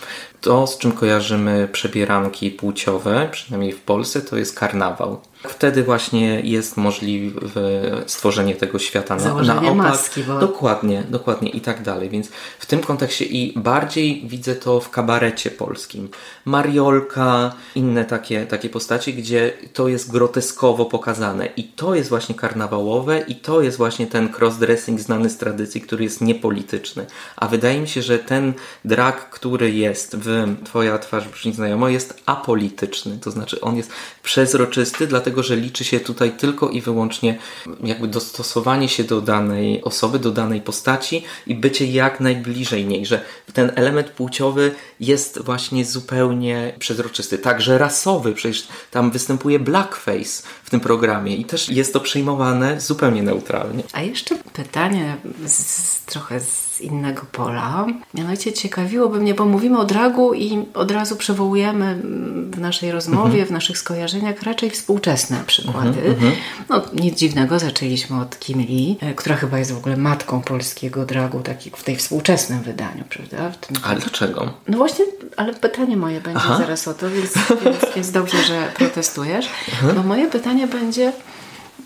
to, 0.41 0.67
z 0.67 0.77
czym 0.77 0.91
kojarzymy 0.91 1.67
przebieranki 1.71 2.51
płciowe, 2.51 3.29
przynajmniej 3.31 3.71
w 3.71 3.81
Polsce, 3.81 4.21
to 4.21 4.37
jest 4.37 4.59
karnawał. 4.59 5.21
Wtedy 5.43 5.83
właśnie 5.83 6.41
jest 6.41 6.77
możliwe 6.77 7.41
stworzenie 8.05 8.55
tego 8.55 8.79
świata 8.79 9.15
na, 9.15 9.21
Założenie 9.21 9.61
na 9.61 9.71
opak. 9.71 9.75
Maski, 9.75 10.23
bo... 10.23 10.39
Dokładnie, 10.39 11.03
dokładnie 11.09 11.49
i 11.49 11.61
tak 11.61 11.83
dalej. 11.83 12.09
Więc 12.09 12.29
w 12.59 12.65
tym 12.65 12.79
kontekście 12.79 13.25
i 13.25 13.59
bardziej 13.59 14.23
widzę 14.27 14.55
to 14.55 14.79
w 14.79 14.89
kabarecie 14.89 15.51
polskim. 15.51 16.09
Mariolka, 16.45 17.53
inne 17.75 18.05
takie, 18.05 18.45
takie 18.45 18.69
postacie, 18.69 19.13
gdzie 19.13 19.53
to 19.73 19.87
jest 19.87 20.11
groteskowo 20.11 20.85
pokazane. 20.85 21.45
I 21.45 21.63
to 21.63 21.95
jest 21.95 22.09
właśnie 22.09 22.35
karnawałowe 22.35 23.19
i 23.19 23.35
to 23.35 23.61
jest 23.61 23.77
właśnie 23.77 24.07
ten 24.07 24.29
crossdressing 24.39 24.99
znany 24.99 25.29
z 25.29 25.37
tradycji, 25.37 25.81
który 25.81 26.03
jest 26.03 26.21
niepolityczny. 26.21 27.05
A 27.35 27.47
wydaje 27.47 27.81
mi 27.81 27.87
się, 27.87 28.01
że 28.01 28.19
ten 28.19 28.53
drag, 28.85 29.29
który 29.29 29.71
jest 29.71 30.15
w 30.17 30.55
Twoja 30.63 30.97
twarz 30.97 31.27
brzmi 31.27 31.53
znajomo, 31.53 31.89
jest 31.89 32.21
apolityczny. 32.25 33.17
To 33.21 33.31
znaczy 33.31 33.61
on 33.61 33.77
jest 33.77 33.91
przezroczysty, 34.23 35.07
dlatego 35.07 35.26
dlatego 35.27 35.43
że 35.43 35.55
liczy 35.55 35.83
się 35.83 35.99
tutaj 35.99 36.31
tylko 36.31 36.69
i 36.69 36.81
wyłącznie 36.81 37.37
jakby 37.83 38.07
dostosowanie 38.07 38.89
się 38.89 39.03
do 39.03 39.21
danej 39.21 39.83
osoby, 39.83 40.19
do 40.19 40.31
danej 40.31 40.61
postaci 40.61 41.23
i 41.47 41.55
bycie 41.55 41.85
jak 41.85 42.19
najbliżej 42.19 42.85
niej, 42.85 43.05
że 43.05 43.21
ten 43.53 43.71
element 43.75 44.09
płciowy 44.09 44.75
jest 44.99 45.41
właśnie 45.41 45.85
zupełnie 45.85 46.73
przezroczysty. 46.79 47.37
Także 47.37 47.77
rasowy, 47.77 48.33
przecież 48.33 48.67
tam 48.91 49.11
występuje 49.11 49.59
blackface 49.59 50.43
w 50.63 50.69
tym 50.69 50.79
programie 50.79 51.35
i 51.35 51.45
też 51.45 51.69
jest 51.69 51.93
to 51.93 51.99
przyjmowane 51.99 52.81
zupełnie 52.81 53.23
neutralnie. 53.23 53.83
A 53.93 54.01
jeszcze 54.01 54.35
pytanie 54.53 55.17
z, 55.45 56.01
trochę 56.05 56.39
z 56.39 56.66
z 56.77 56.81
innego 56.81 57.21
pola. 57.31 57.85
Mianowicie 58.13 58.53
ciekawiłoby 58.53 59.19
mnie, 59.19 59.33
bo 59.33 59.45
mówimy 59.45 59.79
o 59.79 59.85
dragu 59.85 60.33
i 60.33 60.65
od 60.73 60.91
razu 60.91 61.15
przywołujemy 61.15 61.99
w 62.51 62.59
naszej 62.59 62.91
rozmowie, 62.91 63.29
mhm. 63.29 63.47
w 63.47 63.51
naszych 63.51 63.77
skojarzeniach 63.77 64.43
raczej 64.43 64.69
współczesne 64.69 65.43
przykłady. 65.47 65.87
Mhm, 65.87 66.13
mhm. 66.13 66.33
no 66.69 66.81
nic 66.93 67.19
dziwnego, 67.19 67.59
zaczęliśmy 67.59 68.21
od 68.21 68.39
Kim 68.39 68.59
Lee, 68.59 68.97
e, 69.01 69.13
która 69.13 69.35
chyba 69.35 69.59
jest 69.59 69.71
w 69.71 69.77
ogóle 69.77 69.97
matką 69.97 70.41
polskiego 70.41 71.05
dragu 71.05 71.39
taki 71.39 71.71
w 71.75 71.83
tej 71.83 71.95
współczesnym 71.95 72.61
wydaniu, 72.61 73.03
prawda? 73.09 73.51
Ale 73.83 73.99
dlaczego? 73.99 74.53
No 74.67 74.77
właśnie, 74.77 75.05
ale 75.37 75.53
pytanie 75.53 75.97
moje 75.97 76.21
będzie 76.21 76.41
Aha. 76.43 76.57
zaraz 76.57 76.87
o 76.87 76.93
to, 76.93 77.09
więc, 77.09 77.33
więc, 77.65 77.77
więc 77.95 78.11
dobrze, 78.11 78.43
że 78.43 78.71
protestujesz. 78.75 79.49
Bo 79.95 80.03
moje 80.03 80.29
pytanie 80.29 80.67
będzie 80.67 81.13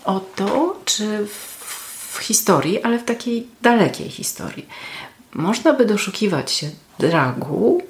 o 0.04 0.20
to, 0.20 0.76
czy 0.84 1.26
w 1.26 1.51
historii, 2.24 2.82
ale 2.82 2.98
w 2.98 3.04
takiej 3.04 3.46
dalekiej 3.62 4.08
historii. 4.08 4.66
Można 5.34 5.72
by 5.72 5.86
doszukiwać 5.86 6.50
się 6.52 6.70
dragu, 6.98 7.82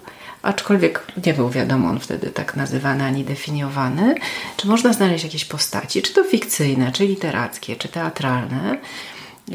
aczkolwiek 0.42 1.06
nie 1.26 1.34
był 1.34 1.50
wiadomo 1.50 1.88
on 1.88 2.00
wtedy 2.00 2.30
tak 2.30 2.56
nazywany 2.56 3.04
ani 3.04 3.24
definiowany, 3.24 4.14
czy 4.56 4.66
można 4.66 4.92
znaleźć 4.92 5.24
jakieś 5.24 5.44
postaci, 5.44 6.02
czy 6.02 6.12
to 6.14 6.24
fikcyjne, 6.24 6.92
czy 6.92 7.06
literackie, 7.06 7.76
czy 7.76 7.88
teatralne, 7.88 8.78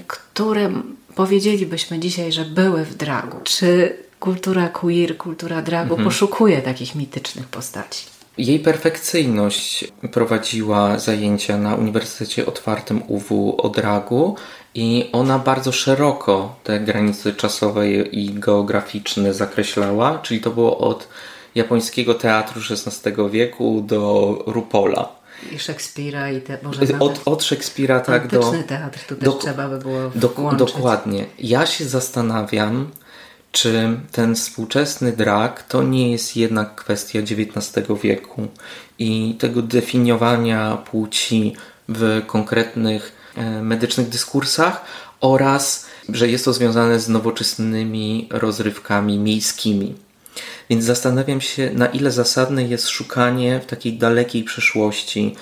które 0.07 0.71
powiedzielibyśmy 1.15 1.99
dzisiaj, 1.99 2.31
że 2.31 2.45
były 2.45 2.85
w 2.85 2.95
dragu. 2.95 3.37
Czy 3.43 3.97
kultura 4.19 4.69
queer, 4.69 5.17
kultura 5.17 5.61
dragu 5.61 5.93
mhm. 5.93 6.09
poszukuje 6.09 6.61
takich 6.61 6.95
mitycznych 6.95 7.47
postaci? 7.47 8.05
Jej 8.37 8.59
perfekcyjność 8.59 9.87
prowadziła 10.11 10.99
zajęcia 10.99 11.57
na 11.57 11.75
Uniwersytecie 11.75 12.45
Otwartym 12.45 13.03
UW 13.07 13.55
o 13.61 13.69
dragu 13.69 14.35
i 14.75 15.09
ona 15.11 15.39
bardzo 15.39 15.71
szeroko 15.71 16.55
te 16.63 16.79
granice 16.79 17.33
czasowe 17.33 17.89
i 17.91 18.33
geograficzne 18.33 19.33
zakreślała, 19.33 20.19
czyli 20.19 20.41
to 20.41 20.51
było 20.51 20.77
od 20.77 21.07
japońskiego 21.55 22.13
teatru 22.13 22.61
XVI 22.69 23.11
wieku 23.31 23.83
do 23.87 24.43
Rupola. 24.47 25.09
I 25.51 25.59
Szekspira 25.59 26.31
i 26.31 26.41
te 26.41 26.57
może 26.63 26.99
od, 26.99 27.21
od 27.25 27.43
Szekspira 27.43 27.99
tak 27.99 28.27
do 28.27 28.53
teatr 28.67 28.99
tu 29.07 29.15
też 29.15 29.25
do, 29.25 29.33
trzeba 29.33 29.69
by 29.69 29.77
było 29.77 30.11
do, 30.15 30.55
Dokładnie. 30.57 31.25
Ja 31.39 31.65
się 31.65 31.85
zastanawiam, 31.85 32.91
czy 33.51 33.97
ten 34.11 34.35
współczesny 34.35 35.11
drag 35.11 35.63
to 35.63 35.83
nie 35.83 36.11
jest 36.11 36.35
jednak 36.35 36.75
kwestia 36.75 37.19
XIX 37.19 37.87
wieku 38.03 38.47
i 38.99 39.35
tego 39.39 39.61
definiowania 39.61 40.77
płci 40.77 41.55
w 41.89 42.21
konkretnych 42.27 43.16
medycznych 43.61 44.09
dyskursach 44.09 44.85
oraz, 45.21 45.85
że 46.09 46.27
jest 46.27 46.45
to 46.45 46.53
związane 46.53 46.99
z 46.99 47.09
nowoczesnymi 47.09 48.27
rozrywkami 48.31 49.17
miejskimi. 49.17 49.95
Więc 50.69 50.83
zastanawiam 50.83 51.41
się, 51.41 51.71
na 51.73 51.85
ile 51.85 52.11
zasadne 52.11 52.63
jest 52.63 52.89
szukanie 52.89 53.59
w 53.59 53.65
takiej 53.65 53.97
dalekiej 53.97 54.43
przeszłości 54.43 55.35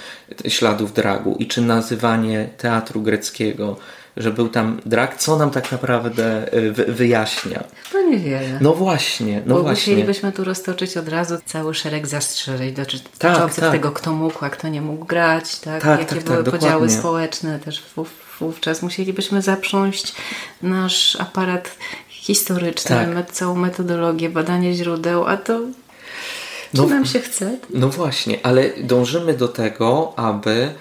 śladów 0.48 0.94
dragu 0.94 1.36
i 1.40 1.48
czy 1.48 1.62
nazywanie 1.62 2.50
teatru 2.58 3.02
greckiego 3.02 3.78
że 4.18 4.32
był 4.32 4.50
tam 4.50 4.82
drag, 4.86 5.18
co 5.18 5.38
nam 5.38 5.52
tak 5.52 5.72
naprawdę 5.72 6.54
e, 6.54 6.72
wyjaśnia? 6.72 7.64
To 7.92 8.02
niewiele. 8.02 8.58
No 8.62 8.74
właśnie, 8.74 9.42
no 9.46 9.56
Bo 9.56 9.62
właśnie. 9.62 9.94
musielibyśmy 9.94 10.32
tu 10.32 10.44
roztoczyć 10.44 10.98
od 10.98 11.10
razu 11.10 11.36
cały 11.46 11.74
szereg 11.74 12.08
zastrzeżeń 12.08 12.74
dotyczących 12.74 13.20
tak, 13.20 13.56
tak. 13.56 13.72
tego, 13.72 13.92
kto 13.92 14.12
mógł, 14.12 14.46
a 14.46 14.50
kto 14.50 14.68
nie 14.68 14.82
mógł 14.82 15.06
grać, 15.06 15.60
tak? 15.60 15.84
tak 15.84 16.00
jakie 16.00 16.16
tak, 16.16 16.24
były 16.24 16.44
tak, 16.44 16.54
podziały 16.54 16.74
dokładnie. 16.74 16.98
społeczne 16.98 17.60
też 17.60 17.84
wówczas. 18.40 18.82
Musielibyśmy 18.82 19.42
zaprząść 19.42 20.16
nasz 20.62 21.16
aparat 21.20 21.78
historyczny, 22.10 23.14
tak. 23.16 23.32
całą 23.32 23.56
metodologię, 23.56 24.30
badanie 24.30 24.74
źródeł, 24.74 25.26
a 25.26 25.38
to 25.38 25.60
czy 26.76 26.82
no, 26.82 26.88
nam 26.88 27.06
się 27.06 27.20
chce? 27.20 27.58
No 27.70 27.90
właśnie, 27.90 28.40
ale 28.44 28.70
dążymy 28.84 29.34
do 29.34 29.48
tego, 29.48 30.14
aby 30.16 30.72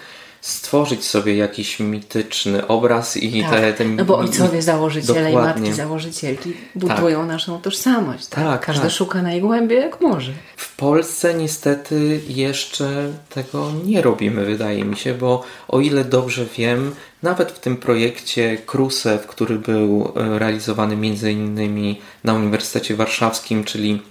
stworzyć 0.45 1.05
sobie 1.05 1.37
jakiś 1.37 1.81
mityczny 1.81 2.67
obraz 2.67 3.17
i 3.17 3.43
tak. 3.43 3.51
te, 3.51 3.73
te... 3.73 3.85
No 3.85 4.05
bo 4.05 4.19
ojcowie 4.19 4.63
założyciele 4.63 5.33
Dokładnie. 5.33 5.61
i 5.61 5.65
matki 5.65 5.77
założycielki 5.77 6.53
budują 6.75 7.19
tak. 7.19 7.29
naszą 7.29 7.61
tożsamość. 7.61 8.27
Tak? 8.27 8.45
tak 8.45 8.61
Każdy 8.61 8.83
tak. 8.83 8.91
szuka 8.91 9.23
najgłębiej 9.23 9.79
jak 9.79 10.01
może. 10.01 10.33
W 10.57 10.77
Polsce 10.77 11.35
niestety 11.35 12.21
jeszcze 12.29 13.13
tego 13.35 13.73
nie 13.85 14.03
robimy, 14.03 14.45
wydaje 14.45 14.85
mi 14.85 14.97
się, 14.97 15.15
bo 15.15 15.43
o 15.69 15.81
ile 15.81 16.05
dobrze 16.05 16.47
wiem, 16.57 16.95
nawet 17.23 17.53
w 17.53 17.59
tym 17.59 17.77
projekcie 17.77 18.59
Krusew, 18.67 19.27
który 19.27 19.59
był 19.59 20.13
e, 20.17 20.39
realizowany 20.39 20.97
między 20.97 21.33
innymi 21.33 22.01
na 22.25 22.35
Uniwersytecie 22.35 22.97
Warszawskim, 22.97 23.65
czyli 23.65 24.03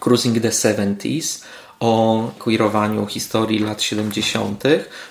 Cruising 0.00 0.40
the 0.40 0.48
70s, 0.48 1.44
o 1.80 2.30
queerowaniu 2.38 3.06
historii 3.06 3.58
lat 3.58 3.82
70. 3.82 4.64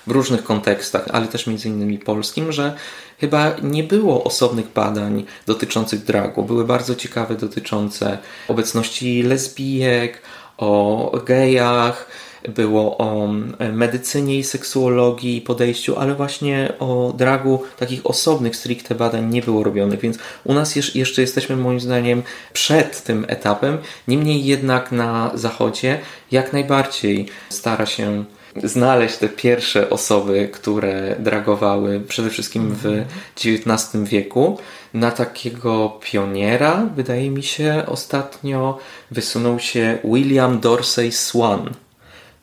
w 0.08 0.12
różnych 0.12 0.44
kontekstach, 0.44 1.06
ale 1.14 1.28
też 1.28 1.48
między 1.48 1.70
innymi 1.70 1.98
polskim, 2.00 2.52
że 2.52 2.76
chyba 3.20 3.56
nie 3.64 3.84
było 3.84 4.24
osobnych 4.24 4.74
badań 4.74 5.26
dotyczących 5.46 6.04
dragu. 6.04 6.44
Były 6.44 6.66
bardzo 6.66 6.96
ciekawe 6.96 7.36
dotyczące 7.36 8.18
obecności 8.48 9.24
lesbijek, 9.24 10.22
o 10.58 11.12
gejach, 11.26 12.08
było 12.48 12.98
o 12.98 13.30
e, 13.60 13.72
medycynie 13.72 14.38
i 14.38 14.44
seksuologii 14.44 15.38
i 15.38 15.42
podejściu, 15.42 16.00
ale 16.00 16.16
właśnie 16.16 16.74
o 16.80 17.14
dragu 17.18 17.64
takich 17.78 18.06
osobnych 18.06 18.56
stricte 18.56 18.96
badań 18.96 19.30
nie 19.30 19.42
było 19.42 19.64
robionych, 19.64 20.00
więc 20.00 20.18
u 20.44 20.54
nas 20.54 20.76
jeszcze 20.96 21.22
jesteśmy 21.22 21.56
moim 21.56 21.80
zdaniem 21.80 22.24
przed 22.54 23.04
tym 23.04 23.26
etapem. 23.28 23.78
Niemniej 24.08 24.46
jednak 24.46 24.92
na 24.92 25.32
zachodzie 25.34 26.00
jak 26.32 26.54
najbardziej 26.54 27.26
stara 27.50 27.86
się 27.86 28.26
znaleźć 28.64 29.18
te 29.18 29.30
pierwsze 29.30 29.90
osoby, 29.90 30.50
które 30.54 31.16
dragowały 31.20 32.00
przede 32.00 32.30
wszystkim 32.30 32.76
w 32.84 33.04
XIX 33.38 34.04
wieku. 34.04 34.58
Na 34.94 35.12
takiego 35.12 36.00
pioniera, 36.02 36.90
wydaje 36.96 37.30
mi 37.30 37.44
się, 37.44 37.84
ostatnio 37.88 38.78
wysunął 39.12 39.60
się 39.60 39.98
William 40.04 40.60
Dorsey 40.60 41.12
Swan. 41.12 41.70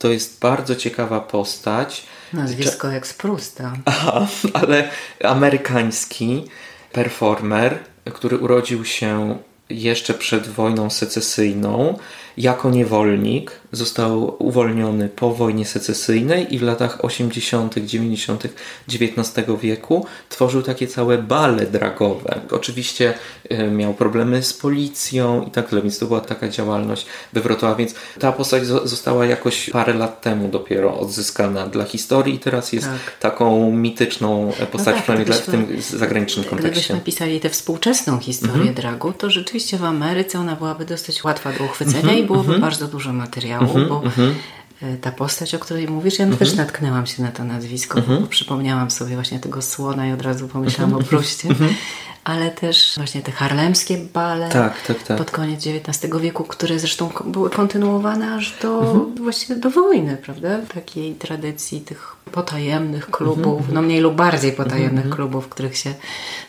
To 0.02 0.08
jest 0.08 0.40
bardzo 0.40 0.76
ciekawa 0.76 1.20
postać. 1.20 2.02
Nazwisko 2.32 2.88
Cze- 2.88 2.94
jak 2.94 3.06
z 3.06 3.14
Prusta. 3.14 3.72
Aha, 3.84 4.26
ale 4.54 4.90
amerykański 5.24 6.44
performer, 6.92 7.78
który 8.12 8.38
urodził 8.38 8.84
się 8.84 9.38
jeszcze 9.70 10.14
przed 10.14 10.48
wojną 10.48 10.90
secesyjną 10.90 11.98
jako 12.36 12.70
niewolnik. 12.70 13.50
Został 13.72 14.36
uwolniony 14.38 15.08
po 15.08 15.34
wojnie 15.34 15.66
secesyjnej 15.66 16.54
i 16.54 16.58
w 16.58 16.62
latach 16.62 17.04
80., 17.04 17.78
90. 17.78 18.44
XIX 18.88 19.46
wieku 19.60 20.06
tworzył 20.28 20.62
takie 20.62 20.86
całe 20.86 21.18
bale 21.18 21.66
dragowe. 21.66 22.40
Oczywiście 22.50 23.14
y, 23.52 23.70
miał 23.70 23.94
problemy 23.94 24.42
z 24.42 24.54
policją 24.54 25.42
i 25.42 25.50
tak 25.50 25.70
dalej, 25.70 25.82
więc 25.82 25.98
to 25.98 26.06
była 26.06 26.20
taka 26.20 26.48
działalność 26.48 27.06
wywrotowa, 27.32 27.74
więc 27.74 27.94
ta 28.18 28.32
postać 28.32 28.66
została 28.66 29.26
jakoś 29.26 29.70
parę 29.70 29.94
lat 29.94 30.20
temu 30.20 30.48
dopiero 30.48 30.98
odzyskana 30.98 31.66
dla 31.66 31.84
historii 31.84 32.34
i 32.34 32.38
teraz 32.38 32.72
jest 32.72 32.86
tak. 32.86 33.18
taką 33.20 33.72
mityczną 33.72 34.52
postacią, 34.72 34.98
no 35.08 35.24
tak, 35.24 35.36
w 35.36 35.50
tym 35.50 35.66
zagranicznym 35.80 36.44
kontekście. 36.44 36.70
Gdybyśmy 36.70 37.00
pisali 37.00 37.40
tę 37.40 37.50
współczesną 37.50 38.18
historię 38.18 38.54
mhm. 38.54 38.74
dragu, 38.74 39.12
to 39.12 39.30
rzeczywiście 39.30 39.78
w 39.78 39.84
Ameryce 39.84 40.38
ona 40.38 40.56
byłaby 40.56 40.84
dosyć 40.84 41.24
łatwa 41.24 41.52
do 41.52 41.64
uchwycenia 41.64 41.98
mhm 41.98 42.18
i 42.18 42.22
byłoby 42.22 42.44
mhm. 42.44 42.60
bardzo 42.60 42.88
dużo 42.88 43.12
materiału, 43.12 43.61
mhm, 43.62 43.88
bo 43.88 44.02
mhm. 44.04 44.34
E, 44.82 44.96
ta 44.96 45.12
postać, 45.12 45.54
o 45.54 45.58
której 45.58 45.88
mówisz, 45.88 46.18
ja 46.18 46.26
też 46.26 46.54
natknęłam 46.54 47.06
się 47.06 47.22
na 47.22 47.30
to 47.30 47.44
nazwisko, 47.44 48.00
bo 48.20 48.26
przypomniałam 48.26 48.90
sobie 48.90 49.14
właśnie 49.14 49.40
tego 49.40 49.62
słona 49.62 50.06
i 50.06 50.12
od 50.12 50.22
razu 50.22 50.48
pomyślałam 50.48 50.94
o 50.94 51.02
Pruście. 51.02 51.48
Ale 52.24 52.50
też 52.50 52.92
właśnie 52.96 53.22
te 53.22 53.32
harlemskie 53.32 53.98
bale 54.12 54.48
tak, 54.48 54.82
tak, 54.86 55.02
tak. 55.02 55.18
pod 55.18 55.30
koniec 55.30 55.66
XIX 55.66 56.16
wieku, 56.20 56.44
które 56.44 56.78
zresztą 56.78 57.10
były 57.24 57.50
kontynuowane 57.50 58.34
aż 58.34 58.58
do 58.62 58.94
właściwie 59.20 59.56
do 59.56 59.70
wojny, 59.70 60.16
prawda? 60.16 60.58
Takiej 60.74 61.14
tradycji 61.14 61.80
tych 61.80 62.16
potajemnych 62.32 63.10
klubów, 63.10 63.62
no 63.72 63.82
mniej 63.82 64.00
lub 64.00 64.14
bardziej 64.14 64.52
potajemnych 64.52 65.10
klubów, 65.10 65.46
w 65.46 65.48
których 65.48 65.76
się 65.76 65.94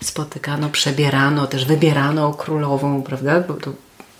spotykano, 0.01 0.69
przebierano, 0.69 1.47
też 1.47 1.65
wybierano 1.65 2.33
królową, 2.33 3.03
prawda? 3.03 3.41
Bo 3.41 3.53
to 3.53 3.71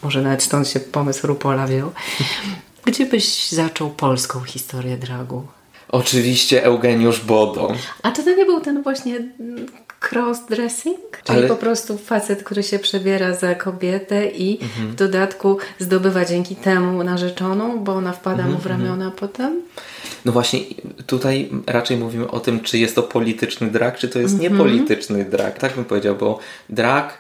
może 0.04 0.22
nawet 0.22 0.44
stąd 0.44 0.68
się 0.68 0.80
pomysł 0.80 1.28
Rupola 1.28 1.68
wziął. 1.68 1.92
Gdzie 2.86 3.06
byś 3.06 3.52
zaczął 3.52 3.90
polską 3.90 4.44
historię 4.44 4.98
dragu? 4.98 5.48
Oczywiście 5.90 6.64
Eugeniusz 6.64 7.20
Bodo. 7.20 7.74
A 8.04 8.12
czy 8.12 8.24
to 8.24 8.36
nie 8.36 8.46
był 8.46 8.62
ten 8.62 8.84
właśnie 8.84 9.20
cross-dressing? 10.12 10.98
Czyli 11.24 11.40
Ale... 11.40 11.48
po 11.48 11.56
prostu 11.56 11.98
facet, 11.98 12.44
który 12.44 12.64
się 12.64 12.80
przebiera 12.80 13.36
za 13.36 13.56
kobietę 13.56 14.26
i 14.28 14.60
mhm. 14.62 14.92
w 14.92 14.96
dodatku 14.96 15.58
zdobywa 15.80 16.26
dzięki 16.26 16.56
temu 16.56 17.04
narzeczoną, 17.04 17.84
bo 17.84 17.94
ona 17.94 18.14
wpada 18.14 18.44
mhm, 18.44 18.52
mu 18.52 18.60
w 18.60 18.66
mhm. 18.66 18.82
ramiona 18.82 19.06
mhm. 19.06 19.20
potem? 19.20 19.62
No 20.26 20.32
właśnie, 20.32 20.60
tutaj 21.08 21.50
raczej 21.68 21.98
mówimy 21.98 22.32
o 22.32 22.40
tym, 22.40 22.60
czy 22.60 22.78
jest 22.78 22.96
to 22.96 23.04
polityczny 23.04 23.72
drag, 23.72 23.98
czy 23.98 24.10
to 24.10 24.20
jest 24.20 24.34
mhm. 24.34 24.54
niepolityczny 24.54 25.26
drag. 25.26 25.60
Tak 25.60 25.76
bym 25.76 25.86
powiedział, 25.86 26.16
bo 26.16 26.40
drag 26.70 27.18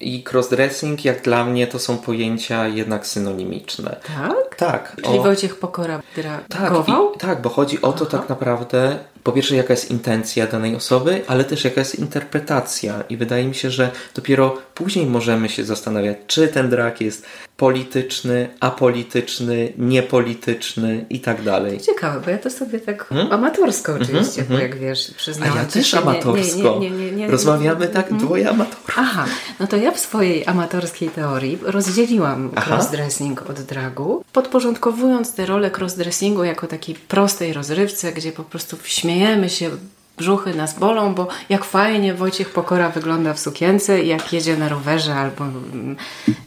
i 0.00 0.24
crossdressing, 0.32 1.04
jak 1.04 1.22
dla 1.22 1.44
mnie, 1.44 1.66
to 1.66 1.78
są 1.78 1.98
pojęcia 1.98 2.68
jednak 2.68 3.06
synonimiczne. 3.06 3.96
Tak? 4.16 4.49
Tak. 4.60 4.96
Czyli 5.04 5.18
o... 5.18 5.22
Wojciech 5.22 5.58
Pokora 5.58 6.02
dragował? 6.48 7.06
Tak, 7.08 7.16
i, 7.16 7.20
tak, 7.20 7.42
bo 7.42 7.48
chodzi 7.48 7.82
o 7.82 7.92
to 7.92 8.06
Aha. 8.08 8.18
tak 8.18 8.28
naprawdę, 8.28 8.98
po 9.22 9.32
pierwsze 9.32 9.56
jaka 9.56 9.72
jest 9.72 9.90
intencja 9.90 10.46
danej 10.46 10.76
osoby, 10.76 11.22
ale 11.26 11.44
też 11.44 11.64
jaka 11.64 11.80
jest 11.80 11.98
interpretacja 11.98 13.04
i 13.08 13.16
wydaje 13.16 13.44
mi 13.44 13.54
się, 13.54 13.70
że 13.70 13.90
dopiero 14.14 14.56
później 14.74 15.06
możemy 15.06 15.48
się 15.48 15.64
zastanawiać, 15.64 16.16
czy 16.26 16.48
ten 16.48 16.70
drag 16.70 17.00
jest 17.00 17.26
polityczny, 17.56 18.48
apolityczny, 18.60 19.72
niepolityczny 19.78 21.04
i 21.10 21.20
tak 21.20 21.42
dalej. 21.42 21.80
Ciekawe, 21.80 22.20
bo 22.24 22.30
ja 22.30 22.38
to 22.38 22.50
sobie 22.50 22.80
tak 22.80 23.06
hmm? 23.06 23.32
amatorsko 23.32 23.92
mhm, 23.92 24.10
oczywiście, 24.10 24.44
hmm, 24.44 24.56
bo 24.56 24.62
jak 24.62 24.78
wiesz, 24.78 25.14
przyznałam 25.16 25.58
A 25.58 25.60
ja 25.60 25.66
też 25.66 25.94
amatorsko. 25.94 26.78
Nie, 26.80 26.90
nie, 26.90 27.12
nie, 27.12 27.30
Rozmawiamy 27.30 27.88
tak 27.88 28.08
hmm? 28.08 28.26
dwoje 28.26 28.50
amatorów. 28.50 28.86
Aha, 28.96 29.24
no 29.60 29.66
to 29.66 29.76
ja 29.76 29.90
w 29.90 30.00
swojej 30.00 30.46
amatorskiej 30.46 31.08
teorii 31.08 31.58
rozdzieliłam 31.62 32.50
Aha. 32.56 32.74
crossdressing 32.74 33.50
od 33.50 33.60
dragu, 33.60 34.24
podporządkowując 34.50 35.34
tę 35.34 35.46
rolę 35.46 35.70
crossdressingu 35.70 36.44
jako 36.44 36.66
takiej 36.66 36.94
prostej 36.94 37.52
rozrywce, 37.52 38.12
gdzie 38.12 38.32
po 38.32 38.44
prostu 38.44 38.76
śmiejemy 38.84 39.48
się 39.48 39.70
brzuchy 40.18 40.54
nas 40.54 40.78
bolą, 40.78 41.14
bo 41.14 41.28
jak 41.48 41.64
fajnie 41.64 42.14
Wojciech 42.14 42.50
Pokora 42.50 42.88
wygląda 42.88 43.34
w 43.34 43.40
sukience, 43.40 44.02
jak 44.02 44.32
jedzie 44.32 44.56
na 44.56 44.68
rowerze 44.68 45.14
albo, 45.14 45.44
mm, 45.44 45.96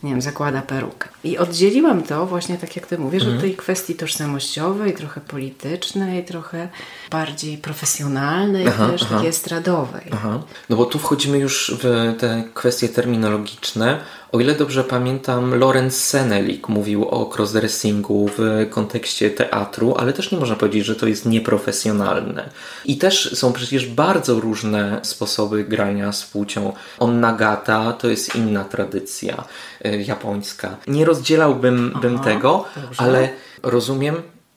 nie 0.03 0.09
wiem, 0.09 0.21
zakłada 0.21 0.61
perukę. 0.61 1.09
I 1.23 1.37
oddzieliłam 1.37 2.03
to 2.03 2.25
właśnie, 2.25 2.57
tak 2.57 2.75
jak 2.75 2.87
ty 2.87 2.97
mówisz, 2.97 3.21
mhm. 3.21 3.37
od 3.37 3.43
tej 3.43 3.55
kwestii 3.55 3.95
tożsamościowej, 3.95 4.93
trochę 4.93 5.21
politycznej, 5.21 6.25
trochę 6.25 6.67
bardziej 7.11 7.57
profesjonalnej, 7.57 8.67
aha, 8.67 8.89
też 8.89 9.03
aha. 9.03 9.15
takiej 9.15 9.29
estradowej. 9.29 10.05
Aha. 10.11 10.39
No 10.69 10.75
bo 10.75 10.85
tu 10.85 10.99
wchodzimy 10.99 11.37
już 11.37 11.75
w 11.83 12.15
te 12.19 12.43
kwestie 12.53 12.89
terminologiczne. 12.89 13.99
O 14.33 14.39
ile 14.39 14.55
dobrze 14.55 14.83
pamiętam, 14.83 15.55
Lorenz 15.55 15.95
Senelik 15.95 16.69
mówił 16.69 17.09
o 17.09 17.29
crossdressingu 17.35 18.29
w 18.37 18.67
kontekście 18.69 19.29
teatru, 19.29 19.95
ale 19.97 20.13
też 20.13 20.31
nie 20.31 20.37
można 20.37 20.55
powiedzieć, 20.55 20.85
że 20.85 20.95
to 20.95 21.07
jest 21.07 21.25
nieprofesjonalne. 21.25 22.49
I 22.85 22.97
też 22.97 23.37
są 23.37 23.53
przecież 23.53 23.85
bardzo 23.87 24.39
różne 24.39 24.99
sposoby 25.03 25.63
grania 25.63 26.11
z 26.11 26.23
płcią. 26.23 26.73
Onnagata 26.99 27.93
to 27.93 28.07
jest 28.07 28.35
inna 28.35 28.63
tradycja 28.63 29.43
japońska. 30.05 30.77
Nie 30.87 31.05
rozdzielałbym 31.05 31.97
bym 32.01 32.19
tego, 32.19 32.65
dobrze. 32.75 33.01
ale 33.01 33.29
rozumiem, 33.63 34.15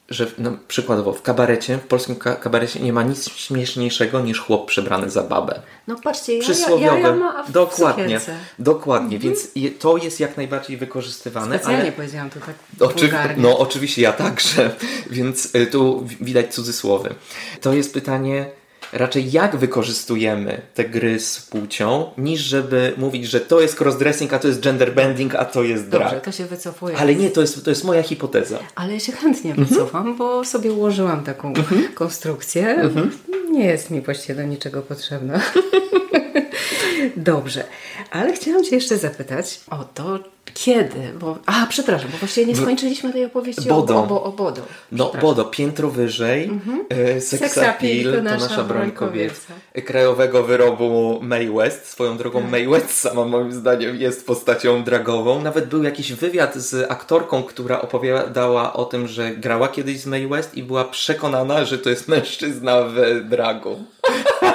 że 0.09 0.27
no, 0.39 0.53
przykładowo 0.69 1.13
w 1.13 1.23
kabarecie, 1.23 1.79
w 1.79 1.87
polskim 1.87 2.17
kabarecie 2.17 2.81
nie 2.81 2.93
ma 2.93 3.03
nic 3.03 3.29
śmieszniejszego 3.29 4.21
niż 4.21 4.41
chłop 4.41 4.67
przebrany 4.69 5.11
za 5.11 5.23
babę. 5.23 5.61
No 5.87 5.97
patrzcie, 6.03 6.39
Przysłowiowe. 6.39 7.01
Ja, 7.01 7.09
ja, 7.09 7.17
ja 7.17 7.45
w 7.49 7.53
dokładnie, 7.53 8.21
dokładnie, 8.59 9.17
mhm. 9.17 9.21
więc 9.23 9.49
to 9.79 9.97
jest 9.97 10.21
jak 10.21 10.37
najbardziej 10.37 10.77
wykorzystywane. 10.77 11.59
Specjalnie 11.59 11.83
ale... 11.83 11.93
powiedziałam 11.93 12.31
to 12.31 12.41
tak 12.41 12.91
Oczy... 12.91 13.11
No 13.37 13.59
oczywiście 13.59 14.03
ja 14.03 14.13
także, 14.13 14.71
więc 15.11 15.55
y, 15.55 15.67
tu 15.67 16.07
widać 16.21 16.55
cudzysłowy. 16.55 17.15
To 17.61 17.73
jest 17.73 17.93
pytanie 17.93 18.47
raczej 18.93 19.33
jak 19.33 19.57
wykorzystujemy 19.57 20.63
te 20.75 20.85
gry 20.85 21.21
z 21.21 21.41
płcią, 21.41 22.11
niż 22.19 22.41
żeby 22.41 22.93
mówić, 22.97 23.27
że 23.27 23.41
to 23.41 23.61
jest 23.61 23.81
crossdressing, 23.81 24.33
a 24.33 24.39
to 24.39 24.49
jest 24.49 24.61
genderbending, 24.61 25.35
a 25.35 25.45
to 25.45 25.63
jest 25.63 25.89
drag. 25.89 26.03
Dobrze, 26.03 26.21
to 26.21 26.33
się 26.33 26.47
wycofuję. 26.47 26.97
Ale 26.97 27.15
nie, 27.15 27.31
to 27.31 27.41
jest, 27.41 27.65
to 27.65 27.71
jest 27.71 27.85
moja 27.85 28.03
hipoteza. 28.03 28.59
Ale 28.75 28.93
ja 28.93 29.01
się 29.01 29.13
chętnie 29.13 29.51
mhm. 29.51 29.69
wycofam, 29.69 30.17
bo 30.17 30.45
sobie 30.45 30.73
ułożyłam 30.73 31.25
taką 31.25 31.49
mhm. 31.49 31.89
konstrukcję. 31.95 32.69
Mhm. 32.69 33.11
Nie 33.51 33.67
jest 33.67 33.91
mi 33.91 34.01
właściwie 34.01 34.35
do 34.35 34.43
niczego 34.43 34.83
potrzebna. 34.83 35.41
Dobrze, 37.17 37.65
ale 38.11 38.33
chciałam 38.33 38.65
Cię 38.65 38.75
jeszcze 38.77 38.99
zapytać 38.99 39.61
o 39.71 39.85
to, 39.85 40.19
kiedy? 40.57 41.13
Bo, 41.21 41.39
a, 41.47 41.67
przepraszam, 41.69 42.11
bo 42.11 42.19
właściwie 42.19 42.47
nie 42.47 42.57
skończyliśmy 42.57 43.13
tej 43.13 43.25
opowieści 43.25 43.69
Bodo. 43.69 43.97
O, 43.97 44.09
o, 44.11 44.23
o 44.25 44.33
Bodo. 44.33 44.63
No, 44.93 45.13
Bodo, 45.21 45.45
piętro 45.45 45.91
wyżej, 45.91 46.45
mhm. 46.45 46.85
e, 46.89 47.21
Seksapil, 47.21 48.13
to 48.13 48.23
nasza, 48.23 48.49
nasza 48.49 48.65
broń 48.65 48.91
kobieca. 48.91 49.53
Krajowego 49.85 50.43
wyrobu 50.43 51.19
May 51.23 51.51
West. 51.51 51.89
Swoją 51.89 52.17
drogą 52.17 52.43
tak. 52.43 52.51
May 52.51 52.69
West 52.69 53.01
sama 53.01 53.25
moim 53.25 53.53
zdaniem 53.53 53.97
jest 53.97 54.27
postacią 54.27 54.85
dragową. 54.85 55.43
Nawet 55.43 55.67
był 55.67 55.83
jakiś 55.83 56.13
wywiad 56.13 56.55
z 56.55 56.91
aktorką, 56.91 57.43
która 57.43 57.81
opowiadała 57.81 58.73
o 58.73 58.85
tym, 58.85 59.09
że 59.09 59.31
grała 59.31 59.69
kiedyś 59.69 60.01
z 60.01 60.07
May 60.07 60.27
West 60.27 60.55
i 60.55 60.63
była 60.63 60.85
przekonana, 60.85 61.65
że 61.65 61.79
to 61.79 61.91
jest 61.91 62.09
mężczyzna 62.09 62.83
w 62.83 62.95
dragu. 63.29 63.85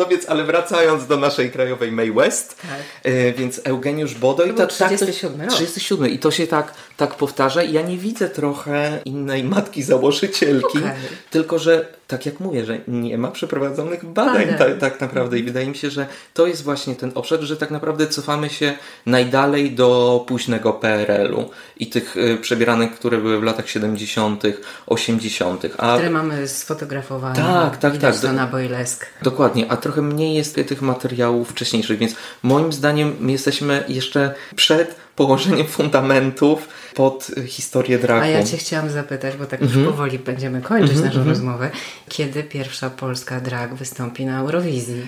No 0.00 0.06
więc, 0.06 0.28
ale 0.28 0.44
wracając 0.44 1.06
do 1.06 1.16
naszej 1.16 1.50
krajowej 1.50 1.92
May 1.92 2.12
West, 2.12 2.56
tak. 2.62 2.70
e, 3.02 3.32
więc 3.32 3.60
Eugeniusz 3.64 4.14
Bodo 4.14 4.44
i 4.44 4.54
to, 4.54 4.66
37 4.66 5.40
tak, 5.40 5.50
37 5.50 6.10
i 6.10 6.18
to 6.18 6.30
się 6.30 6.46
tak, 6.46 6.74
tak 6.96 7.14
powtarza 7.14 7.62
i 7.62 7.72
ja 7.72 7.82
nie 7.82 7.98
widzę 7.98 8.28
trochę 8.28 9.00
innej 9.04 9.44
matki 9.44 9.82
założycielki, 9.82 10.78
okay. 10.78 10.92
tylko 11.30 11.58
że 11.58 11.99
tak 12.10 12.26
jak 12.26 12.40
mówię, 12.40 12.64
że 12.64 12.78
nie 12.88 13.18
ma 13.18 13.30
przeprowadzonych 13.30 14.04
badań 14.04 14.46
tak, 14.58 14.78
tak 14.78 15.00
naprawdę 15.00 15.38
i 15.38 15.42
wydaje 15.42 15.66
mi 15.66 15.76
się, 15.76 15.90
że 15.90 16.06
to 16.34 16.46
jest 16.46 16.62
właśnie 16.62 16.94
ten 16.94 17.12
obszar, 17.14 17.40
że 17.40 17.56
tak 17.56 17.70
naprawdę 17.70 18.06
cofamy 18.06 18.50
się 18.50 18.74
najdalej 19.06 19.70
do 19.72 20.24
późnego 20.28 20.72
PRL-u 20.72 21.50
i 21.76 21.86
tych 21.86 22.16
y, 22.16 22.38
przebieranek, 22.40 22.94
które 22.94 23.18
były 23.18 23.40
w 23.40 23.42
latach 23.42 23.68
70., 23.68 24.42
80. 24.86 25.64
A... 25.78 25.94
Które 25.94 26.10
mamy 26.10 26.48
sfotografowane. 26.48 27.36
Tak, 27.36 27.76
tak, 27.76 27.98
tak. 27.98 28.18
Do, 28.18 28.32
na 28.32 28.46
Boilesk. 28.46 29.06
Dokładnie, 29.22 29.72
a 29.72 29.76
trochę 29.76 30.02
mniej 30.02 30.34
jest 30.34 30.54
tych 30.54 30.82
materiałów 30.82 31.50
wcześniejszych, 31.50 31.98
więc 31.98 32.14
moim 32.42 32.72
zdaniem 32.72 33.16
my 33.20 33.32
jesteśmy 33.32 33.84
jeszcze 33.88 34.34
przed 34.56 34.96
położeniem 35.20 35.66
fundamentów 35.66 36.68
pod 36.94 37.30
historię 37.46 37.98
draku. 37.98 38.24
A 38.24 38.26
ja 38.26 38.44
Cię 38.44 38.56
chciałam 38.56 38.90
zapytać, 38.90 39.36
bo 39.36 39.46
tak 39.46 39.60
już 39.60 39.72
mm 39.72 39.84
-hmm. 39.84 39.90
powoli 39.90 40.18
będziemy 40.18 40.60
kończyć 40.60 40.90
mm 40.90 41.02
-hmm, 41.02 41.04
naszą 41.04 41.16
mm 41.16 41.26
-hmm. 41.26 41.30
rozmowę. 41.30 41.70
Kiedy 42.08 42.42
pierwsza 42.42 42.90
polska 42.90 43.40
drag 43.40 43.74
wystąpi 43.74 44.26
na 44.26 44.40
Eurowizji? 44.40 45.06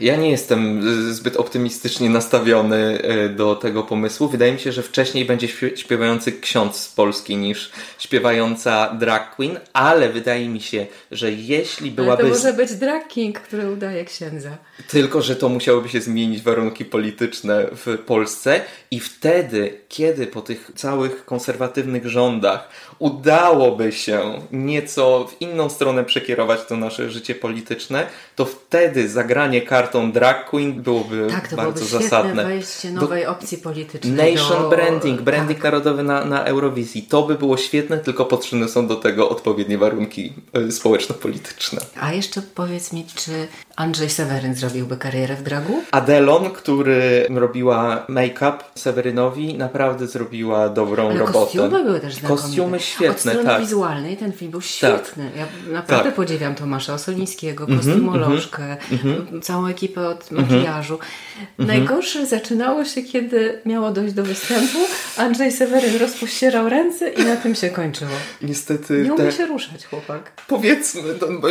Ja 0.00 0.16
nie 0.16 0.30
jestem 0.30 0.82
zbyt 1.14 1.36
optymistycznie 1.36 2.10
nastawiony 2.10 3.02
e, 3.02 3.28
do 3.28 3.56
tego 3.56 3.82
pomysłu. 3.82 4.28
Wydaje 4.28 4.52
mi 4.52 4.58
się, 4.58 4.72
że 4.72 4.82
wcześniej 4.82 5.24
będzie 5.24 5.48
śpiewający 5.76 6.32
ksiądz 6.32 6.76
z 6.76 6.88
Polski 6.88 7.36
niż 7.36 7.70
śpiewająca 7.98 8.94
drag 8.94 9.36
queen, 9.36 9.58
ale 9.72 10.08
wydaje 10.08 10.48
mi 10.48 10.60
się, 10.60 10.86
że 11.10 11.32
jeśli 11.32 11.90
byłaby... 11.90 12.22
Ale 12.22 12.32
to 12.32 12.36
może 12.36 12.52
być 12.52 12.74
drag 12.74 13.08
king, 13.08 13.40
który 13.40 13.70
udaje 13.70 14.04
księdza. 14.04 14.50
Tylko, 14.88 15.22
że 15.22 15.36
to 15.36 15.48
musiałoby 15.48 15.88
się 15.88 16.00
zmienić 16.00 16.42
warunki 16.42 16.84
polityczne 16.84 17.66
w 17.72 17.98
Polsce 17.98 18.60
i 18.90 19.00
wtedy, 19.00 19.80
kiedy 19.88 20.26
po 20.26 20.40
tych 20.40 20.70
całych 20.74 21.24
konserwatywnych 21.24 22.06
rządach 22.06 22.68
udałoby 22.98 23.92
się 23.92 24.42
nieco 24.52 25.28
w 25.28 25.40
inną 25.42 25.70
stronę 25.70 26.04
przekierować 26.04 26.60
to 26.68 26.76
nasze 26.76 27.10
życie 27.10 27.34
polityczne, 27.34 28.06
to 28.36 28.44
wtedy 28.44 29.08
zagranie 29.08 29.62
kartą 29.88 30.12
drag 30.12 30.50
queen 30.50 30.82
byłoby 30.82 31.26
tak, 31.30 31.48
to 31.48 31.56
bardzo 31.56 31.84
byłoby 31.84 32.04
zasadne. 32.04 32.44
wejście 32.44 32.90
nowej 32.90 33.24
do... 33.24 33.30
opcji 33.30 33.58
politycznej. 33.58 34.34
Nation 34.34 34.62
do... 34.62 34.68
branding, 34.68 35.22
branding 35.22 35.58
tak. 35.58 35.64
narodowy 35.64 36.02
na, 36.02 36.24
na 36.24 36.44
Eurowizji. 36.44 37.02
To 37.02 37.22
by 37.22 37.34
było 37.34 37.56
świetne, 37.56 37.98
tylko 37.98 38.24
potrzebne 38.24 38.68
są 38.68 38.86
do 38.86 38.96
tego 38.96 39.28
odpowiednie 39.28 39.78
warunki 39.78 40.32
e, 40.52 40.72
społeczno-polityczne. 40.72 41.80
A 42.00 42.12
jeszcze 42.12 42.42
powiedz 42.42 42.92
mi, 42.92 43.06
czy 43.14 43.48
Andrzej 43.76 44.10
Seweryn 44.10 44.54
zrobiłby 44.54 44.96
karierę 44.96 45.36
w 45.36 45.42
dragu? 45.42 45.82
Adelon, 45.90 46.50
który 46.50 47.26
robiła 47.34 48.06
make-up 48.08 48.58
Sewerynowi, 48.74 49.58
naprawdę 49.58 50.06
zrobiła 50.06 50.68
dobrą 50.68 51.10
Ale 51.10 51.18
robotę. 51.18 51.38
Kostiumy 51.38 51.84
były 51.84 52.00
też 52.00 52.14
znakomite. 52.14 52.46
Kostiumy 52.46 52.80
świetne, 52.80 53.40
Od 53.40 53.46
tak. 53.46 53.60
wizualnej 53.60 54.16
ten 54.16 54.32
film 54.32 54.50
był 54.50 54.60
tak. 54.60 54.70
świetny. 54.70 55.30
Tak. 55.30 55.36
Ja 55.36 55.72
naprawdę 55.72 56.04
tak. 56.04 56.14
podziwiam 56.14 56.54
Tomasza 56.54 56.94
Osolińskiego, 56.94 57.64
mhm, 57.64 57.78
kostiumolożkę, 57.78 58.62
mm 58.64 58.78
-hmm. 59.04 59.42
całą 59.42 59.66
ekipę 59.78 60.08
od 60.08 60.32
mhm. 60.32 60.42
makijażu. 60.42 60.96
-hmm. 60.96 61.66
Najgorsze 61.66 62.26
zaczynało 62.26 62.84
się, 62.84 63.02
kiedy 63.02 63.60
miało 63.64 63.90
dojść 63.90 64.14
do 64.14 64.22
występu. 64.22 64.78
Andrzej 65.16 65.52
Seweryn 65.52 65.96
rozpościerał 65.96 66.68
ręce 66.68 67.10
i 67.10 67.24
na 67.24 67.36
tym 67.36 67.54
się 67.54 67.70
kończyło. 67.70 68.10
Niestety. 68.42 69.02
Nie 69.04 69.12
umie 69.12 69.24
te... 69.24 69.32
się 69.32 69.46
ruszać, 69.46 69.86
chłopak. 69.86 70.32
Powiedzmy, 70.48 71.02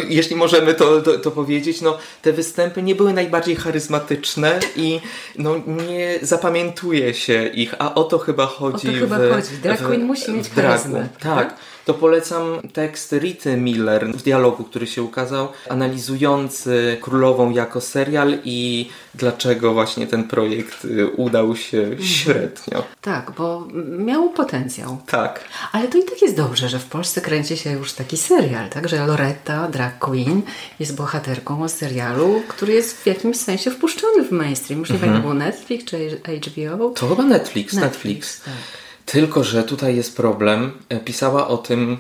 jeśli 0.10 0.36
możemy 0.36 0.74
to, 0.74 1.02
to, 1.02 1.20
to 1.20 1.32
powiedzieć, 1.32 1.82
no 1.82 1.98
te 2.22 2.34
występy 2.34 2.84
nie 2.84 2.96
były 2.96 3.14
najbardziej 3.14 3.56
charyzmatyczne 3.56 4.60
i 4.76 5.00
no, 5.38 5.56
nie 5.88 6.20
zapamiętuje 6.22 7.14
się 7.14 7.48
ich, 7.48 7.76
a 7.80 7.96
o 7.96 8.04
to 8.04 8.18
chyba 8.18 8.46
chodzi. 8.46 8.90
O 8.90 8.92
to 8.92 9.00
chyba 9.00 9.18
w, 9.18 9.32
chodzi. 9.32 9.58
Drag 9.64 9.98
musi 10.00 10.32
mieć 10.32 10.50
charyzmę. 10.50 11.08
Tak. 11.20 11.50
tak 11.50 11.58
to 11.88 11.94
polecam 11.94 12.62
tekst 12.74 13.12
Rity 13.12 13.58
Miller 13.58 14.08
w 14.08 14.24
dialogu, 14.24 14.64
który 14.64 14.88
się 14.88 15.04
ukazał, 15.04 15.48
analizujący 15.70 16.98
Królową 17.02 17.52
jako 17.52 17.82
serial 17.82 18.38
i 18.44 18.90
dlaczego 19.16 19.74
właśnie 19.74 20.08
ten 20.08 20.24
projekt 20.24 20.86
y, 20.86 21.08
udał 21.08 21.56
się 21.56 21.78
mhm. 21.78 22.04
średnio. 22.04 22.84
Tak, 23.02 23.32
bo 23.38 23.68
miał 24.00 24.30
potencjał. 24.30 24.98
Tak. 25.06 25.44
Ale 25.72 25.88
to 25.88 25.98
i 25.98 26.04
tak 26.04 26.22
jest 26.22 26.36
dobrze, 26.36 26.70
że 26.70 26.80
w 26.80 26.86
Polsce 26.86 27.22
kręci 27.22 27.58
się 27.58 27.72
już 27.72 27.94
taki 27.94 28.18
serial, 28.18 28.70
tak? 28.70 28.90
Że 28.90 29.06
Loretta, 29.06 29.68
drag 29.68 30.00
queen, 30.00 30.42
jest 30.80 30.96
bohaterką 30.96 31.70
serialu, 31.70 32.42
który 32.48 32.74
jest 32.74 32.98
w 32.98 33.06
jakimś 33.06 33.38
sensie 33.38 33.72
wpuszczony 33.72 34.24
w 34.24 34.32
mainstream. 34.32 34.80
Już 34.80 34.90
nie 34.90 34.96
mhm. 34.96 35.22
było 35.22 35.34
Netflix 35.34 35.86
czy 35.86 36.22
HBO? 36.48 36.90
To 36.90 37.08
chyba 37.08 37.24
Netflix. 37.24 37.74
Netflix. 37.74 37.74
Netflix. 37.74 38.44
Tak. 38.44 38.87
Tylko, 39.08 39.44
że 39.44 39.64
tutaj 39.64 39.96
jest 39.96 40.18
problem. 40.18 40.72
E, 40.90 41.00
pisała 41.00 41.48
o 41.48 41.58
tym 41.58 41.98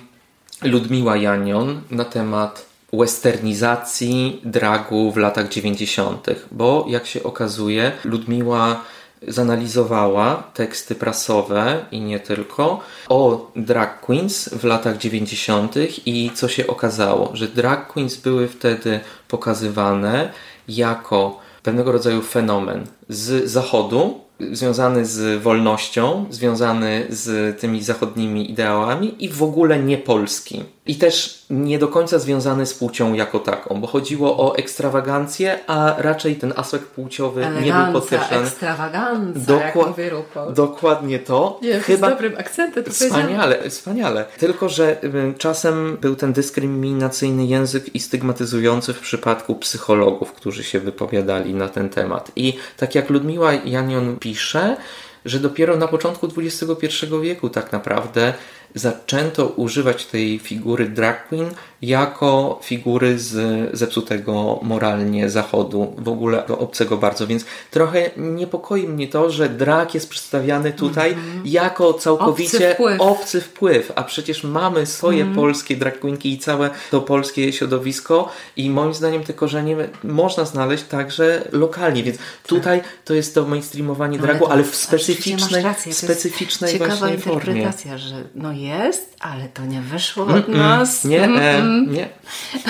Ludmiła 0.63 1.17
Janion 1.17 1.81
na 1.91 2.05
temat 2.05 2.65
westernizacji 2.93 4.41
dragu 4.45 5.11
w 5.11 5.17
latach 5.17 5.49
90., 5.49 6.27
bo 6.51 6.85
jak 6.89 7.07
się 7.07 7.23
okazuje, 7.23 7.91
Ludmiła 8.03 8.83
zanalizowała 9.27 10.43
teksty 10.53 10.95
prasowe 10.95 11.85
i 11.91 12.01
nie 12.01 12.19
tylko 12.19 12.79
o 13.09 13.51
drag 13.55 14.01
queens 14.01 14.49
w 14.49 14.63
latach 14.63 14.97
90. 14.97 15.75
i 16.05 16.31
co 16.35 16.47
się 16.47 16.67
okazało, 16.67 17.31
że 17.33 17.47
drag 17.47 17.87
queens 17.87 18.15
były 18.15 18.47
wtedy 18.47 18.99
pokazywane 19.27 20.31
jako 20.67 21.39
pewnego 21.63 21.91
rodzaju 21.91 22.21
fenomen 22.21 22.87
z 23.09 23.51
zachodu, 23.51 24.26
związany 24.51 25.05
z 25.05 25.41
wolnością, 25.41 26.25
związany 26.29 27.05
z 27.09 27.59
tymi 27.59 27.83
zachodnimi 27.83 28.51
ideałami 28.51 29.25
i 29.25 29.29
w 29.29 29.43
ogóle 29.43 29.79
nie 29.79 29.97
polski. 29.97 30.63
I 30.87 30.95
też 30.95 31.43
nie 31.49 31.79
do 31.79 31.87
końca 31.87 32.19
związany 32.19 32.65
z 32.65 32.73
płcią 32.73 33.13
jako 33.13 33.39
taką, 33.39 33.81
bo 33.81 33.87
chodziło 33.87 34.37
o 34.37 34.55
ekstrawagancję, 34.55 35.59
a 35.67 35.95
raczej 35.97 36.35
ten 36.35 36.53
aspekt 36.55 36.85
płciowy 36.85 37.47
nie 37.63 37.73
był 37.73 37.93
podkreślany. 37.93 38.47
ekstrawagancja, 38.47 39.41
Dokła- 39.55 39.93
jak 39.97 40.53
Dokładnie 40.53 41.19
to. 41.19 41.59
Nie, 41.61 41.79
Chyba 41.79 42.07
z 42.07 42.11
dobrym 42.11 42.33
akcentem 42.37 42.83
to 42.83 42.91
Wspaniale, 42.91 43.69
wspaniale. 43.69 44.25
Tylko, 44.39 44.69
że 44.69 44.97
czasem 45.37 45.97
był 46.01 46.15
ten 46.15 46.33
dyskryminacyjny 46.33 47.45
język 47.45 47.95
i 47.95 47.99
stygmatyzujący 47.99 48.93
w 48.93 48.99
przypadku 48.99 49.55
psychologów, 49.55 50.33
którzy 50.33 50.63
się 50.63 50.79
wypowiadali 50.79 51.53
na 51.53 51.69
ten 51.69 51.89
temat. 51.89 52.31
I 52.35 52.57
tak 52.77 52.95
jak 52.95 53.09
Ludmiła 53.09 53.53
Janion 53.53 54.17
pisze, 54.19 54.77
że 55.25 55.39
dopiero 55.39 55.77
na 55.77 55.87
początku 55.87 56.27
XXI 56.37 56.87
wieku 57.21 57.49
tak 57.49 57.71
naprawdę 57.71 58.33
zaczęto 58.75 59.47
używać 59.47 60.05
tej 60.05 60.39
figury 60.39 60.89
drag 60.89 61.27
queen 61.27 61.49
jako 61.81 62.59
figury 62.63 63.19
z 63.19 63.69
zepsutego 63.77 64.59
moralnie 64.61 65.29
zachodu, 65.29 65.95
w 65.97 66.07
ogóle 66.09 66.47
obcego 66.47 66.97
bardzo, 66.97 67.27
więc 67.27 67.45
trochę 67.71 68.11
niepokoi 68.17 68.87
mnie 68.87 69.07
to, 69.07 69.29
że 69.29 69.49
drag 69.49 69.93
jest 69.93 70.09
przedstawiany 70.09 70.71
tutaj 70.73 71.13
mm 71.13 71.23
-hmm. 71.23 71.41
jako 71.45 71.93
całkowicie 71.93 72.57
obcy 72.57 72.73
wpływ. 72.73 73.01
obcy 73.01 73.41
wpływ. 73.41 73.91
a 73.95 74.03
przecież 74.03 74.43
mamy 74.43 74.85
swoje 74.85 75.21
mm 75.21 75.33
-hmm. 75.33 75.35
polskie 75.35 75.75
drag 75.75 75.99
queenki 75.99 76.33
i 76.33 76.37
całe 76.37 76.69
to 76.91 77.01
polskie 77.01 77.53
środowisko 77.53 78.31
i 78.55 78.69
moim 78.69 78.93
zdaniem 78.93 79.23
te 79.23 79.33
korzenie 79.33 79.77
można 80.03 80.45
znaleźć 80.45 80.83
także 80.83 81.47
lokalnie, 81.51 82.03
więc 82.03 82.17
tutaj 82.47 82.81
to 83.05 83.13
jest 83.13 83.35
to 83.35 83.45
mainstreamowanie 83.45 84.19
dragu, 84.19 84.45
ale, 84.45 84.53
ale 84.53 84.63
w 84.63 84.75
specyficznej, 84.75 85.63
rację, 85.63 85.93
specyficznej 85.93 86.73
ciekawa 86.73 86.95
właśnie 86.95 87.15
interpretacja, 87.15 87.91
formie. 87.91 87.97
że 87.97 88.23
no 88.35 88.51
jest, 88.61 89.15
ale 89.19 89.49
to 89.49 89.65
nie 89.65 89.81
wyszło 89.81 90.25
od 90.25 90.47
nas. 90.47 91.05
Nie, 91.05 91.23
mm 91.23 91.93
nie. 91.93 92.09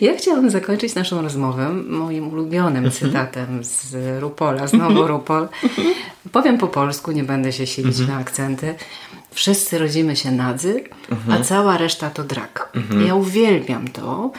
Ja 0.00 0.16
chciałam 0.16 0.50
zakończyć 0.50 0.94
naszą 0.94 1.22
rozmowę 1.22 1.70
moim 1.88 2.28
ulubionym 2.28 2.84
mhm. 2.84 2.92
cytatem 2.92 3.64
z 3.64 3.94
Rupola, 4.20 4.66
znowu 4.66 5.06
Rupol. 5.06 5.48
Powiem 6.32 6.58
po 6.58 6.66
polsku, 6.68 7.12
nie 7.12 7.24
będę 7.24 7.52
się 7.52 7.66
silić 7.66 8.00
mhm. 8.00 8.08
na 8.08 8.16
akcenty. 8.24 8.74
Wszyscy 9.30 9.78
rodzimy 9.78 10.16
się 10.16 10.32
nadzy, 10.32 10.84
a 11.10 11.14
mhm. 11.14 11.44
cała 11.44 11.78
reszta 11.78 12.10
to 12.10 12.24
drak. 12.24 12.72
Ja 13.06 13.14
uwielbiam 13.14 13.88
to 13.88 14.30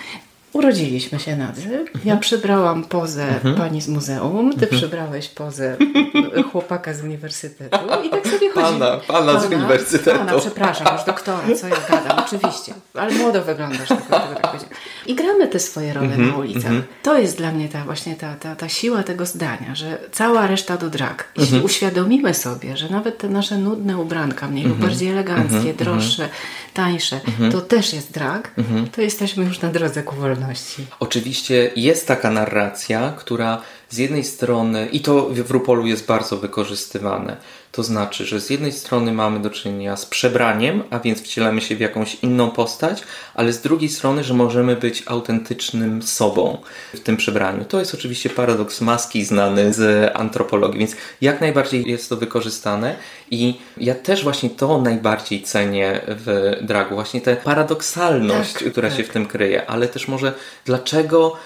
Urodziliśmy 0.58 1.20
się 1.20 1.36
nadzy. 1.36 1.86
Ja 1.94 2.00
mhm. 2.00 2.20
przybrałam 2.20 2.84
pozę 2.84 3.28
mhm. 3.28 3.56
pani 3.56 3.82
z 3.82 3.88
muzeum, 3.88 4.50
ty 4.50 4.66
mhm. 4.66 4.82
przybrałeś 4.82 5.28
pozę 5.28 5.78
chłopaka 6.52 6.94
z 6.94 7.04
uniwersytetu 7.04 7.78
i 8.06 8.10
tak 8.10 8.28
sobie 8.28 8.54
pana, 8.54 8.70
pana, 8.72 8.98
pana 8.98 9.40
z 9.40 9.46
uniwersytetu. 9.46 10.18
Pana, 10.18 10.40
przepraszam, 10.40 10.88
już 10.94 11.06
doktora, 11.06 11.56
co 11.62 11.68
ja 11.68 11.76
gadam, 11.90 12.20
oczywiście. 12.26 12.74
Ale 12.94 13.14
młodo 13.14 13.44
wyglądasz, 13.44 13.90
tak, 13.90 14.08
tak, 14.08 14.42
tak 14.42 14.66
I 15.08 15.16
gramy 15.16 15.48
te 15.48 15.60
swoje 15.60 15.94
role 15.94 16.08
mhm. 16.08 16.30
na 16.30 16.38
ulicach. 16.38 16.72
To 17.04 17.18
jest 17.18 17.38
dla 17.38 17.52
mnie 17.52 17.70
ta 17.70 17.84
właśnie 17.84 18.16
ta, 18.16 18.36
ta, 18.36 18.56
ta 18.56 18.70
siła 18.70 19.04
tego 19.04 19.26
zdania, 19.26 19.76
że 19.76 19.98
cała 20.12 20.48
reszta 20.48 20.78
do 20.78 20.90
drag. 20.90 21.28
Jeśli 21.38 21.62
uświadomimy 21.62 22.34
sobie, 22.34 22.78
że 22.78 22.90
nawet 22.90 23.18
te 23.18 23.30
nasze 23.30 23.58
nudne 23.58 23.98
ubranka, 23.98 24.48
mniej 24.48 24.66
lub 24.66 24.78
bardziej 24.78 25.10
eleganckie, 25.10 25.74
droższe, 25.74 26.30
tańsze, 26.74 27.20
to 27.52 27.62
też 27.62 27.94
jest 27.94 28.12
drag, 28.12 28.52
to 28.96 29.02
jesteśmy 29.02 29.46
już 29.46 29.62
na 29.62 29.70
drodze 29.70 30.04
ku 30.04 30.16
wolności. 30.16 30.47
Oczywiście 31.00 31.72
jest 31.76 32.08
taka 32.08 32.32
narracja, 32.32 33.14
która 33.18 33.62
z 33.90 33.98
jednej 33.98 34.24
strony, 34.24 34.88
i 34.92 35.00
to 35.00 35.30
w 35.30 35.52
Rupolu 35.52 35.88
jest 35.88 36.06
bardzo 36.06 36.38
wykorzystywane, 36.38 37.38
to 37.72 37.84
znaczy, 37.84 38.26
że 38.26 38.42
z 38.42 38.50
jednej 38.50 38.72
strony 38.72 39.12
mamy 39.12 39.40
do 39.40 39.50
czynienia 39.50 39.98
z 39.98 40.06
przebraniem, 40.06 40.84
a 40.90 41.00
więc 41.00 41.22
wcielamy 41.22 41.62
się 41.62 41.76
w 41.76 41.80
jakąś 41.80 42.16
inną 42.16 42.52
postać, 42.52 43.04
ale 43.34 43.54
z 43.54 43.62
drugiej 43.62 43.90
strony, 43.90 44.24
że 44.24 44.34
możemy 44.34 44.76
być 44.76 45.04
autentycznym 45.06 46.02
sobą 46.02 46.58
w 46.94 47.00
tym 47.00 47.18
przebraniu. 47.18 47.66
To 47.66 47.80
jest 47.80 47.94
oczywiście 47.94 48.30
paradoks 48.30 48.82
maski 48.82 49.26
znany 49.26 49.74
z 49.74 50.12
antropologii, 50.16 50.80
więc 50.80 50.96
jak 51.22 51.42
najbardziej 51.42 51.90
jest 51.90 52.10
to 52.10 52.18
wykorzystane 52.18 52.96
i 53.32 53.60
ja 53.78 53.96
też 53.96 54.24
właśnie 54.24 54.50
to 54.50 54.82
najbardziej 54.82 55.42
cenię 55.44 56.02
w 56.08 56.58
dragu, 56.62 56.96
właśnie 56.96 57.22
tę 57.22 57.36
paradoksalność, 57.36 58.54
tak, 58.54 58.72
która 58.72 58.90
tak. 58.90 58.98
się 58.98 59.04
w 59.04 59.10
tym 59.10 59.26
kryje, 59.26 59.70
ale 59.70 59.88
też 59.88 60.08
może 60.08 60.34
dlaczego 60.66 61.38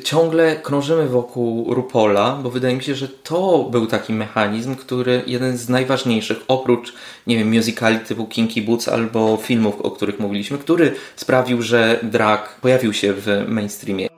ciągle 0.00 0.56
krążymy 0.56 1.08
wokół 1.08 1.74
Rupola, 1.74 2.38
bo 2.42 2.50
wydaje 2.50 2.76
mi 2.76 2.82
się, 2.82 2.94
że 2.94 3.08
to 3.08 3.68
był 3.70 3.86
taki 3.86 4.12
mechanizm, 4.12 4.76
który 4.76 5.22
jeden 5.26 5.58
z 5.58 5.68
najważniejszych, 5.68 6.38
oprócz, 6.48 6.94
nie 7.26 7.38
wiem, 7.38 7.54
musicali 7.54 7.98
typu 7.98 8.26
Kinky 8.26 8.62
Boots 8.62 8.88
albo 8.88 9.36
filmów, 9.36 9.80
o 9.80 9.90
których 9.90 10.20
mówiliśmy, 10.20 10.58
który 10.58 10.94
sprawił, 11.16 11.62
że 11.62 12.00
drag 12.02 12.58
pojawił 12.60 12.92
się 12.92 13.12
w 13.12 13.44
mainstreamie. 13.48 14.08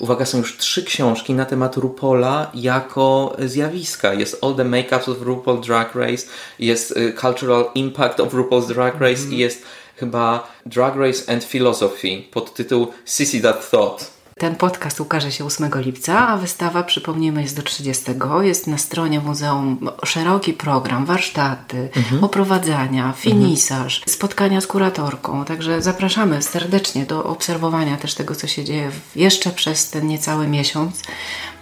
Uwaga, 0.00 0.24
są 0.24 0.38
już 0.38 0.56
trzy 0.56 0.84
książki 0.84 1.34
na 1.34 1.44
temat 1.44 1.76
Rupola 1.76 2.50
jako 2.54 3.36
zjawiska. 3.38 4.14
Jest 4.14 4.44
All 4.44 4.54
the 4.54 4.64
Makeups 4.64 5.08
of 5.08 5.22
RuPaul 5.22 5.60
Drag 5.60 5.94
Race, 5.94 6.26
jest 6.58 6.96
y, 6.96 7.12
Cultural 7.20 7.70
Impact 7.74 8.20
of 8.20 8.34
RuPaul's 8.34 8.66
Drag 8.66 9.00
Race 9.00 9.22
mm. 9.22 9.32
i 9.32 9.36
jest 9.36 9.62
chyba 9.96 10.48
Drag 10.66 10.96
Race 10.96 11.32
and 11.32 11.44
Philosophy 11.44 12.22
pod 12.30 12.54
tytuł 12.54 12.86
Sissy 13.04 13.40
That 13.40 13.70
Thought. 13.70 14.17
Ten 14.38 14.56
podcast 14.56 15.00
ukaże 15.00 15.32
się 15.32 15.44
8 15.44 15.70
lipca, 15.74 16.28
a 16.28 16.36
wystawa, 16.36 16.82
przypomnijmy, 16.82 17.42
jest 17.42 17.56
do 17.56 17.62
30. 17.62 18.04
Jest 18.42 18.66
na 18.66 18.78
stronie 18.78 19.20
muzeum 19.20 19.90
szeroki 20.04 20.52
program, 20.52 21.06
warsztaty, 21.06 21.88
mhm. 21.96 22.24
oprowadzania, 22.24 23.12
finisaż, 23.16 23.98
mhm. 23.98 24.14
spotkania 24.14 24.60
z 24.60 24.66
kuratorką. 24.66 25.44
Także 25.44 25.82
zapraszamy 25.82 26.42
serdecznie 26.42 27.06
do 27.06 27.24
obserwowania 27.24 27.96
też 27.96 28.14
tego, 28.14 28.34
co 28.34 28.46
się 28.46 28.64
dzieje 28.64 28.90
jeszcze 29.16 29.50
przez 29.50 29.90
ten 29.90 30.06
niecały 30.06 30.46
miesiąc 30.46 31.02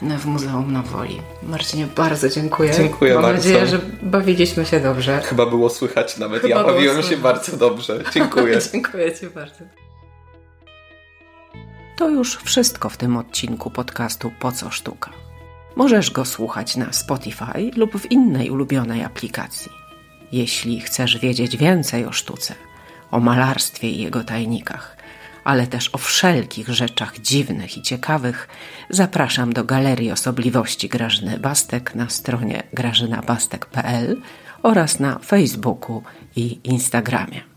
w 0.03 0.27
Muzeum 0.27 0.73
na 0.73 0.83
Woli. 0.83 1.21
Marcinie, 1.43 1.87
bardzo 1.97 2.29
dziękuję. 2.29 2.75
Dziękuję 2.77 3.15
Mam 3.15 3.23
bardzo. 3.23 3.49
nadzieję, 3.49 3.67
że 3.67 3.81
bawiliśmy 4.03 4.67
się 4.67 4.81
dobrze. 4.81 5.21
Chyba 5.25 5.47
było 5.47 5.71
słychać 5.71 6.19
nawet. 6.19 6.43
Chyba 6.43 6.57
ja 6.57 6.65
bawiłem 6.65 7.03
się 7.03 7.17
bardzo 7.17 7.57
dobrze. 7.57 8.05
Dziękuję. 8.15 8.59
dziękuję 8.73 9.19
Ci 9.19 9.27
bardzo. 9.27 9.86
To 11.97 12.09
już 12.09 12.37
wszystko 12.37 12.89
w 12.89 12.97
tym 12.97 13.17
odcinku 13.17 13.71
podcastu 13.71 14.33
Po 14.41 14.53
co 14.53 14.71
sztuka. 14.71 15.11
Możesz 15.77 16.11
go 16.11 16.25
słuchać 16.25 16.77
na 16.77 16.93
Spotify 16.93 17.71
lub 17.77 17.99
w 17.99 18.11
innej 18.11 18.51
ulubionej 18.51 19.05
aplikacji. 19.05 19.73
Jeśli 20.33 20.81
chcesz 20.81 21.19
wiedzieć 21.19 21.57
więcej 21.57 22.07
o 22.07 22.13
sztuce, 22.13 22.55
o 23.11 23.21
malarstwie 23.21 23.91
i 23.91 24.03
jego 24.03 24.25
tajnikach, 24.25 24.97
ale 25.45 25.67
też 25.67 25.95
o 25.95 25.99
wszelkich 25.99 26.69
rzeczach 26.69 27.19
dziwnych 27.19 27.77
i 27.77 27.83
ciekawych, 27.83 28.49
zapraszam 28.91 29.53
do 29.53 29.65
Galerii 29.65 30.11
Osobliwości 30.11 30.89
Grażyny 30.89 31.39
Bastek 31.39 31.95
na 31.95 32.09
stronie 32.09 32.63
grażynabastek.pl 32.73 34.17
oraz 34.63 35.01
na 35.01 35.19
Facebooku 35.19 36.03
i 36.37 36.61
Instagramie. 36.65 37.56